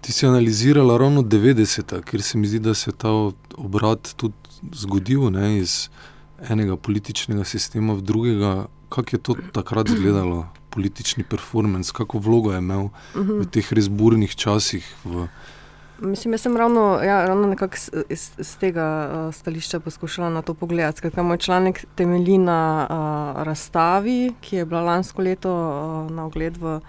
ti 0.00 0.12
si 0.12 0.26
analizirala 0.26 0.98
ravno 0.98 1.22
90-ta, 1.22 2.02
ker 2.02 2.22
se 2.22 2.38
mi 2.38 2.48
zdi, 2.48 2.58
da 2.58 2.74
se 2.74 2.90
je 2.90 2.96
ta 2.96 3.12
obrat 3.56 4.12
tudi 4.16 4.34
zgodil 4.72 5.30
ne, 5.32 5.58
iz 5.58 5.88
enega 6.48 6.76
političnega 6.76 7.44
sistema 7.44 7.96
v 7.96 8.02
drugega. 8.02 8.52
Kako 8.92 9.16
je 9.16 9.20
to 9.20 9.36
takrat 9.52 9.88
izgledalo, 9.88 10.46
politični 10.70 11.24
performance, 11.24 11.92
kako 11.92 12.18
vlogo 12.18 12.52
je 12.52 12.58
imel 12.58 12.88
v 13.14 13.46
teh 13.48 13.72
res 13.72 13.88
burnih 13.88 14.36
časih? 14.36 14.84
V... 15.04 15.28
Mislim, 16.02 16.34
jaz 16.34 16.40
sem 16.42 16.56
ravno, 16.56 17.00
ja, 17.02 17.26
ravno 17.26 17.56
iz, 18.08 18.30
iz 18.38 18.56
tega 18.58 18.86
uh, 19.08 19.34
stališča 19.34 19.80
poskušala 19.80 20.30
na 20.30 20.42
to 20.42 20.54
pogledati. 20.54 20.98
Skratka, 20.98 21.22
moj 21.22 21.38
članek 21.38 21.84
temelji 21.94 22.38
na 22.38 22.86
uh, 22.90 23.42
razstavi, 23.42 24.32
ki 24.40 24.56
je 24.56 24.64
bila 24.64 24.80
lansko 24.80 25.22
leto 25.22 25.52
uh, 25.52 26.10
na 26.10 26.26
ogled 26.26 26.56
v 26.56 26.80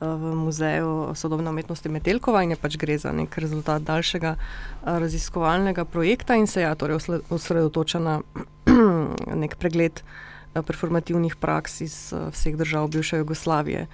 v 0.00 0.34
Muzeju 0.36 1.12
sodobne 1.14 1.50
umetnosti 1.50 1.88
Metelkova 1.88 2.42
in 2.44 2.52
je 2.52 2.56
pač 2.60 2.76
gre 2.76 2.98
za 3.00 3.12
nek 3.16 3.32
rezultat 3.40 3.82
daljšega 3.82 4.34
raziskovalnega 4.84 5.84
projekta 5.84 6.36
in 6.36 6.46
se 6.46 6.60
ja, 6.60 6.74
torej 6.74 7.00
osredotoča 7.30 7.98
na 7.98 8.20
nek 9.42 9.56
pregled 9.56 10.02
performativnih 10.52 11.36
praks 11.36 11.80
iz 11.80 11.96
vseh 12.12 12.56
držav 12.56 12.88
bivše 12.88 13.16
Jugoslavije. 13.24 13.86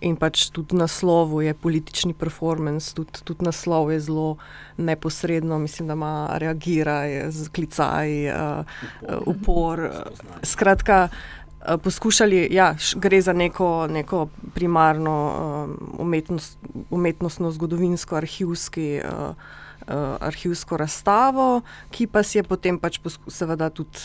In 0.00 0.16
pač 0.16 0.48
tudi 0.48 0.76
naslov 0.80 1.42
je 1.44 1.52
politični 1.54 2.14
performance, 2.16 2.94
tudi, 2.96 3.20
tudi 3.24 3.44
naslov 3.44 3.92
je 3.92 4.00
zelo 4.00 4.36
neposredno, 4.76 5.58
mislim, 5.58 5.88
da 5.88 5.96
ima 5.98 6.14
reagira, 6.40 7.02
je 7.04 7.30
z 7.30 7.48
klicaj, 7.48 8.10
uh, 8.32 8.64
upor. 9.26 9.84
upor. 9.84 9.90
Skratka, 10.42 11.08
poskušali, 11.82 12.48
ja, 12.50 12.74
gre 12.96 13.20
za 13.20 13.32
neko, 13.32 13.86
neko 13.90 14.28
primarno 14.54 15.16
um, 15.30 15.96
umetnost, 15.98 16.58
umetnostno, 16.90 17.50
zgodovinsko, 17.50 18.16
arhivski. 18.16 19.00
Uh, 19.04 19.34
Uh, 19.80 19.96
arhivsko 20.20 20.76
razstavo, 20.76 21.62
ki 21.90 22.04
pa 22.06 22.20
si 22.22 22.36
je 22.38 22.42
potem 22.44 22.76
pač 22.78 22.98
posku, 23.02 23.30
seveda 23.32 23.70
tudi 23.72 24.04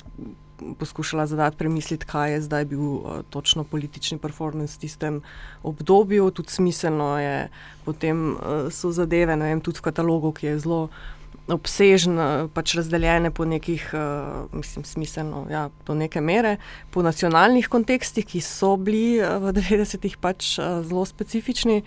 poskušala 0.80 1.26
zadati 1.28 1.58
premisliti, 1.58 2.06
kaj 2.06 2.34
je 2.34 2.42
zdaj 2.42 2.66
bil 2.66 2.82
uh, 2.82 3.22
točno 3.30 3.64
politični 3.64 4.18
performance 4.18 4.78
v 4.78 4.80
tistem 4.80 5.22
obdobju. 5.64 6.32
Tudi 6.32 6.50
smiselno 6.52 7.20
je 7.20 7.50
potem 7.86 8.32
uh, 8.34 8.40
so 8.72 8.92
zadeve, 8.92 9.36
ne 9.36 9.52
vem, 9.52 9.62
tudi 9.62 9.80
v 9.80 9.88
katalogu, 9.90 10.32
ki 10.32 10.48
je 10.48 10.60
zelo 10.60 10.80
obsežen, 11.48 12.18
uh, 12.18 12.48
pač 12.54 12.74
razdeljene 12.76 13.32
po 13.32 13.46
nekih, 13.46 13.84
mislim, 14.52 14.86
smiselno, 14.86 15.46
ja, 15.52 15.70
do 15.86 15.94
neke 15.94 16.22
mere, 16.22 16.58
po 16.92 17.04
nacionalnih 17.06 17.70
kontekstih, 17.70 18.26
ki 18.26 18.42
so 18.42 18.76
bili 18.78 19.20
v 19.22 19.54
90-ih 19.54 20.18
pač 20.18 20.56
zelo 20.60 21.06
specifični. 21.06 21.84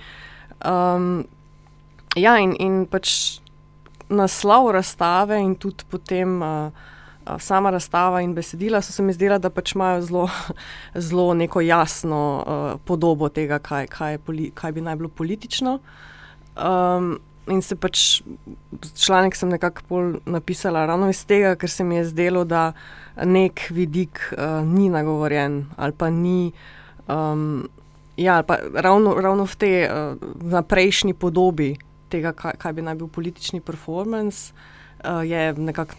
Um, 0.62 1.26
ja, 2.14 2.38
in, 2.38 2.54
in 2.54 2.86
pač 2.86 3.40
naslov 4.08 4.70
razstave 4.78 5.42
in 5.42 5.58
tudi 5.58 5.84
potem. 5.90 6.38
Uh, 6.42 6.94
sama 7.38 7.70
razstava 7.70 8.20
in 8.22 8.34
besedila 8.34 8.82
so 8.82 8.92
se 8.92 9.02
mi 9.02 9.12
zdela, 9.12 9.38
da 9.38 9.50
pač 9.50 9.74
imajo 9.74 10.02
zelo, 10.02 10.28
zelo 11.08 11.34
neko 11.34 11.60
jasno 11.60 12.20
uh, 12.40 12.80
podobo 12.84 13.28
tega, 13.28 13.58
kaj, 13.58 13.86
kaj, 13.86 14.18
poli, 14.18 14.50
kaj 14.54 14.72
bi 14.72 14.80
naj 14.80 14.96
bilo 14.96 15.08
politično. 15.08 15.78
Um, 16.56 17.18
in 17.48 17.62
se 17.62 17.76
pač 17.76 18.22
članek 18.96 19.36
sem 19.36 19.48
nekako 19.48 20.02
napisala 20.26 20.86
ravno 20.86 21.08
iz 21.10 21.24
tega, 21.26 21.54
ker 21.56 21.70
se 21.70 21.84
mi 21.84 21.96
je 21.96 22.04
zdelo, 22.04 22.44
da 22.44 22.72
nek 23.24 23.68
vidik 23.70 24.20
uh, 24.32 24.64
ni 24.66 24.88
nagovorjen 24.88 25.66
ali 25.76 25.92
pa 25.92 26.10
ni. 26.10 26.52
Um, 27.08 27.68
ja, 28.16 28.42
pa 28.42 28.58
ravno, 28.74 29.14
ravno 29.20 29.46
v 29.46 29.56
tej 29.56 29.76
uh, 29.86 30.16
naprejšnji 30.42 31.14
podobi 31.14 31.76
tega, 32.08 32.32
kaj, 32.32 32.58
kaj 32.58 32.72
bi 32.72 32.82
naj 32.82 32.98
bil 32.98 33.08
politični 33.08 33.60
performance 33.60 34.52
je 35.04 35.52
nekako 35.52 35.94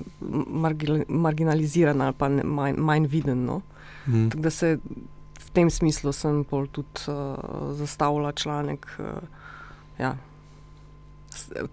marginaliziran 1.07 2.01
ali 2.01 2.13
pa 2.17 2.29
ne, 2.29 2.43
manj, 2.43 2.75
manj 2.77 3.07
viden. 3.07 3.45
No? 3.45 3.61
Mm. 4.07 4.29
Da 4.29 4.49
se 4.49 4.77
v 5.39 5.49
tem 5.53 5.69
smislu 5.69 6.11
sem 6.11 6.43
tudi 6.71 7.07
uh, 7.07 7.73
zastavila 7.73 8.31
članek. 8.31 8.87
Uh, 8.99 9.05
ja. 9.99 10.15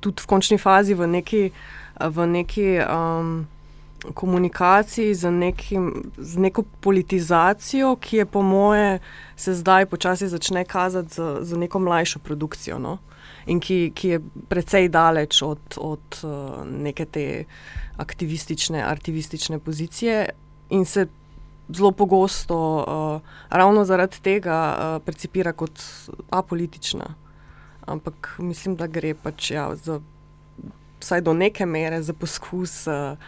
Tudi 0.01 0.22
v 0.22 0.27
končni 0.27 0.59
fazi, 0.59 0.95
v 0.95 1.07
neki, 1.07 1.51
v 2.01 2.27
neki 2.27 2.79
um, 2.85 3.47
komunikaciji, 4.14 5.14
z, 5.14 5.31
nekim, 5.31 6.12
z 6.18 6.39
neko 6.39 6.62
politizacijo, 6.81 7.97
ki 7.97 8.16
je, 8.16 8.27
po 8.27 8.43
moje, 8.43 8.99
se 9.37 9.55
zdaj 9.55 9.87
počasi 9.87 10.29
začne 10.29 10.64
kazati 10.64 11.14
za, 11.14 11.39
za 11.41 11.57
neko 11.57 11.79
mlajšo 11.79 12.18
produkcijo. 12.18 12.79
No? 12.79 12.93
Uh, 12.93 13.16
in 13.47 13.61
ki, 13.61 13.92
ki 13.94 14.09
je 14.09 14.20
precej 14.49 14.88
daleč 14.88 15.42
od, 15.42 15.78
od 15.78 16.20
uh, 16.24 16.64
neke 16.66 17.07
te 17.07 17.44
aktivistične, 17.97 18.82
aktivistične 18.82 19.59
pozicije 19.59 20.28
in 20.70 20.84
se 20.84 21.07
zelo 21.68 21.92
pogosto 21.92 22.59
uh, 22.59 23.20
ravno 23.51 23.84
zaradi 23.84 24.20
tega 24.22 24.59
uh, 24.74 25.05
percipira 25.05 25.53
kot 25.53 25.82
apolitična. 26.30 27.14
Ampak 27.86 28.34
mislim, 28.38 28.76
da 28.76 28.86
gre 28.86 29.14
pač 29.14 29.51
ja, 29.51 29.68
za, 29.76 30.01
vsaj 31.01 31.20
do 31.20 31.34
neke 31.34 31.66
mere 31.66 32.03
za 32.03 32.12
poskus. 32.12 32.86
Uh, 32.86 33.18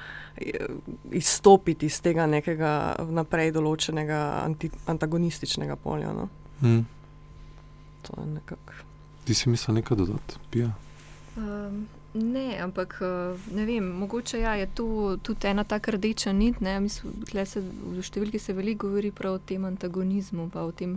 Izstopiti 1.10 1.88
iz 1.90 1.96
tega 1.98 2.28
nekega 2.30 2.94
vnaprej 3.02 3.50
določenega 3.56 4.18
anti, 4.44 4.70
antagonističnega 4.86 5.74
polja. 5.82 6.12
No? 6.14 6.28
Hmm. 6.60 6.84
To 8.06 8.20
je 8.20 8.26
nekako. 8.36 8.88
Ti 9.28 9.34
si 9.34 9.50
mislil 9.52 9.74
nekaj 9.74 9.96
dodati, 9.96 10.38
pija? 10.50 10.70
Um, 11.36 11.82
ne, 12.14 12.56
ampak 12.64 12.94
uh, 13.04 13.40
ne 13.52 13.64
vem, 13.68 13.84
mogoče 13.84 14.38
ja, 14.40 14.54
je 14.56 14.66
to 14.74 15.18
tudi 15.22 15.46
ena 15.46 15.64
taka 15.64 15.90
rdeča 15.90 16.32
nit. 16.32 16.60
Mislim, 16.60 17.12
se, 17.44 17.60
v 17.60 18.00
številki 18.00 18.40
se 18.40 18.54
veliko 18.56 18.88
govori 18.88 19.12
o 19.12 19.38
tem 19.38 19.66
antagonizmu, 19.68 20.48
pa 20.48 20.62
o 20.64 20.72
tem 20.72 20.96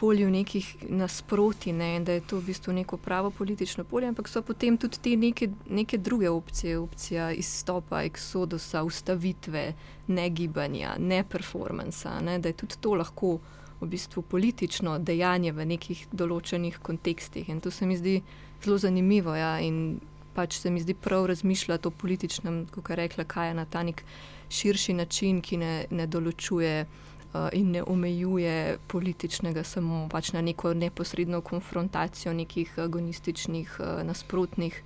polju 0.00 0.30
nekih 0.30 0.88
nasproti, 0.88 1.74
ne, 1.76 2.00
da 2.00 2.16
je 2.16 2.22
to 2.24 2.38
v 2.40 2.46
bistvu 2.48 2.72
neko 2.72 2.96
pravo 2.96 3.30
politično 3.30 3.84
polje, 3.84 4.08
ampak 4.08 4.28
so 4.28 4.40
potem 4.42 4.78
tudi 4.80 5.02
te 5.04 5.12
neke, 5.16 5.50
neke 5.68 5.98
druge 5.98 6.30
opcije, 6.30 6.78
opcija 6.78 7.28
izstopa, 7.32 8.00
eksodusa, 8.08 8.82
ustavitve, 8.88 9.66
ne 10.08 10.30
gibanja, 10.30 10.96
ne 10.98 11.20
performansa, 11.28 12.22
ne, 12.24 12.38
da 12.38 12.48
je 12.48 12.56
tudi 12.64 12.80
to 12.80 12.94
lahko 12.94 13.36
v 13.84 13.90
bistvu 13.92 14.22
politično 14.22 14.98
dejanje 14.98 15.52
v 15.52 15.66
nekih 15.68 16.06
določenih 16.12 16.80
kontekstih. 16.82 17.48
In 17.48 17.60
to 17.60 17.70
se 17.70 17.86
mi 17.86 17.96
zdi 17.96 18.20
zelo 18.64 18.78
zanimivo. 18.78 19.34
Ja, 19.36 19.58
in 19.60 20.00
pač 20.34 20.58
se 20.58 20.70
mi 20.70 20.82
zdi 20.82 20.94
prav 20.94 21.26
razmišljati 21.30 21.88
o 21.88 21.90
političnem, 21.90 22.66
kako 22.74 22.92
je 22.92 22.96
rekla, 22.96 23.24
kaj 23.24 23.48
je 23.48 23.54
na 23.54 23.64
ta 23.64 23.82
nek 23.82 24.02
širši 24.50 24.94
način, 24.94 25.40
ki 25.40 25.60
ne, 25.62 25.74
ne 25.90 26.06
določuje. 26.06 26.86
In 27.34 27.72
ne 27.74 27.80
omejuje 27.82 28.78
političnega, 28.86 29.64
samo 29.66 30.04
pač 30.06 30.28
na 30.36 30.38
neko 30.38 30.70
neposredno 30.78 31.40
konfrontacijo 31.42 32.30
nekih 32.30 32.76
agonističnih, 32.78 33.72
nasprotnih 34.06 34.76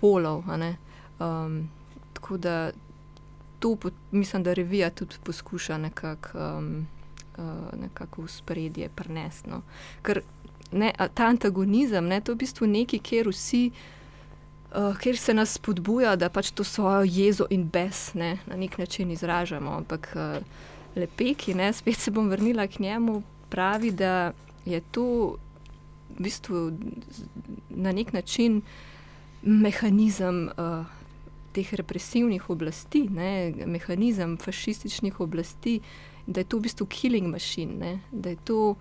polov. 0.00 0.42
Um, 0.50 1.68
tako 2.12 2.40
da 2.42 2.72
to, 3.60 3.76
mislim, 4.10 4.42
da 4.42 4.52
revija 4.52 4.90
tudi 4.90 5.22
poskuša 5.22 5.78
nekako 5.78 6.38
um, 6.58 6.86
uh, 7.40 7.80
nekako 7.80 8.26
v 8.26 8.32
spredje 8.32 8.90
prenesno. 8.94 9.62
Ker 10.04 10.22
ne, 10.72 10.92
ta 11.14 11.26
antagonizem, 11.26 12.06
ne, 12.06 12.20
to 12.20 12.32
je 12.32 12.36
v 12.36 12.42
bistvu 12.44 12.68
nekaj, 12.70 13.02
kjer 13.02 13.32
vsi. 13.32 13.64
Uh, 14.70 14.94
ker 15.02 15.16
se 15.18 15.34
nas 15.34 15.56
spodbuja, 15.58 16.14
da 16.16 16.28
pač 16.30 16.52
to 16.54 16.62
svojo 16.64 17.02
jezo 17.02 17.48
in 17.50 17.64
bes 17.66 18.12
ne, 18.14 18.36
na 18.46 18.56
nek 18.56 18.78
način 18.78 19.10
izražamo. 19.10 19.72
Ampak 19.80 20.12
uh, 20.14 20.38
lepeki, 20.94 21.56
ne, 21.58 21.72
spet 21.72 21.98
se 21.98 22.10
bom 22.14 22.28
vrnila 22.30 22.68
k 22.70 22.78
njemu, 22.78 23.22
pravi, 23.50 23.90
da 23.90 24.32
je 24.64 24.80
to 24.94 25.36
v 26.14 26.22
bistvu 26.22 26.70
na 27.70 27.92
nek 27.92 28.12
način 28.12 28.62
mehanizem 29.42 30.50
uh, 30.54 30.86
teh 31.52 31.74
represivnih 31.74 32.50
oblasti, 32.50 33.08
ne, 33.10 33.52
mehanizem 33.66 34.36
fašističnih 34.38 35.20
oblasti, 35.20 35.80
da 36.30 36.40
je 36.40 36.44
to 36.44 36.58
v 36.58 36.68
bistvu 36.68 36.86
killing 36.86 37.26
machine, 37.26 37.74
ne? 37.74 38.00
da 38.12 38.30
je 38.30 38.36
to 38.44 38.76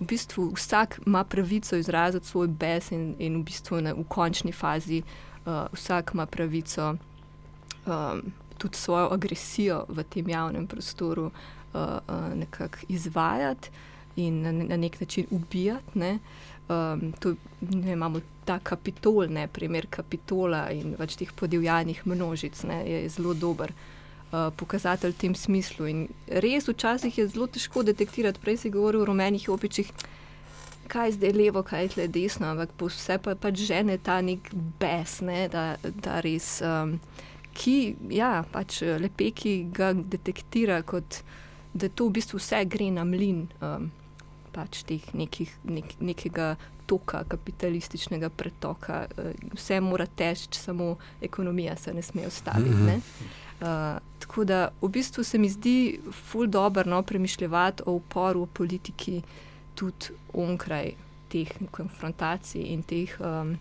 v 0.00 0.06
bistvu 0.06 0.50
vsak 0.56 1.00
ima 1.06 1.24
pravico 1.24 1.76
izraziti 1.76 2.26
svoj 2.26 2.48
bes 2.48 2.90
in, 2.90 3.14
in 3.18 3.40
v 3.40 3.44
bistvu 3.46 3.80
ne, 3.80 3.94
v 3.94 4.04
končni 4.08 4.52
fazi 4.52 5.02
uh, 5.02 5.66
vsak 5.72 6.10
ima 6.14 6.26
pravico 6.26 6.94
um, 7.86 8.22
tudi 8.58 8.76
svojo 8.76 9.12
agresijo 9.14 9.84
v 9.88 10.02
tem 10.02 10.28
javnem 10.28 10.66
prostoru 10.66 11.26
uh, 11.26 11.80
uh, 12.08 12.34
nekako 12.34 12.78
izvajati 12.88 13.70
in 14.16 14.42
na, 14.42 14.52
na 14.52 14.76
nek 14.76 15.00
način 15.00 15.26
ubijati. 15.30 15.98
Ne? 15.98 16.18
Um, 16.68 17.12
to, 17.20 17.34
ne, 17.60 17.92
imamo 17.92 18.20
ta 18.44 18.58
kapitol, 18.58 19.26
ne, 19.28 19.46
primer 19.48 19.86
kapitola 19.90 20.70
in 20.70 20.96
več 20.98 21.16
teh 21.16 21.32
podivjanih 21.32 22.02
množic, 22.06 22.62
ne, 22.66 22.82
je 22.90 23.08
zelo 23.08 23.34
dober. 23.34 23.72
Eh, 24.32 24.50
pokazatelj 24.56 25.12
v 25.12 25.18
tem 25.18 25.34
smislu. 25.36 25.86
In 25.86 25.98
res 26.24 26.64
včasih 26.64 27.12
je 27.12 27.26
zelo 27.28 27.44
težko 27.52 27.82
detektirati, 27.84 28.40
prej 28.40 28.62
si 28.64 28.70
govoril 28.72 29.04
o 29.04 29.08
rumenih 29.10 29.44
opičih, 29.52 29.90
kaj 30.88 31.10
je 31.10 31.16
zdaj 31.18 31.32
levo, 31.36 31.60
kaj 31.60 31.90
je 32.00 32.06
desno, 32.08 32.48
ampak 32.48 32.72
vse 32.80 33.18
pa 33.20 33.34
pač 33.36 33.60
žene 33.60 33.98
ta 34.00 34.22
nek 34.24 34.48
bes, 34.80 35.20
ne, 35.20 35.48
da, 35.52 35.76
da 35.84 36.20
res. 36.24 36.62
Um, 36.64 36.96
Ki, 37.52 37.92
ja, 38.08 38.46
pač 38.48 38.78
lepe, 38.80 39.28
ki 39.36 39.68
ga 39.76 39.90
detektira, 39.92 40.78
kot 40.80 41.20
da 41.76 41.92
to 41.92 42.08
v 42.08 42.16
bistvu 42.16 42.40
vse 42.40 42.62
gre 42.64 42.88
na 42.88 43.04
mlin 43.04 43.42
um, 43.60 43.90
pač 44.56 44.80
teh 44.88 45.04
nekih, 45.12 45.52
nek, 45.68 45.92
nekega 46.00 46.54
toka, 46.88 47.20
kapitalističnega 47.28 48.32
pretoka. 48.32 49.04
Uh, 49.12 49.36
vse 49.52 49.82
mora 49.84 50.08
teči, 50.08 50.56
samo 50.56 50.94
ekonomija 51.20 51.76
se 51.76 51.92
ne 51.92 52.00
sme 52.00 52.24
ustaviti. 52.32 52.72
Mm 52.72 52.88
-hmm. 52.88 53.40
Uh, 53.60 54.00
tako 54.18 54.44
da 54.44 54.68
v 54.82 54.88
bistvu 54.88 55.24
se 55.24 55.38
mi 55.38 55.48
zdi 55.48 56.00
ful 56.12 56.46
dobro 56.46 56.82
no, 56.90 57.02
premišljati 57.02 57.82
o 57.86 57.92
uporu 57.92 58.42
v 58.42 58.46
politiki 58.46 59.22
tudi 59.74 60.06
onkraj 60.32 60.92
teh 61.28 61.52
konfrontacij 61.70 62.62
in 62.72 62.82
teh, 62.82 63.16
um, 63.20 63.56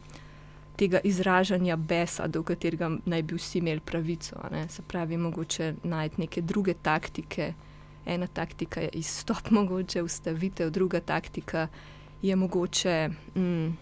tega 0.76 1.00
izražanja 1.04 1.76
besa, 1.76 2.28
do 2.28 2.44
katerega 2.44 2.90
naj 3.06 3.24
bi 3.24 3.36
vsi 3.36 3.60
imeli 3.60 3.80
pravico. 3.80 4.36
Ne. 4.52 4.68
Se 4.70 4.82
pravi, 4.82 5.18
mogoče 5.18 5.74
najti 5.84 6.22
neke 6.22 6.42
druge 6.42 6.74
taktike. 6.74 7.54
Ena 8.06 8.28
taktika 8.28 8.82
je 8.82 8.90
izstop, 8.94 9.52
mogoče 9.60 10.02
ustavitev, 10.02 10.70
druga 10.70 11.00
taktika 11.00 11.68
je 12.22 12.36
mogoče. 12.36 13.10
Mm, 13.36 13.78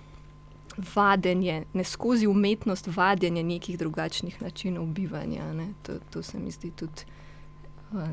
vadenje, 0.95 1.63
ne 1.73 1.84
skozi 1.84 2.27
umetnost, 2.27 2.88
vadenje 2.95 3.43
nekih 3.43 3.77
drugačnih 3.77 4.41
načinov 4.41 4.86
bivanja. 4.86 5.53
Ne. 5.53 5.67
To, 5.84 5.99
to 6.09 6.23
se 6.23 6.39
mi 6.39 6.51
zdi 6.51 6.71
tudi 6.71 7.03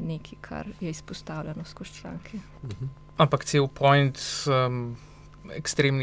nekaj, 0.00 0.38
kar 0.40 0.66
je 0.80 0.90
izpostavljeno 0.90 1.64
skozi 1.64 1.94
članke. 2.00 2.38
Mhm. 2.64 2.84
Ampak 3.16 3.44
cel 3.44 3.68
point 3.68 4.18
um, 4.68 4.96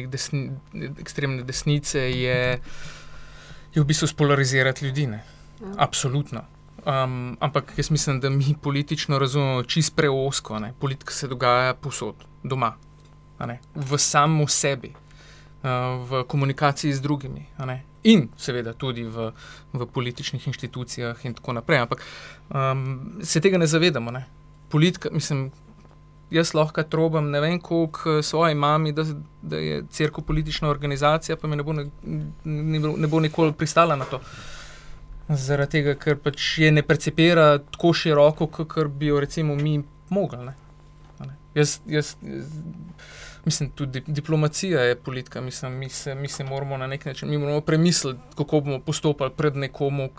desni, 0.09 0.51
ekstremne 0.99 1.43
desnice 1.43 1.99
je, 1.99 2.59
je 3.73 3.81
v 3.81 3.85
bistvu 3.85 4.07
spolarizirati 4.07 4.85
ljudi. 4.85 5.07
Ne? 5.07 5.23
Ja. 5.61 5.73
Absolutno. 5.77 6.41
Um, 6.85 7.37
ampak 7.39 7.73
jaz 7.77 7.91
mislim, 7.91 8.19
da 8.19 8.29
mi 8.29 8.55
politično 8.61 9.19
razumemo 9.19 9.63
čist 9.63 9.95
preosko. 9.95 10.59
Ne? 10.59 10.73
Politika 10.79 11.13
se 11.13 11.27
dogaja 11.27 11.73
posod, 11.73 12.15
doma, 12.43 12.73
v 13.75 13.97
samem 13.97 14.47
sebi, 14.47 14.87
uh, 14.87 15.02
v 15.63 16.23
komunikaciji 16.27 16.93
z 16.93 17.01
drugimi. 17.01 17.45
In 18.03 18.27
seveda 18.37 18.73
tudi 18.73 19.03
v, 19.03 19.31
v 19.73 19.85
političnih 19.87 20.47
inštitucijah, 20.47 21.25
in 21.25 21.33
tako 21.33 21.53
naprej. 21.53 21.79
Ampak 21.85 22.01
um, 22.49 23.19
se 23.23 23.41
tega 23.41 23.57
ne 23.57 23.67
zavedamo. 23.67 24.11
Ne? 24.11 24.25
Politika, 24.69 25.09
mislim, 25.11 25.51
jaz 26.33 26.53
lahko 26.53 26.83
trobam 26.83 27.29
ne 27.31 27.39
vem, 27.39 27.59
koliko 27.59 28.21
svoje 28.21 28.55
mami, 28.55 28.91
da, 28.91 29.05
da 29.41 29.57
je 29.57 29.83
crkva 29.89 30.23
politična 30.23 30.69
organizacija, 30.69 31.37
pa 31.37 31.47
mi 31.47 31.55
ne 31.55 31.63
bo, 31.63 31.73
ne, 31.73 31.85
ne, 32.43 32.79
ne 32.79 33.07
bo 33.07 33.19
nikoli 33.19 33.53
pristala 33.53 33.95
na 33.95 34.05
to. 34.05 34.19
Zaradi 35.29 35.71
tega, 35.71 35.95
ker 35.95 36.17
pač 36.19 36.57
je 36.59 36.71
ne 36.71 36.83
percepira 36.83 37.57
tako 37.71 37.93
široko, 37.95 38.47
kot 38.51 38.91
bi 38.91 39.13
jo 39.13 39.19
recimo 39.23 39.55
mi 39.55 39.79
mogli. 40.09 40.51
Jaz, 41.55 41.79
jaz, 41.85 42.15
jaz, 42.21 42.49
mislim, 43.45 43.69
tudi 43.69 44.03
diplomacija 44.07 44.81
je 44.81 44.95
politika. 44.95 45.41
Mislim, 45.41 45.73
mi, 45.73 45.89
se, 45.89 46.15
mi 46.15 46.27
se 46.27 46.43
moramo 46.43 46.77
na 46.77 46.87
nek 46.87 47.05
način 47.05 47.61
premisliti, 47.65 48.19
kako 48.37 48.59
bomo 48.59 48.79
postopali 48.79 49.31
pred 49.37 49.55
nekomu, 49.55 50.09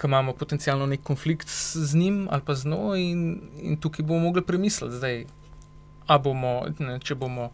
ki 0.00 0.06
imamo 0.06 0.32
potencialno 0.32 0.86
nek 0.86 1.02
konflikt 1.02 1.48
z 1.74 1.96
njim 1.96 2.28
ali 2.30 2.42
pa 2.46 2.54
z 2.54 2.68
njo, 2.68 2.96
in, 2.96 3.40
in 3.60 3.76
tukaj 3.76 4.04
bomo 4.06 4.20
mogli 4.20 4.42
premisliti, 4.42 4.96
zdaj, 4.96 5.24
bomo, 6.18 6.66
ne, 6.78 6.98
če 6.98 7.14
bomo. 7.14 7.50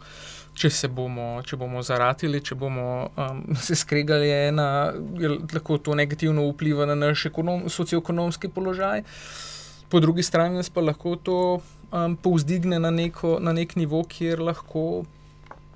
Če 0.56 0.70
se 0.72 0.88
bomo, 0.88 1.42
če 1.44 1.58
bomo 1.60 1.82
zaratili, 1.84 2.38
če 2.40 2.54
bomo 2.56 3.10
um, 3.12 3.42
se 3.66 3.76
skregali, 3.76 4.30
ena, 4.30 4.94
lahko 5.52 5.76
to 5.76 5.94
negativno 5.94 6.46
vpliva 6.48 6.86
na 6.88 6.94
naš 6.96 7.26
ekonom, 7.28 7.66
socioekonomski 7.68 8.48
položaj, 8.48 9.02
po 9.92 10.00
drugi 10.00 10.24
strani 10.24 10.64
pa 10.72 10.80
lahko 10.80 11.16
to 11.20 11.36
um, 11.92 12.16
povzdigne 12.16 12.78
na, 12.78 12.90
neko, 12.90 13.38
na 13.40 13.52
nek 13.52 13.76
nivo, 13.76 14.04
kjer 14.08 14.40
lahko 14.40 15.04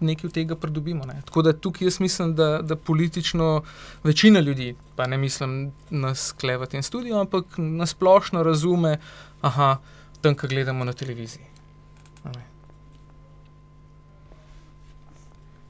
nekaj 0.01 0.29
od 0.29 0.35
tega 0.35 0.57
pridobimo. 0.57 1.05
Ne. 1.05 1.23
Tako 1.25 1.43
da 1.43 1.53
tukaj 1.53 1.87
jaz 1.87 2.01
mislim, 2.01 2.35
da, 2.35 2.63
da 2.63 2.77
politično 2.77 3.63
večina 4.05 4.41
ljudi, 4.41 4.75
pa 4.97 5.07
ne 5.07 5.19
mislim 5.19 5.73
na 5.91 6.15
sklevati 6.15 6.77
in 6.77 6.83
studio, 6.83 7.21
ampak 7.21 7.45
nasplošno 7.59 8.43
razume, 8.43 8.99
da 9.43 9.77
tam, 10.21 10.35
kar 10.35 10.51
gledamo 10.51 10.85
na 10.85 10.93
televiziji. 10.93 11.45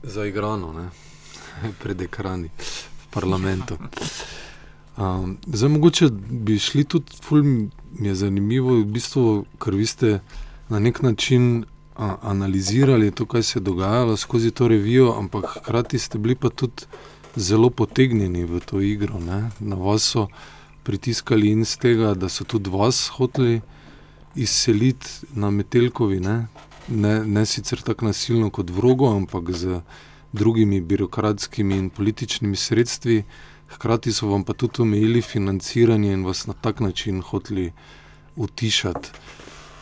Zaigrano, 0.03 0.73
ne? 0.73 0.89
pred 1.83 2.01
ekrani, 2.03 2.51
v 2.59 3.11
parlamentu. 3.11 3.79
Um, 5.01 5.39
zdaj, 5.47 5.69
mogoče 5.69 6.09
bi 6.31 6.59
šli 6.59 6.85
tudi, 6.85 7.17
je 7.99 8.15
zanimivo, 8.15 8.77
v 8.81 8.85
bistvu, 8.85 9.45
ker 9.59 9.75
vi 9.75 9.87
ste 9.87 10.21
na 10.69 10.79
nek 10.79 11.03
način 11.03 11.65
a, 11.97 12.17
analizirali 12.23 13.11
to, 13.11 13.27
kaj 13.27 13.43
se 13.43 13.59
je 13.59 13.63
dogajalo 13.63 14.17
skozi 14.17 14.51
to 14.51 14.69
revijo, 14.69 15.15
ampak 15.19 15.45
hkrati 15.57 15.99
ste 15.99 16.19
bili 16.19 16.35
pa 16.35 16.49
tudi 16.49 16.87
zelo 17.37 17.71
potegnjeni 17.71 18.45
v 18.45 18.61
to 18.61 18.81
igro. 18.81 19.19
Ne? 19.19 19.51
Na 19.61 19.77
vas 19.77 20.03
so 20.03 20.29
pritiskali 20.83 21.51
in 21.51 21.65
z 21.65 21.77
tega, 21.77 22.15
da 22.15 22.29
so 22.29 22.45
tudi 22.45 22.71
vas 22.71 23.09
hoteli 23.09 23.61
izseliti 24.35 25.27
na 25.35 25.51
Metelkovi, 25.51 26.21
ne, 26.21 26.47
ne, 26.89 27.25
ne 27.25 27.47
sicer 27.47 27.83
tako 27.83 28.07
nasilno 28.07 28.51
kot 28.51 28.71
vrogo, 28.71 29.11
ampak 29.17 29.51
z 29.51 29.81
drugimi 30.33 30.81
birokratskimi 30.81 31.77
in 31.77 31.91
političnimi 31.91 32.57
sredstvi 32.57 33.23
hkrati 33.71 34.13
so 34.13 34.29
vam 34.29 34.45
pa 34.45 34.53
tudi 34.53 34.83
omejili 34.83 35.23
financiranje 35.23 36.13
in 36.13 36.25
vas 36.25 36.47
na 36.47 36.53
tak 36.53 36.81
način 36.81 37.23
hoteli 37.23 37.73
utišati. 38.37 39.11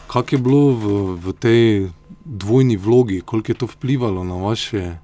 Kaj 0.07 0.23
je 0.33 0.39
bilo 0.39 0.73
v, 0.73 0.85
v 1.21 1.33
tej 1.33 1.89
dvojni 2.25 2.77
vlogi, 2.77 3.21
koliko 3.21 3.53
je 3.53 3.57
to 3.57 3.67
vplivalo 3.67 4.25
na 4.25 4.35
vaše 4.35 4.97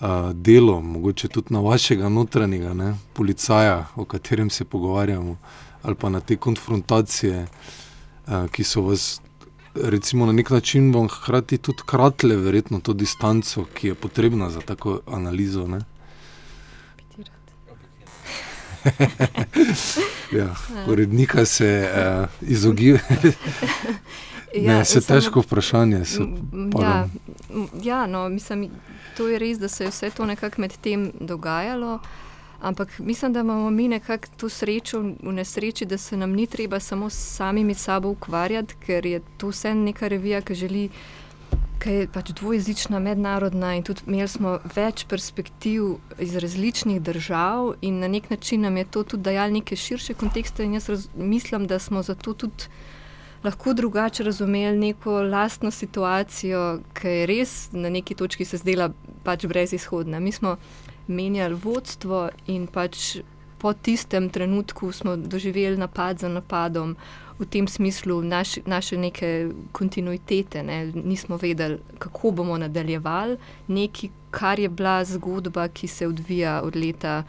uh, 0.00 0.32
delo, 0.32 0.80
mogoče 0.80 1.28
tudi 1.28 1.54
na 1.54 1.60
vašega 1.60 2.08
notranjega 2.08 2.74
ne, 2.74 2.94
policaja, 3.12 3.86
o 3.96 4.04
katerem 4.04 4.50
se 4.50 4.64
pogovarjamo, 4.64 5.36
ali 5.82 5.94
pa 5.94 6.08
na 6.08 6.20
te 6.20 6.36
konfrontacije, 6.36 7.46
uh, 7.46 8.46
ki 8.50 8.64
so 8.64 8.82
vas. 8.82 9.20
Recimo 9.74 10.26
na 10.26 10.32
nek 10.32 10.50
način 10.50 10.94
vam 10.94 11.06
hkrati 11.08 11.58
tudi 11.58 11.82
kratle, 11.86 12.36
verjetno 12.36 12.80
to 12.80 12.92
distanco, 12.92 13.64
ki 13.74 13.88
je 13.88 13.94
potrebna 13.94 14.50
za 14.50 14.60
tako 14.60 15.00
analizo. 15.06 15.66
Ne? 15.66 15.78
ja, 20.38 20.54
urednika 20.88 21.44
se 21.44 21.90
uh, 21.92 22.48
izogiba. 22.48 22.98
Ja, 24.54 24.84
se 24.90 25.00
težko 25.00 25.40
vprašanje. 25.40 26.04
Se, 26.04 26.22
ja, 26.80 27.08
ja, 27.82 28.06
no, 28.06 28.28
mislim, 28.28 28.70
to 29.16 29.28
je 29.28 29.38
res, 29.38 29.58
da 29.58 29.68
se 29.68 29.84
je 29.84 29.90
vse 29.90 30.10
to 30.10 30.26
nekako 30.26 30.60
med 30.60 30.76
tem 30.80 31.12
dogajalo. 31.20 31.98
Ampak 32.60 32.98
mislim, 32.98 33.32
da 33.32 33.40
imamo 33.40 33.70
mi 33.70 33.88
nekako 33.88 34.28
to 34.36 34.48
srečo 34.48 35.00
v 35.00 35.32
nesreči, 35.32 35.86
da 35.86 35.98
se 35.98 36.16
nam 36.16 36.32
ni 36.32 36.46
treba 36.46 36.80
samo 36.80 37.10
samimi 37.10 37.74
sabo 37.74 38.08
ukvarjati, 38.08 38.74
ker 38.86 39.06
je 39.06 39.20
to 39.36 39.48
vse 39.48 39.74
neka 39.74 40.08
revija, 40.08 40.40
ki 40.40 40.54
želi 40.54 40.88
ki 41.78 41.94
je 41.94 42.08
pač 42.12 42.32
dvojezična, 42.40 42.98
mednarodna 42.98 43.74
in 43.76 43.84
tudi 43.86 44.02
imeli 44.06 44.28
smo 44.28 44.58
več 44.74 45.04
perspektiv 45.08 45.96
iz 46.18 46.36
različnih 46.36 47.00
držav, 47.02 47.74
in 47.80 48.00
na 48.02 48.08
nek 48.08 48.30
način 48.30 48.66
nam 48.66 48.76
je 48.76 48.84
to 48.84 49.02
tudi 49.02 49.22
dajalo 49.30 49.52
neke 49.52 49.76
širše 49.76 50.14
kontekste. 50.14 50.64
In 50.64 50.74
jaz 50.74 50.88
raz, 50.88 51.08
mislim, 51.14 51.66
da 51.66 51.78
smo 51.78 52.02
zato 52.02 52.34
tudi 52.34 52.68
lahko 53.44 53.72
drugače 53.74 54.24
razumeli 54.24 54.78
neko 54.78 55.22
lastno 55.22 55.70
situacijo, 55.70 56.80
ki 56.94 57.08
je 57.08 57.26
res 57.26 57.72
na 57.72 57.90
neki 57.90 58.14
točki 58.14 58.44
se 58.44 58.58
zdela 58.58 58.90
pač 59.24 59.46
brezizhodna. 59.46 60.20
Mi 60.20 60.32
smo 60.32 60.56
menjali 61.06 61.54
vodstvo 61.54 62.28
in 62.46 62.66
pač 62.66 63.18
po 63.58 63.72
tistem 63.72 64.30
trenutku 64.30 64.92
smo 64.92 65.16
doživeli 65.16 65.76
napad 65.76 66.18
za 66.18 66.28
napadom 66.28 66.96
v 67.38 67.46
tem 67.46 67.68
smislu 67.68 68.22
naš, 68.22 68.58
naše 68.66 68.96
neke 68.96 69.48
kontinuitete. 69.72 70.62
Ne? 70.62 70.92
Nismo 70.94 71.36
vedeli, 71.36 71.78
kako 71.98 72.30
bomo 72.30 72.58
nadaljevali 72.58 73.36
nekaj, 73.66 74.10
kar 74.30 74.58
je 74.58 74.68
bila 74.68 75.04
zgodba, 75.04 75.68
ki 75.68 75.88
se 75.88 76.06
odvija 76.06 76.60
od 76.64 76.76
leta. 76.76 77.22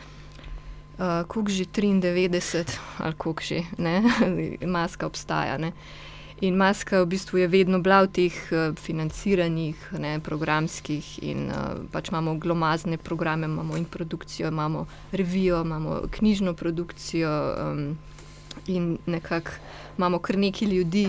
Uh, 1.00 1.24
Kuk 1.28 1.50
že 1.50 1.64
93, 1.64 2.78
ali 2.98 3.14
kako 3.14 3.42
že, 3.42 3.64
ne? 3.78 4.04
maska 4.76 5.08
obstaja. 5.08 5.58
Ne? 5.58 5.72
In 6.42 6.56
maska 6.56 7.02
v 7.04 7.06
bistvu 7.06 7.38
je 7.40 7.48
vedno 7.48 7.80
bila 7.80 8.02
v 8.04 8.12
teh 8.12 8.36
uh, 8.52 8.76
financiranih, 8.76 9.76
ne, 10.00 10.20
programskih, 10.20 11.24
in 11.24 11.48
uh, 11.52 11.84
pač 11.92 12.12
imamo 12.12 12.36
glomazne 12.36 12.98
programe, 12.98 13.48
imamo 13.48 13.78
in 13.78 13.86
produkcijo, 13.86 14.48
imamo 14.48 14.88
revijo, 15.12 15.62
imamo 15.62 16.02
knjižno 16.12 16.54
produkcijo. 16.54 17.32
Um, 17.60 17.98
in 18.68 18.98
nekako 19.06 19.52
imamo 20.00 20.20
kar 20.20 20.38
nekaj 20.38 20.68
ljudi, 20.68 21.06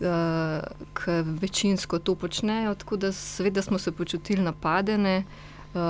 uh, 0.00 0.62
ki 0.94 1.22
večinsko 1.40 1.98
to 1.98 2.14
počnejo. 2.14 2.74
Tako 2.74 2.96
da 2.96 3.12
seveda 3.12 3.62
smo 3.62 3.78
se 3.78 3.92
počutili 3.92 4.42
napadene. 4.42 5.24
Uh, 5.74 5.80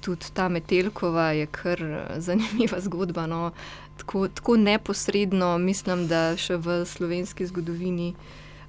tudi 0.00 0.26
ta 0.34 0.48
Metelkova 0.48 1.30
je 1.32 1.46
kar 1.46 1.82
zanimiva 2.16 2.80
zgodba. 2.86 3.26
No. 3.26 3.50
Tako, 3.96 4.28
tako 4.28 4.56
neposredno 4.56 5.58
mislim, 5.58 6.08
da 6.08 6.36
še 6.36 6.56
v 6.56 6.82
slovenski 6.86 7.46
zgodovini, 7.46 8.14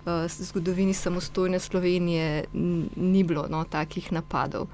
uh, 0.06 0.30
zgodovini 0.30 0.94
samostojne 0.94 1.60
Slovenije, 1.60 2.46
ni 2.96 3.24
bilo 3.24 3.48
no, 3.50 3.64
takih 3.64 4.12
napadov. 4.12 4.70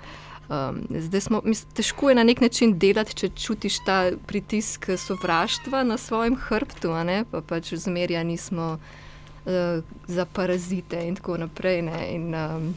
Um, 0.50 0.82
zdaj 0.90 1.22
smo, 1.22 1.42
mislim, 1.46 1.72
težko 1.74 2.10
je 2.10 2.16
na 2.16 2.24
nek 2.24 2.42
način 2.42 2.80
delati, 2.80 3.16
če 3.16 3.30
čutiš 3.30 3.78
ta 3.86 4.12
pritisk 4.28 4.90
sovraštva 4.98 5.84
na 5.84 5.98
svojem 5.98 6.36
hrbtu, 6.36 6.92
pa 7.32 7.42
pač 7.42 7.74
zmerjani 7.74 8.38
smo 8.38 8.78
uh, 8.78 9.84
za 10.08 10.26
parazite 10.26 11.08
in 11.08 11.16
tako 11.16 11.38
naprej. 11.38 11.80
In, 12.12 12.36
um, 12.36 12.74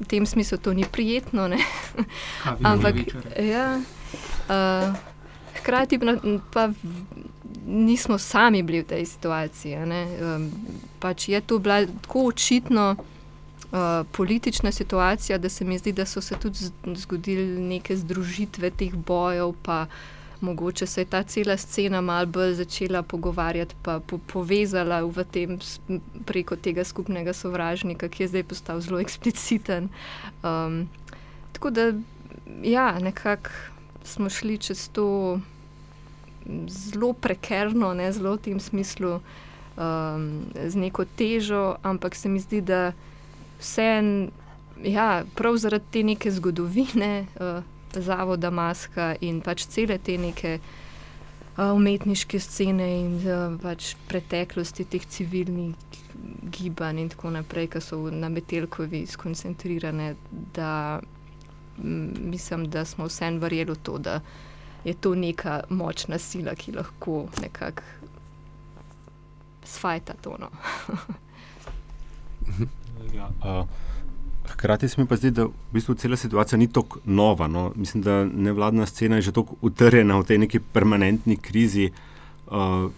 v 0.00 0.06
tem 0.08 0.26
smislu 0.26 0.58
to 0.58 0.74
ni 0.74 0.84
prijetno. 0.92 1.48
Ampak 2.62 2.94
ja, 3.38 3.80
uh, 4.48 4.96
hkrati 5.60 6.00
pa 6.52 6.68
nismo 7.66 8.18
sami 8.18 8.62
bili 8.62 8.82
v 8.82 8.86
tej 8.86 9.06
situaciji. 9.06 9.76
Um, 9.76 10.50
pač 10.98 11.28
je 11.28 11.40
to 11.40 11.58
bilo 11.58 11.86
tako 12.02 12.26
očitno. 12.34 12.96
Uh, 13.70 14.06
politična 14.12 14.72
situacija, 14.72 15.38
da 15.38 15.48
se 15.48 15.64
mi 15.64 15.78
zdi, 15.78 15.92
da 15.92 16.06
so 16.06 16.20
se 16.20 16.34
tudi 16.34 16.58
zgodile 16.94 17.44
neke 17.60 17.96
združitve 17.96 18.70
teh 18.70 18.94
bojev, 18.94 19.52
pa 19.62 19.86
mogoče 20.40 20.86
se 20.86 21.00
je 21.00 21.04
ta 21.04 21.22
cela 21.22 21.56
scena 21.56 22.00
malo 22.00 22.26
bolj 22.26 22.54
začela 22.54 23.02
pogovarjati, 23.02 23.74
pa 23.82 24.00
po, 24.00 24.18
povezala 24.18 25.02
v 25.04 25.24
tem 25.24 25.58
preko 26.26 26.56
tega 26.56 26.84
skupnega 26.84 27.32
sovražnika, 27.32 28.08
ki 28.08 28.22
je 28.22 28.28
zdaj 28.28 28.42
postal 28.42 28.80
zelo 28.80 29.00
ekspliciten. 29.00 29.88
Um, 30.42 30.88
tako 31.52 31.70
da, 31.70 31.92
ja, 32.62 32.98
nekako 32.98 33.50
smo 34.04 34.30
šli 34.30 34.58
čez 34.58 34.88
to 34.88 35.40
zelo 36.66 37.12
prekerno, 37.12 37.94
ne 37.94 38.12
zelo 38.12 38.34
v 38.34 38.38
tem 38.48 38.60
smislu, 38.60 39.20
um, 39.76 40.26
z 40.66 40.74
neko 40.74 41.04
težo, 41.04 41.76
ampak 41.82 42.16
se 42.16 42.28
mi 42.28 42.40
zdi, 42.40 42.60
da 42.60 42.92
vse. 43.60 43.88
Ja, 44.84 45.24
prav 45.36 45.56
zaradi 45.60 45.84
te 45.92 46.02
neke 46.02 46.30
zgodovine, 46.32 47.26
uh, 47.36 47.62
zavoda 47.92 48.50
Maska 48.50 49.14
in 49.20 49.42
pač 49.44 49.66
cele 49.68 49.98
te 49.98 50.16
neke 50.18 50.54
uh, 50.56 51.74
umetniške 51.74 52.40
scene 52.40 52.86
in 53.00 53.18
uh, 53.26 53.58
pač 53.60 53.92
preteklosti 54.08 54.86
teh 54.88 55.04
civilnih 55.04 56.00
gibanj 56.50 57.02
in 57.02 57.12
tako 57.12 57.34
naprej, 57.36 57.68
ki 57.74 57.84
so 57.84 58.00
na 58.10 58.28
Metelkovi 58.32 59.04
skoncentrirane, 59.06 60.14
da 60.54 61.00
m, 61.78 62.30
mislim, 62.32 62.70
da 62.70 62.84
smo 62.84 63.08
vsem 63.10 63.40
verjeli 63.40 63.76
v 63.76 63.82
to, 63.84 63.98
da 63.98 64.20
je 64.84 64.94
to 64.94 65.14
neka 65.14 65.62
močna 65.68 66.18
sila, 66.18 66.54
ki 66.56 66.72
lahko 66.72 67.26
nekako 67.40 67.82
svajta 69.64 70.16
to. 70.22 70.36
Ja, 73.14 73.30
uh. 73.44 73.66
Hkrati 74.52 74.88
se 74.88 75.00
mi 75.00 75.06
pa 75.06 75.16
zdi, 75.16 75.30
da 75.30 75.44
v 75.44 75.52
bistvu 75.72 75.94
cela 75.94 76.16
situacija 76.16 76.58
ni 76.58 76.66
tako 76.72 76.98
nova. 77.04 77.46
No. 77.48 77.72
Mislim, 77.76 78.02
da 78.02 78.24
nevladna 78.24 78.86
scena 78.86 79.16
je 79.16 79.22
že 79.22 79.32
tako 79.32 79.56
utrjena 79.60 80.18
v 80.18 80.26
tej 80.26 80.38
neki 80.38 80.60
permanentni 80.72 81.36
krizi, 81.36 81.90
uh, 82.46 82.90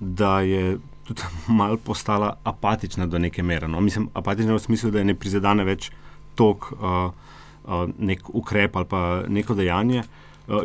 da 0.00 0.40
je 0.40 0.78
tudi 1.04 1.22
malo 1.60 1.76
postala 1.76 2.36
apatična 2.44 3.06
do 3.06 3.18
neke 3.18 3.42
mere. 3.42 3.68
No. 3.68 3.80
Mislim, 3.80 4.08
apatična 4.14 4.54
v 4.54 4.58
smislu, 4.58 4.90
da 4.90 4.98
je 4.98 5.04
ne 5.04 5.14
prizadene 5.14 5.64
več 5.64 5.90
tok 6.34 6.72
uh, 6.72 7.10
uh, 7.64 7.88
nek 7.98 8.34
ukrep 8.34 8.76
ali 8.76 8.86
pa 8.88 9.22
neko 9.28 9.54
dejanje. 9.54 10.02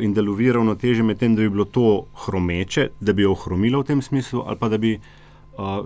In 0.03 0.11
da 0.13 0.21
lovi 0.21 0.51
ravnoteže 0.51 1.03
med 1.03 1.19
tem, 1.19 1.35
da 1.35 1.41
bi 1.41 1.49
bilo 1.49 1.63
to 1.65 2.03
hromeče, 2.25 2.89
da 2.99 3.13
bi 3.15 3.23
jo 3.23 3.31
ohromilo 3.31 3.79
v 3.79 3.87
tem 3.87 4.01
smislu, 4.03 4.41
ali 4.43 4.59
pa 4.59 4.67
da 4.67 4.77
bi 4.77 4.97
uh, 4.97 5.03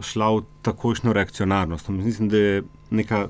šla 0.01 0.30
v 0.36 0.43
takošno 0.61 1.13
reakcionarnost. 1.13 1.89
Mislim, 1.89 2.30
da 2.30 2.38
je 2.38 2.63
neka 2.89 3.28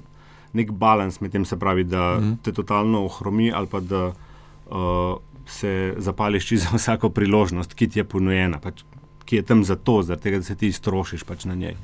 nek 0.54 0.72
balans 0.72 1.20
med 1.22 1.32
tem, 1.34 1.46
se 1.46 1.58
pravi, 1.60 1.84
da 1.84 2.18
mm. 2.20 2.38
te 2.46 2.54
totalno 2.54 3.06
ohromi 3.06 3.52
ali 3.52 3.68
pa 3.68 3.80
da 3.80 4.06
uh, 4.08 5.18
se 5.48 5.96
zapališ 5.98 6.52
za 6.66 6.78
vsako 6.78 7.10
priložnost, 7.10 7.74
ki 7.74 7.90
ti 7.90 8.00
je 8.00 8.04
ponujena, 8.04 8.60
pač, 8.60 8.84
ki 9.26 9.42
je 9.42 9.46
tam 9.48 9.64
zato, 9.64 10.02
tega, 10.16 10.38
da 10.38 10.44
se 10.44 10.56
ti 10.56 10.72
strošiš 10.72 11.24
pač 11.24 11.46
na 11.46 11.56
njej. 11.56 11.76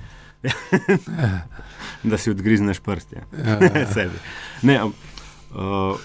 da 2.09 2.17
si 2.17 2.31
odgrizneš 2.31 2.79
prste. 2.79 3.25
Ja, 3.35 3.57
ja, 3.59 4.71
ja. 4.73 4.85
uh, 4.89 5.99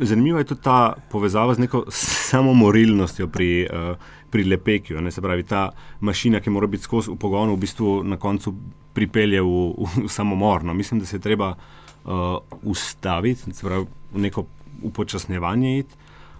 zanimiva 0.00 0.38
je 0.38 0.44
tudi 0.44 0.62
ta 0.62 0.94
povezava 1.10 1.54
z 1.54 1.58
neko 1.58 1.84
samomorilnostjo 1.90 3.28
pri, 3.28 3.68
uh, 3.72 3.96
pri 4.30 4.44
lepekju. 4.44 5.00
Ne, 5.00 5.10
se 5.10 5.20
pravi, 5.20 5.42
ta 5.42 5.70
mašina, 6.00 6.40
ki 6.40 6.50
mora 6.50 6.66
biti 6.66 6.82
skozi 6.82 7.10
v 7.10 7.16
pogonu, 7.16 7.56
v 7.56 7.62
bistvu 7.64 8.02
na 8.04 8.16
koncu 8.16 8.54
pripelje 8.94 9.42
v, 9.42 9.54
v, 9.78 10.04
v 10.04 10.08
samomor. 10.08 10.64
No. 10.64 10.74
Mislim, 10.74 11.00
da 11.00 11.06
se 11.06 11.18
treba 11.18 11.54
uh, 11.54 12.36
ustaviti, 12.62 13.52
pravi, 13.62 13.86
v 14.12 14.26
neko 14.28 14.46
upočasnjevanje 14.82 15.78
iti 15.78 15.94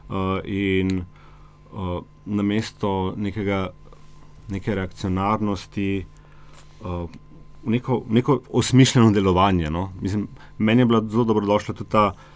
uh, 0.09 0.41
in 0.45 1.03
uh, 1.73 2.01
na 2.27 2.43
mesto 2.43 3.15
nekega, 3.17 3.69
neke 4.49 4.75
reakcionarnosti. 4.75 6.07
Uh, 6.85 7.09
Neko, 7.67 8.05
neko 8.09 8.37
osmišljeno 8.55 9.11
delovanje. 9.11 9.71
No? 9.71 9.89
Mislim, 10.01 10.29
meni 10.59 10.83
je 10.83 10.87
bila 10.87 11.01
zelo 11.09 11.25
dobrodošla 11.25 11.75
tudi 11.75 11.91
ta 11.91 12.05
uh, 12.13 12.36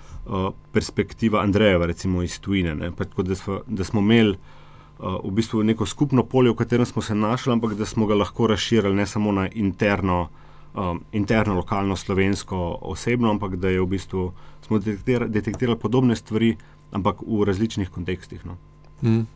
perspektiva 0.72 1.42
Andreja, 1.42 1.86
recimo 1.86 2.22
iz 2.22 2.40
Twine. 2.40 2.92
Pač 2.96 3.08
da, 3.16 3.34
da 3.66 3.84
smo 3.84 4.00
imeli 4.00 4.36
uh, 4.36 5.18
v 5.24 5.32
bistvu 5.34 5.62
neko 5.62 5.86
skupno 5.86 6.24
polje, 6.24 6.52
v 6.52 6.60
katerem 6.62 6.86
smo 6.86 7.02
se 7.02 7.14
našli, 7.14 7.52
ampak 7.52 7.74
da 7.74 7.86
smo 7.86 8.06
ga 8.06 8.14
lahko 8.14 8.46
razširili 8.46 8.94
ne 8.94 9.06
samo 9.06 9.32
na 9.32 9.48
interno 9.48 10.20
uh, 10.22 10.50
um, 10.74 11.04
interno, 11.12 11.54
lokalno, 11.54 11.96
slovensko, 11.96 12.78
osebno, 12.80 13.30
ampak 13.30 13.56
da 13.56 13.68
je 13.68 13.80
v 13.80 13.86
bistvu 13.86 14.32
smo 14.66 14.78
detektirali, 14.78 15.30
detektirali 15.30 15.78
podobne 15.78 16.16
stvari, 16.16 16.56
ampak 16.92 17.22
v 17.26 17.44
različnih 17.44 17.90
kontekstih. 17.90 18.46
No. 18.46 18.56
Mm. 19.02 19.26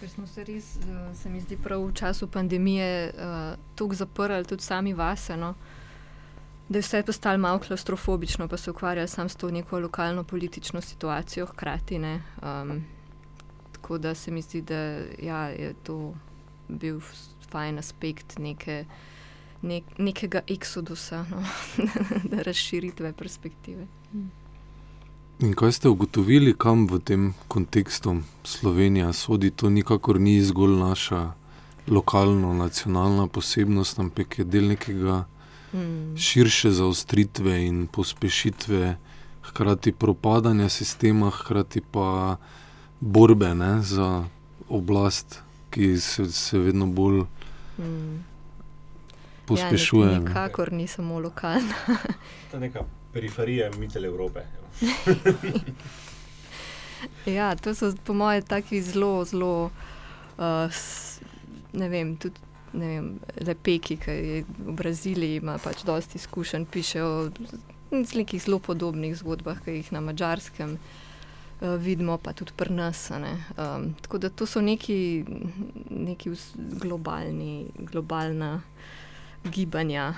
Ker 0.00 0.08
smo 0.08 0.26
se 0.26 0.44
res, 0.44 0.76
uh, 0.76 1.16
se 1.16 1.30
mi 1.30 1.40
zdi, 1.40 1.56
prav 1.56 1.82
v 1.86 1.94
času 1.94 2.26
pandemije 2.26 3.10
uh, 3.14 3.58
tako 3.74 3.94
zaprli, 3.94 4.44
tudi 4.44 4.62
sami 4.62 4.94
vase. 4.94 5.36
No? 5.36 5.54
Da 6.68 6.78
je 6.78 6.82
vse 6.82 7.02
postalo 7.02 7.38
malo 7.38 7.58
klaustrofobično, 7.58 8.48
pa 8.48 8.56
se 8.56 8.70
ukvarja 8.70 9.06
samo 9.06 9.28
s 9.28 9.36
to 9.36 9.50
neko 9.50 9.78
lokalno 9.78 10.24
politično 10.24 10.80
situacijo, 10.80 11.46
hkrati. 11.46 11.96
Um, 11.96 12.84
tako 13.72 13.98
da 13.98 14.14
se 14.14 14.30
mi 14.30 14.42
zdi, 14.42 14.62
da 14.62 14.98
ja, 15.22 15.48
je 15.48 15.74
to 15.82 16.14
bil 16.68 17.00
fajn 17.50 17.78
aspekt 17.78 18.38
neke 18.38 18.84
nek, 19.64 19.84
nekega 19.98 20.40
eksodusa, 20.48 21.24
no, 21.30 21.42
da 22.30 22.42
razširitve 22.42 23.12
perspektive. 23.12 23.86
In 25.42 25.54
kaj 25.54 25.72
ste 25.72 25.90
ugotovili, 25.90 26.54
kam 26.58 26.86
v 26.86 27.00
tem 27.00 27.32
kontekstu 27.48 28.20
Slovenija 28.44 29.12
sodi? 29.12 29.50
To 29.50 29.70
nikakor 29.70 30.20
ni 30.20 30.38
zgolj 30.42 30.76
naša 30.78 31.22
lokalna, 31.88 32.52
nacionalna 32.54 33.26
posebnost, 33.26 33.98
ampak 33.98 34.38
je 34.38 34.44
del 34.44 34.70
nekega 34.70 35.24
hmm. 35.74 36.16
širše 36.16 36.70
zaostritve 36.70 37.58
in 37.66 37.86
pospešitve, 37.86 38.96
hkrati 39.50 39.92
propadanja 39.92 40.68
sistema, 40.68 41.30
hkrati 41.30 41.82
pa 41.90 42.36
borbe 43.00 43.54
ne, 43.54 43.82
za 43.82 44.24
oblast, 44.68 45.42
ki 45.70 45.96
se, 46.00 46.30
se 46.32 46.58
vedno 46.58 46.86
bolj. 46.86 47.26
Hmm 47.76 48.24
pospešuje. 49.46 50.12
Ja, 50.12 50.18
nikakor 50.18 50.72
ni 50.72 50.86
samo 50.86 51.18
lokalna. 51.20 51.74
to 52.50 52.56
je 52.56 52.60
neka 52.60 52.80
periferija 53.12 53.70
mitel 53.78 54.04
Evrope. 54.04 54.40
ja, 57.36 57.56
to 57.56 57.74
so 57.74 57.92
po 58.04 58.14
mojem 58.14 58.42
taki 58.42 58.82
zelo, 58.82 59.24
zelo, 59.24 59.70
uh, 60.38 60.44
ne 61.72 61.88
vem, 61.88 62.16
tudi. 62.16 62.40
Vem, 62.74 63.20
lepeki, 63.38 63.96
ki 64.02 64.10
je 64.10 64.44
v 64.58 64.72
Braziliji, 64.74 65.38
ima 65.38 65.58
pač 65.62 65.84
dosti 65.86 66.18
izkušenj, 66.18 66.64
piše 66.66 67.02
o 67.02 67.30
nekih 67.90 68.42
zelo 68.42 68.58
podobnih 68.58 69.14
zgodbah, 69.16 69.60
ki 69.62 69.76
jih 69.78 69.92
na 69.94 70.00
mačarskem 70.02 70.74
uh, 70.74 71.76
vidimo, 71.78 72.18
pa 72.18 72.32
tudi 72.32 72.52
pri 72.56 72.74
nas. 72.74 73.10
Um, 73.10 73.94
tako 74.02 74.18
da 74.18 74.28
to 74.28 74.46
so 74.46 74.60
neki, 74.60 75.24
neki 75.90 76.30
globalni, 76.82 77.66
globalna 77.78 78.62
gibanja, 79.44 80.14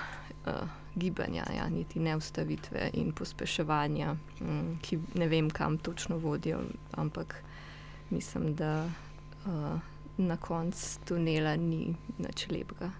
uh, 0.46 0.68
gibanja 0.94 1.44
ja, 1.56 1.68
niti 1.68 2.00
ne 2.00 2.16
ustavitve 2.16 2.90
in 2.94 3.12
pospeševanja, 3.12 4.16
um, 4.40 4.78
ki 4.82 4.98
ne 5.14 5.28
vem, 5.28 5.50
kam 5.50 5.78
točno 5.78 6.16
vodijo, 6.18 6.62
ampak 6.92 7.34
mislim, 8.10 8.54
da 8.54 8.88
uh, 9.44 9.80
na 10.18 10.36
koncu 10.36 10.98
tunela 11.04 11.56
ni 11.56 11.94
nič 12.18 12.48
lepega. 12.50 12.90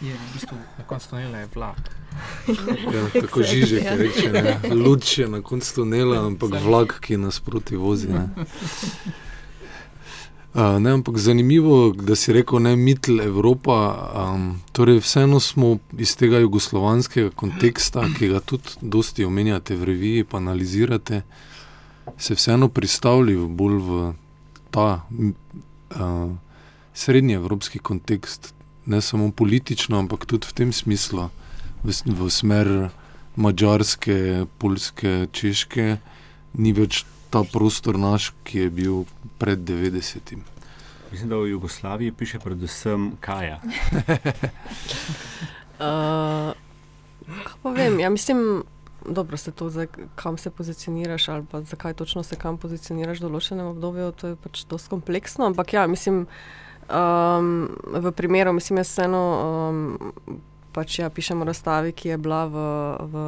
Je, 0.00 0.14
v 0.16 0.32
bistvu, 0.32 0.56
na 0.78 0.84
koncu 0.88 1.08
tunela 1.10 1.38
je 1.38 1.48
vlak. 1.54 1.90
Ja, 2.94 3.20
tako 3.20 3.42
žiže, 3.42 3.76
ja. 3.84 3.96
reče. 3.96 4.58
Luč 4.74 5.18
je 5.18 5.28
na 5.28 5.42
koncu 5.42 5.74
tunela, 5.74 6.26
ampak 6.26 6.56
vlak, 6.64 7.00
ki 7.00 7.16
nas 7.16 7.40
proti 7.40 7.76
vozi. 7.76 8.08
Ne. 8.08 8.28
Ne, 10.54 10.90
ampak 10.90 11.18
zanimivo 11.18 11.86
je, 11.86 12.02
da 12.02 12.16
si 12.16 12.32
rekel, 12.32 12.58
da 12.58 12.72
je 12.72 12.76
mitl 12.76 13.20
Evropa. 13.20 13.76
Um, 14.34 14.60
torej, 14.72 14.98
vseeno 14.98 15.40
smo 15.40 15.78
iz 15.98 16.16
tega 16.16 16.40
jugoslovanskega 16.40 17.30
konteksta, 17.30 18.08
ki 18.18 18.32
ga 18.32 18.40
tudi 18.40 18.80
dosti 18.80 19.24
omenjate 19.24 19.76
v 19.76 19.84
reviji, 19.84 20.24
pa 20.24 20.40
analizirate, 20.40 21.22
se 22.18 22.34
vseeno 22.34 22.68
pristavili 22.68 23.36
bolj 23.36 23.78
v 23.78 24.12
ta 24.70 25.02
uh, 25.10 26.32
srednji 26.94 27.34
evropski 27.34 27.78
kontekst, 27.78 28.54
ne 28.86 29.00
samo 29.00 29.30
politično, 29.30 29.98
ampak 29.98 30.26
tudi 30.26 30.46
v 30.46 30.52
tem 30.52 30.72
smislu, 30.72 31.28
v, 31.84 31.94
v 32.06 32.30
smer 32.30 32.90
mačarske, 33.36 34.46
polske, 34.58 35.26
češke, 35.32 35.96
ni 36.58 36.72
več 36.74 37.04
ta 37.30 37.44
prostor 37.46 37.98
naš, 37.98 38.32
ki 38.44 38.66
je 38.66 38.70
bil 38.70 39.04
pred 39.38 39.58
90-im. 39.58 40.42
Mislim, 41.10 41.30
da 41.30 41.36
v 41.36 41.50
Jugoslaviji 41.50 42.12
piše 42.12 42.38
predvsem 42.38 43.12
Kaja. 43.20 43.60
uh, 45.86 46.54
vem, 47.74 47.98
ja, 48.00 48.10
mislim, 48.10 48.62
dobro, 49.06 49.36
se 49.36 49.50
to, 49.50 49.70
zdaj, 49.70 49.86
kam 50.14 50.38
se 50.38 50.50
pozicioniraš, 50.50 51.28
ali 51.28 51.46
pa 51.50 51.60
zakaj 51.60 51.94
točno 51.94 52.22
se 52.22 52.36
kam 52.36 52.58
pozicioniraš 52.58 53.20
v 53.20 53.28
določenem 53.28 53.66
obdobju, 53.66 54.12
to 54.12 54.32
je 54.32 54.36
pač 54.36 54.64
dosti 54.70 54.90
kompleksno. 54.90 55.46
Ampak 55.46 55.72
ja, 55.72 55.86
mislim, 55.86 56.26
um, 56.88 57.50
v 57.92 58.12
primeru, 58.12 58.52
mislim, 58.52 58.82
jaz 58.82 58.94
vseeno. 58.94 59.24
Um, 59.70 60.40
Pač 60.70 61.00
ja, 61.00 61.08
pišemo 61.10 61.42
razstavi, 61.42 61.90
ki 61.98 62.12
je 62.12 62.16
bila 62.22 62.44
v, 62.46 62.60
v 63.10 63.22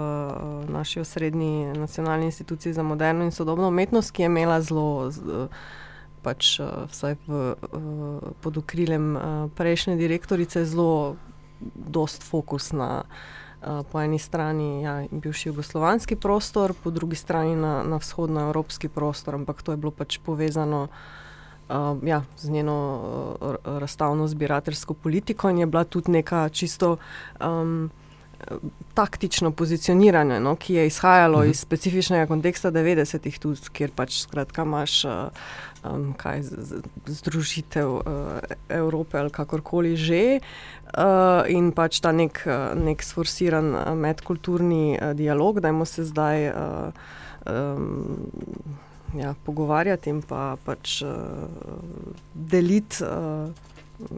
naši 0.70 1.00
osrednji 1.02 1.72
nacionalni 1.74 2.28
instituciji 2.30 2.70
za 2.72 2.84
moderno 2.86 3.24
in 3.26 3.34
sodobno 3.34 3.66
umetnost, 3.66 4.12
ki 4.14 4.22
je 4.22 4.28
imela 4.30 4.60
zelo, 4.62 5.10
pač, 6.22 6.52
vsaj 6.62 7.16
v, 7.26 7.40
pod 8.46 8.62
okriljem 8.62 9.18
prejšnje 9.58 9.96
direktorice, 9.98 10.62
zelo 10.70 11.16
dost 11.74 12.22
fokus 12.22 12.70
na 12.72 13.02
po 13.92 14.00
eni 14.00 14.18
strani 14.18 14.82
ja, 14.82 15.04
bivši 15.10 15.48
jugoslovanski 15.48 16.16
prostor, 16.16 16.74
po 16.84 16.90
drugi 16.90 17.16
strani 17.16 17.56
na, 17.56 17.82
na 17.82 17.96
vzhodnoevropski 17.96 18.88
prostor, 18.88 19.34
ampak 19.34 19.62
to 19.62 19.72
je 19.72 19.76
bilo 19.76 19.90
pač 19.90 20.18
povezano 20.18 20.88
uh, 21.68 21.98
ja, 22.02 22.22
z 22.38 22.50
njeno 22.50 22.76
uh, 23.40 23.78
razstavno-zbirateljsko 23.78 24.94
politiko 24.94 25.50
in 25.50 25.58
je 25.58 25.66
bila 25.66 25.84
tudi 25.84 26.10
neka 26.10 26.48
čisto. 26.48 26.96
Um, 27.40 27.90
Taktično 28.94 29.52
pozicioniranje, 29.54 30.40
no, 30.40 30.56
ki 30.56 30.74
je 30.74 30.86
izhajalo 30.86 31.38
uh 31.38 31.44
-huh. 31.44 31.50
iz 31.50 31.60
specifičnega 31.60 32.26
konteksta 32.26 32.70
90-ih, 32.70 33.38
kjer 33.72 33.90
pač 33.94 34.20
skratka 34.20 34.62
imaš 34.62 35.04
um, 35.84 36.12
kaj, 36.16 36.42
združitev 37.06 37.88
uh, 37.88 38.02
Evrope 38.68 39.18
ali 39.18 39.30
kakorkoli 39.30 39.96
že, 39.96 40.40
uh, 40.40 41.42
in 41.48 41.72
pač 41.72 42.00
ta 42.00 42.12
nek, 42.12 42.44
nek 42.74 43.02
sforsiran 43.02 43.96
medkulturni 43.96 44.98
uh, 44.98 45.12
dialog, 45.18 45.60
da 45.60 45.68
imamo 45.68 45.84
se 45.84 46.04
zdaj. 46.04 46.48
Uh, 46.50 47.20
um, 47.46 48.06
ja, 49.14 49.34
pogovarjati 49.44 50.10
in 50.10 50.22
pa 50.22 50.56
pač 50.64 51.02
uh, 51.02 51.10
deliti 52.34 53.04
uh, 53.04 53.50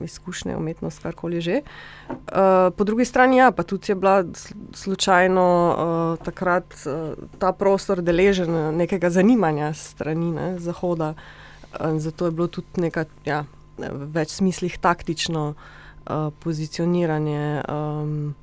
izkušnje, 0.02 0.56
umetnost, 0.56 1.02
karkoli 1.02 1.40
že. 1.40 1.60
Uh, 2.08 2.70
po 2.76 2.84
drugi 2.84 3.04
strani, 3.04 3.36
ja, 3.36 3.50
pa 3.50 3.62
tudi 3.62 3.90
je 3.92 3.94
bila 3.94 4.24
slučajno 4.72 5.44
uh, 5.44 6.24
takrat 6.24 6.64
uh, 6.86 7.18
ta 7.38 7.52
prostor 7.52 8.02
deležen 8.02 8.76
nekega 8.76 9.10
zanimanja 9.10 9.72
strani 9.74 10.30
ne, 10.32 10.58
Zahoda. 10.58 11.10
Uh, 11.10 11.43
zato 11.98 12.26
je 12.26 12.30
bilo 12.30 12.46
tudi 12.48 12.80
nekaj, 12.86 13.04
ja, 13.26 13.44
več 14.14 14.38
smislih 14.38 14.78
taktično 14.78 15.54
uh, 15.54 16.30
pozicioniranje. 16.44 17.62
Um, 17.68 18.34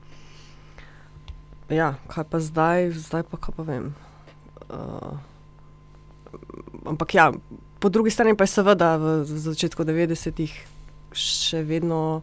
ja, 1.70 1.96
kaj 2.12 2.28
pa 2.30 2.40
zdaj, 2.44 2.92
zdaj 3.00 3.24
pa 3.32 3.40
kaj 3.40 3.56
pa 3.56 3.64
vem. 3.68 3.92
Uh, 4.68 5.20
ampak 6.86 7.16
ja, 7.16 7.32
po 7.80 7.90
drugi 7.90 8.12
strani 8.12 8.36
pa 8.38 8.44
je 8.44 8.56
seveda 8.56 8.96
v 9.00 9.24
začetku 9.26 9.84
90-ih 9.88 10.54
še 11.16 11.64
vedno. 11.68 12.22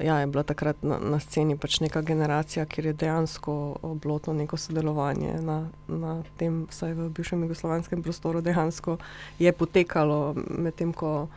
Ja, 0.00 0.18
je 0.18 0.26
bila 0.26 0.42
takrat 0.42 0.76
na, 0.82 0.96
na 0.98 1.18
sceni 1.20 1.56
pač 1.56 1.80
neka 1.84 2.00
generacija, 2.00 2.64
kjer 2.64 2.86
je 2.86 2.92
dejansko 2.92 3.76
bilo 4.00 4.18
to 4.18 4.32
neko 4.32 4.56
sodelovanje 4.56 5.34
na, 5.44 5.66
na 5.88 6.14
tem, 6.40 6.64
vsaj 6.70 6.94
v 6.96 7.08
bivšem 7.12 7.42
jugoslovanskem 7.44 8.02
prostoru, 8.02 8.40
dejansko 8.40 8.96
je 9.38 9.52
potekalo, 9.52 10.32
medtem 10.48 10.94
ko 10.96 11.28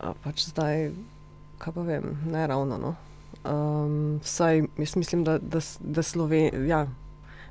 a, 0.00 0.10
pač 0.24 0.48
zdaj, 0.50 0.90
kaj 1.62 1.76
pa 1.78 1.86
vem, 1.86 2.10
ne 2.26 2.42
ravno. 2.46 2.78
No. 2.78 2.94
Um, 3.46 4.18
vsaj 4.24 4.64
jaz 4.82 4.96
mislim, 4.98 5.24
da, 5.24 5.38
da, 5.38 5.62
da 5.78 6.02
Slovenija. 6.02 6.66
Ja, 6.66 6.86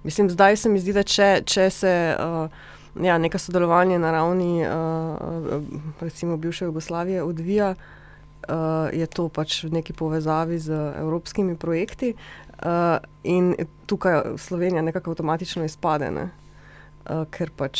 mislim, 0.04 0.30
zdaj 0.30 0.58
se 0.58 0.70
mi 0.70 0.84
zdi, 0.84 0.93
da 0.93 1.04
če, 1.04 1.41
če 1.45 1.70
se. 1.70 1.97
Uh, 2.20 2.72
ja, 3.01 3.18
neka 3.18 3.39
sodelovanje 3.39 3.97
na 3.99 4.12
ravni, 4.12 4.68
uh, 4.68 5.64
recimo, 6.01 6.38
bivše 6.38 6.66
Jugoslavije 6.66 7.24
odvija, 7.24 7.72
uh, 7.72 8.03
je 8.93 9.07
to 9.07 9.29
pač 9.29 9.63
v 9.63 9.79
neki 9.79 9.93
povezavi 9.93 10.59
z 10.59 10.75
evropskimi 10.99 11.55
projekti. 11.55 12.13
Uh, 12.63 12.97
in 13.23 13.55
tukaj 13.85 14.37
Slovenija 14.37 14.81
nekako 14.81 15.11
avtomatično 15.11 15.65
izpade, 15.65 16.11
ne? 16.11 16.29
uh, 17.09 17.25
ker 17.31 17.51
pač, 17.51 17.79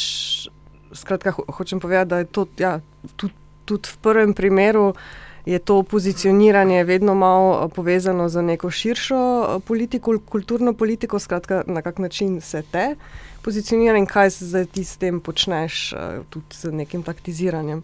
skratka, 0.92 1.32
ho 1.32 1.46
hočem 1.56 1.80
povedati, 1.80 2.10
da 2.10 2.18
je 2.18 2.26
to 2.26 2.48
ja, 2.60 2.80
tudi, 3.16 3.34
tudi 3.66 3.94
v 3.94 3.98
prvem 4.04 4.34
primeru. 4.34 4.94
Je 5.46 5.60
to 5.60 5.84
pozicioniranje 5.84 6.84
vedno 6.84 7.16
malo 7.16 7.68
povezano 7.70 8.30
z 8.30 8.42
neko 8.42 8.72
širšo 8.72 9.20
politiko, 9.68 10.16
kulturno 10.20 10.74
politiko, 10.74 11.20
skratka, 11.20 11.64
na 11.68 11.82
kak 11.82 12.00
način 12.00 12.42
se 12.42 12.64
te 12.72 12.96
pozicioniran 13.44 13.98
in 13.98 14.06
kaj 14.06 14.32
se 14.32 14.46
zdaj 14.46 14.66
ti 14.66 14.84
s 14.84 14.98
tem 14.98 15.20
počneš, 15.20 15.94
uh, 15.94 16.26
tudi 16.30 16.56
z 16.56 16.72
nekim 16.72 17.04
taktiziranjem. 17.04 17.84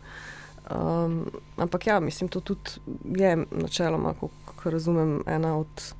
Um, 0.69 1.25
ampak 1.57 1.87
ja, 1.87 1.99
mislim, 1.99 2.29
to 2.29 2.39
tudi 2.39 2.69
je 3.15 3.37
načeloma, 3.51 4.13
kako 4.45 4.69
razumem, 4.69 5.21
ena 5.27 5.57
od 5.57 5.93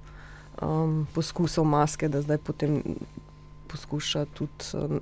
um, 0.61 1.07
poskusov 1.13 1.65
maske, 1.65 2.07
da 2.07 2.21
zdaj 2.21 2.37
potem 2.37 2.83
poskuša 3.67 4.25
tudi 4.33 4.69
um, 4.73 4.99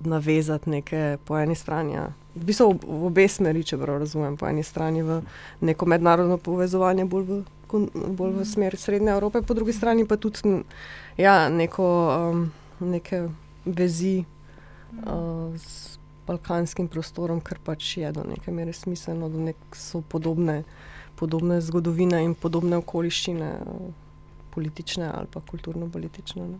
navezati 0.00 0.70
neke 0.70 1.16
po 1.24 1.38
eni 1.38 1.54
strani. 1.54 1.92
Ja. 1.92 2.12
V 2.34 2.44
bistvu 2.44 2.72
v, 2.72 2.78
v 2.86 3.06
obe 3.06 3.28
smeri, 3.28 3.64
če 3.64 3.78
prav 3.78 3.98
razumem, 4.04 4.36
po 4.36 4.46
eni 4.46 4.62
strani 4.62 5.02
v 5.02 5.20
neko 5.60 5.86
mednarodno 5.86 6.38
povezovanje, 6.38 7.04
bolj 7.04 7.26
v, 7.26 7.42
bolj 8.18 8.38
v 8.38 8.46
smer 8.46 8.76
Srednje 8.76 9.10
Evrope, 9.10 9.42
po 9.42 9.54
drugi 9.54 9.72
strani 9.72 10.06
pa 10.06 10.16
tudi 10.16 10.62
ja, 11.18 11.48
neko. 11.48 11.86
Um, 12.30 12.50
neke 12.80 13.28
vezi 13.64 14.24
uh, 15.04 15.56
z 15.56 15.99
balkanskim 16.30 16.88
prostorom, 16.88 17.42
kar 17.44 17.60
pač 17.64 17.96
je 17.98 18.12
do 18.14 18.24
neke 18.28 18.54
mere 18.54 18.72
smiselno, 18.76 19.28
da 19.28 19.50
nek 19.50 19.76
so 19.76 20.00
podobne, 20.00 20.62
podobne 21.20 21.60
zgodovine 21.64 22.22
in 22.24 22.34
podobne 22.38 22.80
okoliščine, 22.80 23.52
politične 24.54 25.10
ali 25.10 25.30
pa 25.30 25.42
kulturno-politične. 25.50 26.48
Ne. 26.48 26.58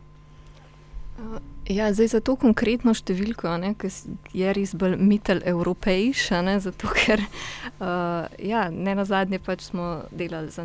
Ja, 1.69 1.93
zdaj 1.95 2.09
za 2.11 2.19
to 2.25 2.35
konkretno 2.41 2.91
številko, 2.97 3.53
ki 3.79 3.91
je 4.35 4.53
res 4.57 4.73
bolj 4.75 4.97
mitel 4.99 5.43
evropejša, 5.47 6.41
zato 6.65 6.91
ker 6.97 7.21
uh, 7.23 8.27
ja, 8.43 8.65
ne 8.73 8.95
na 8.99 9.05
zadnje 9.07 9.39
pač 9.45 9.69
smo 9.69 9.91
delali 10.11 10.51
z, 10.51 10.65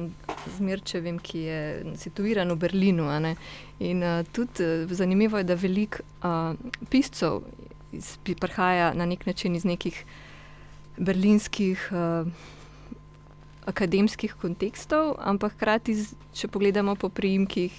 z 0.55 0.65
Mirčevim, 0.65 1.19
ki 1.19 1.43
je 1.45 1.59
situiran 2.01 2.55
v 2.55 2.57
Berlinu. 2.63 3.11
In 3.83 4.01
uh, 4.01 4.23
tudi 4.33 4.65
uh, 4.65 4.89
zanimivo 4.89 5.37
je, 5.37 5.49
da 5.51 5.59
veliko 5.59 6.01
uh, 6.23 6.55
piscev 6.89 7.43
prihaja 8.39 8.93
na 8.93 9.05
nek 9.05 9.25
način 9.25 9.55
iz 9.55 9.65
nekih 9.65 10.05
berlinskih. 10.97 11.89
Uh, 11.91 12.31
akademskih 13.65 14.33
kontekstov, 14.37 15.15
ampak 15.19 15.57
hkrati, 15.57 15.97
če 16.37 16.49
pogledamo 16.53 16.95
po 16.95 17.09
prijimkih, 17.09 17.73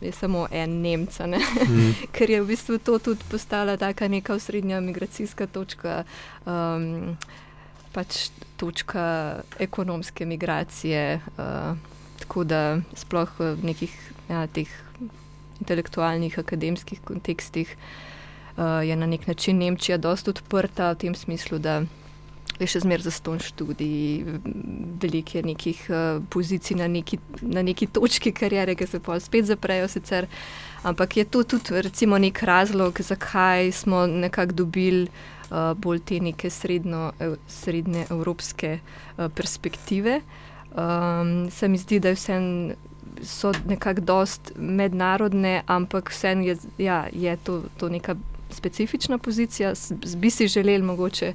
je 0.00 0.12
samo 0.14 0.46
en 0.50 0.80
Nemec, 0.82 1.18
mm. 1.18 1.90
ker 2.14 2.30
je 2.30 2.40
v 2.42 2.46
bistvu 2.46 2.78
to 2.78 2.98
tudi 3.02 3.26
postala 3.30 3.76
taka 3.76 4.08
neka 4.08 4.36
osrednja 4.38 4.80
migracijska 4.80 5.50
točka. 5.50 6.04
Um, 6.46 7.16
Pač 7.96 8.28
točka 8.60 9.40
ekonomske 9.56 10.26
migracije, 10.28 11.16
uh, 11.40 11.78
tako 12.20 12.44
da 12.44 12.76
sploh 12.92 13.30
v 13.40 13.54
nekih 13.64 13.94
ja, 14.28 14.42
teh 14.52 14.68
intelektualnih, 15.64 16.36
akademskih 16.36 17.00
kontekstih 17.00 17.72
uh, 17.72 18.15
je 18.56 18.96
na 18.96 19.06
nek 19.06 19.26
način 19.26 19.58
Nemčija 19.58 19.98
dosta 19.98 20.30
odprta 20.30 20.90
v 20.90 20.94
tem 20.94 21.14
smislu, 21.14 21.58
da 21.58 21.82
je 22.60 22.68
še 22.70 22.80
zmeraj 22.84 23.04
za 23.06 23.12
ston 23.12 23.40
študij, 23.42 24.24
veliko 25.02 25.38
je 25.38 25.42
nekih 25.44 25.80
uh, 25.90 26.22
pozicij 26.32 26.78
na 26.78 26.88
neki, 26.88 27.18
na 27.42 27.62
neki 27.62 27.88
točki 27.92 28.32
karijere, 28.32 28.76
ki 28.78 28.86
se 28.88 29.00
pa 29.00 29.18
spet 29.20 29.48
zaprejo. 29.50 29.88
Sicer. 29.92 30.28
Ampak 30.86 31.16
je 31.16 31.24
to 31.24 31.42
tudi 31.44 31.82
recimo, 31.82 32.18
nek 32.18 32.42
razlog, 32.42 33.00
zakaj 33.00 33.72
smo 33.72 34.06
nekako 34.06 34.52
dobili 34.62 35.08
uh, 35.50 35.74
bolj 35.76 36.00
te 36.06 36.20
neke 36.20 36.50
srednjo, 36.50 37.10
srednje 37.48 38.06
evropske 38.10 38.78
uh, 38.78 39.28
perspektive. 39.28 40.20
Um, 40.76 41.50
se 41.50 41.68
mi 41.68 41.78
zdi, 41.78 42.00
da 42.00 42.12
vse 42.12 42.40
so 43.24 43.52
nekako 43.66 44.00
dost 44.00 44.52
mednarodne, 44.56 45.62
ampak 45.66 46.10
vse 46.12 46.36
je, 46.44 46.56
ja, 46.78 47.06
je 47.12 47.36
to, 47.36 47.62
to 47.80 47.88
neka 47.88 48.16
specifična 48.56 49.18
pozicija. 49.18 49.72
Bi 50.16 50.30
si 50.30 50.48
želeli 50.48 50.82
mogoče 50.82 51.32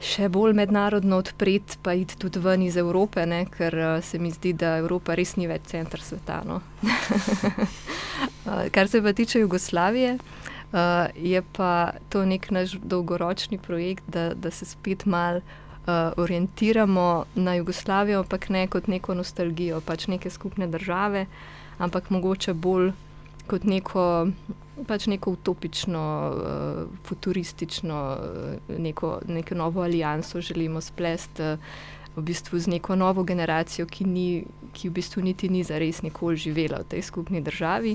še 0.00 0.30
bolj 0.32 0.54
mednarodno 0.56 1.18
odpreti, 1.20 1.76
pa 1.84 1.92
iti 1.94 2.16
tudi 2.18 2.40
ven 2.40 2.62
iz 2.64 2.76
Evrope, 2.80 3.26
ne? 3.28 3.44
ker 3.52 3.76
uh, 3.76 3.88
se 4.04 4.18
mi 4.18 4.32
zdi, 4.32 4.54
da 4.56 4.78
Evropa 4.80 5.14
res 5.18 5.36
ni 5.36 5.48
več 5.50 5.68
center 5.74 6.00
sveta. 6.00 6.40
No? 6.48 6.60
uh, 6.82 8.64
kar 8.74 8.88
se 8.88 9.02
pa 9.04 9.12
tiče 9.12 9.42
Jugoslavije, 9.42 10.16
uh, 10.16 11.10
je 11.14 11.42
pa 11.56 11.92
to 12.08 12.24
nek 12.24 12.48
naš 12.50 12.78
dolgoročni 12.80 13.60
projekt, 13.60 14.08
da, 14.08 14.30
da 14.34 14.50
se 14.50 14.68
spet 14.68 15.06
mal. 15.06 15.42
Uh, 15.80 16.12
orientiramo 16.20 17.24
na 17.40 17.54
Jugoslavijo, 17.56 18.20
ampak 18.20 18.50
ne 18.52 18.66
kot 18.70 18.86
neko 18.92 19.14
nostalgijo, 19.16 19.80
pač 19.80 20.04
neke 20.12 20.30
skupne 20.30 20.68
države, 20.70 21.24
ampak 21.80 22.10
mogoče 22.12 22.52
bolj 22.54 22.90
kot 23.48 23.64
neko, 23.64 24.04
pač 24.88 25.06
neko 25.06 25.30
utopično, 25.36 26.02
uh, 26.30 26.98
futuristično, 27.06 28.00
uh, 28.18 28.78
neko, 28.78 29.20
neko 29.28 29.54
novo 29.54 29.82
alijanso 29.82 30.40
želimo 30.40 30.80
splesti. 30.80 31.42
Uh, 31.42 31.58
V 32.16 32.22
bistvu 32.26 32.58
z 32.58 32.66
neko 32.66 32.96
novo 32.96 33.22
generacijo, 33.22 33.86
ki, 33.86 34.04
ni, 34.04 34.44
ki 34.74 34.88
v 34.88 34.92
bistvu 34.92 35.22
niti 35.22 35.48
ni 35.48 35.62
zares 35.62 36.02
nikoli 36.02 36.36
živela 36.36 36.80
v 36.82 36.88
tej 36.90 37.02
skupni 37.06 37.40
državi, 37.40 37.94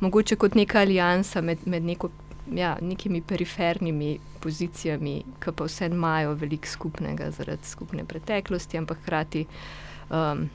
mogoče 0.00 0.36
kot 0.36 0.54
neka 0.54 0.80
alijansa 0.80 1.42
med, 1.42 1.66
med 1.66 1.82
neko, 1.82 2.10
ja, 2.54 2.76
nekimi 2.80 3.20
perifernimi 3.26 4.18
pozicijami, 4.40 5.16
ki 5.42 5.54
pa 5.56 5.66
vse 5.66 5.90
imajo 5.90 6.36
veliko 6.38 6.70
skupnega 6.70 7.30
zaradi 7.34 7.66
skupne 7.66 8.04
preteklosti, 8.04 8.78
ampak 8.78 9.02
hkrati 9.02 9.46
um, 10.10 10.46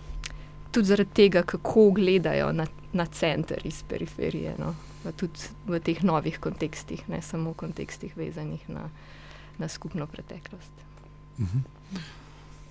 tudi 0.72 0.88
zaradi 0.88 1.12
tega, 1.14 1.44
kako 1.44 1.90
gledajo 1.92 2.54
na, 2.56 2.68
na 2.94 3.06
center 3.06 3.60
iz 3.68 3.84
periferije, 3.84 4.56
no? 4.60 4.74
Tudi 5.10 5.50
v 5.66 5.82
teh 5.82 6.04
novih 6.06 6.38
kontekstih, 6.38 7.10
ne 7.10 7.22
samo 7.26 7.52
v 7.52 7.66
kontekstih 7.66 8.14
vezanih 8.14 8.62
na, 8.70 8.90
na 9.58 9.68
skupno 9.68 10.06
preteklost. 10.06 10.74
Mhm. 11.42 11.66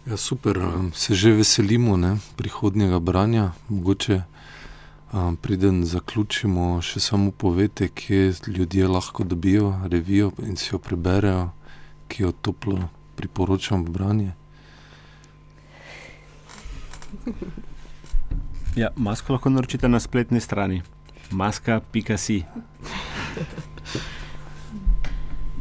Ja, 0.06 0.16
super, 0.16 0.56
se 0.94 1.14
že 1.14 1.32
veselimo 1.32 1.96
ne? 1.96 2.16
prihodnjega 2.36 2.98
branja. 2.98 3.52
Mogoče 3.68 4.22
um, 5.12 5.36
preden 5.36 5.84
zaključimo, 5.84 6.80
še 6.82 7.00
samo 7.00 7.30
povete, 7.30 7.88
kje 7.88 8.32
ljudje 8.46 8.88
lahko 8.88 9.24
dobijo 9.24 9.74
revijo 9.84 10.32
in 10.46 10.56
si 10.56 10.70
jo 10.72 10.78
preberejo, 10.78 11.50
ki 12.08 12.22
jo 12.22 12.32
toplo 12.32 12.88
priporočam 13.16 13.84
v 13.84 13.90
branje. 13.90 14.32
Ja, 18.76 18.88
masko 18.96 19.32
lahko 19.32 19.50
naročite 19.50 19.88
na 19.88 20.00
spletni 20.00 20.40
strani. 20.40 20.82
Maska.si. 21.30 22.44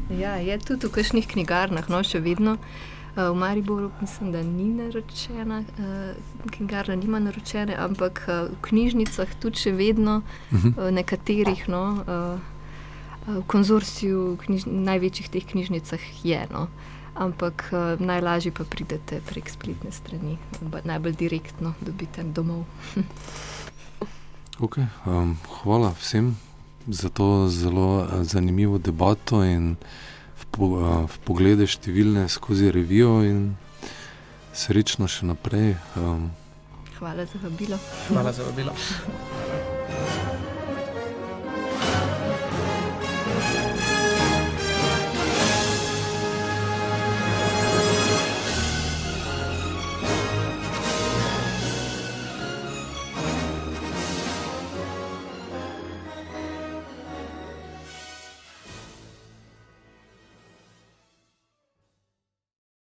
Ja, 0.10 0.36
je 0.42 0.58
tudi 0.58 0.88
v 0.88 0.92
kakšnih 0.92 1.28
knjigarnah, 1.30 1.86
no 1.90 2.02
še 2.04 2.20
vedno. 2.20 2.58
Uh, 2.58 3.30
v 3.30 3.36
Mariboru 3.36 3.92
mislim, 4.02 4.32
da 4.32 4.44
ni 4.44 4.74
naročena, 4.74 5.60
uh, 5.60 6.52
knjigarna 6.52 6.96
nima 6.96 7.20
naročene, 7.20 7.76
ampak 7.78 8.26
uh, 8.28 8.50
v 8.50 8.62
knjižnicah 8.62 9.36
tudi 9.42 9.58
še 9.58 9.72
vedno, 9.72 10.22
uh 10.52 10.58
-huh. 10.58 10.74
uh, 10.78 10.92
nekaterih, 10.92 11.68
no, 11.68 12.04
v 13.28 13.44
konzorciju 13.48 14.38
knjiž, 14.46 14.66
največjih 14.66 15.30
teh 15.30 15.46
knjižnicah 15.46 16.26
je. 16.26 16.48
No. 16.52 16.68
Ampak 17.16 17.70
najlažje 18.00 18.52
pa 18.52 18.64
pridete 18.64 19.22
prek 19.22 19.50
spletne 19.50 19.92
strani, 19.92 20.38
najbolj 20.84 21.16
direktno 21.16 21.74
dobite 21.82 22.24
domov. 22.24 22.66
okay, 24.60 24.86
um, 25.06 25.38
hvala 25.64 25.94
vsem 26.00 26.38
za 26.88 27.10
to 27.10 27.48
zelo 27.48 28.04
uh, 28.04 28.24
zanimivo 28.24 28.78
debato 28.78 29.44
in 29.44 29.76
v, 30.40 30.44
po, 30.52 30.66
uh, 30.66 31.06
v 31.08 31.16
poglede 31.24 31.68
številne 31.68 32.28
skozi 32.28 32.72
revijo. 32.72 33.22
Srečno 34.54 35.08
še 35.08 35.30
naprej. 35.30 35.78
Um. 35.96 36.32
Hvala 37.00 37.24
za 37.24 37.40
vabilo. 37.40 37.80
Hvala 38.10 38.34
za 38.36 38.44
vabilo. 38.44 38.74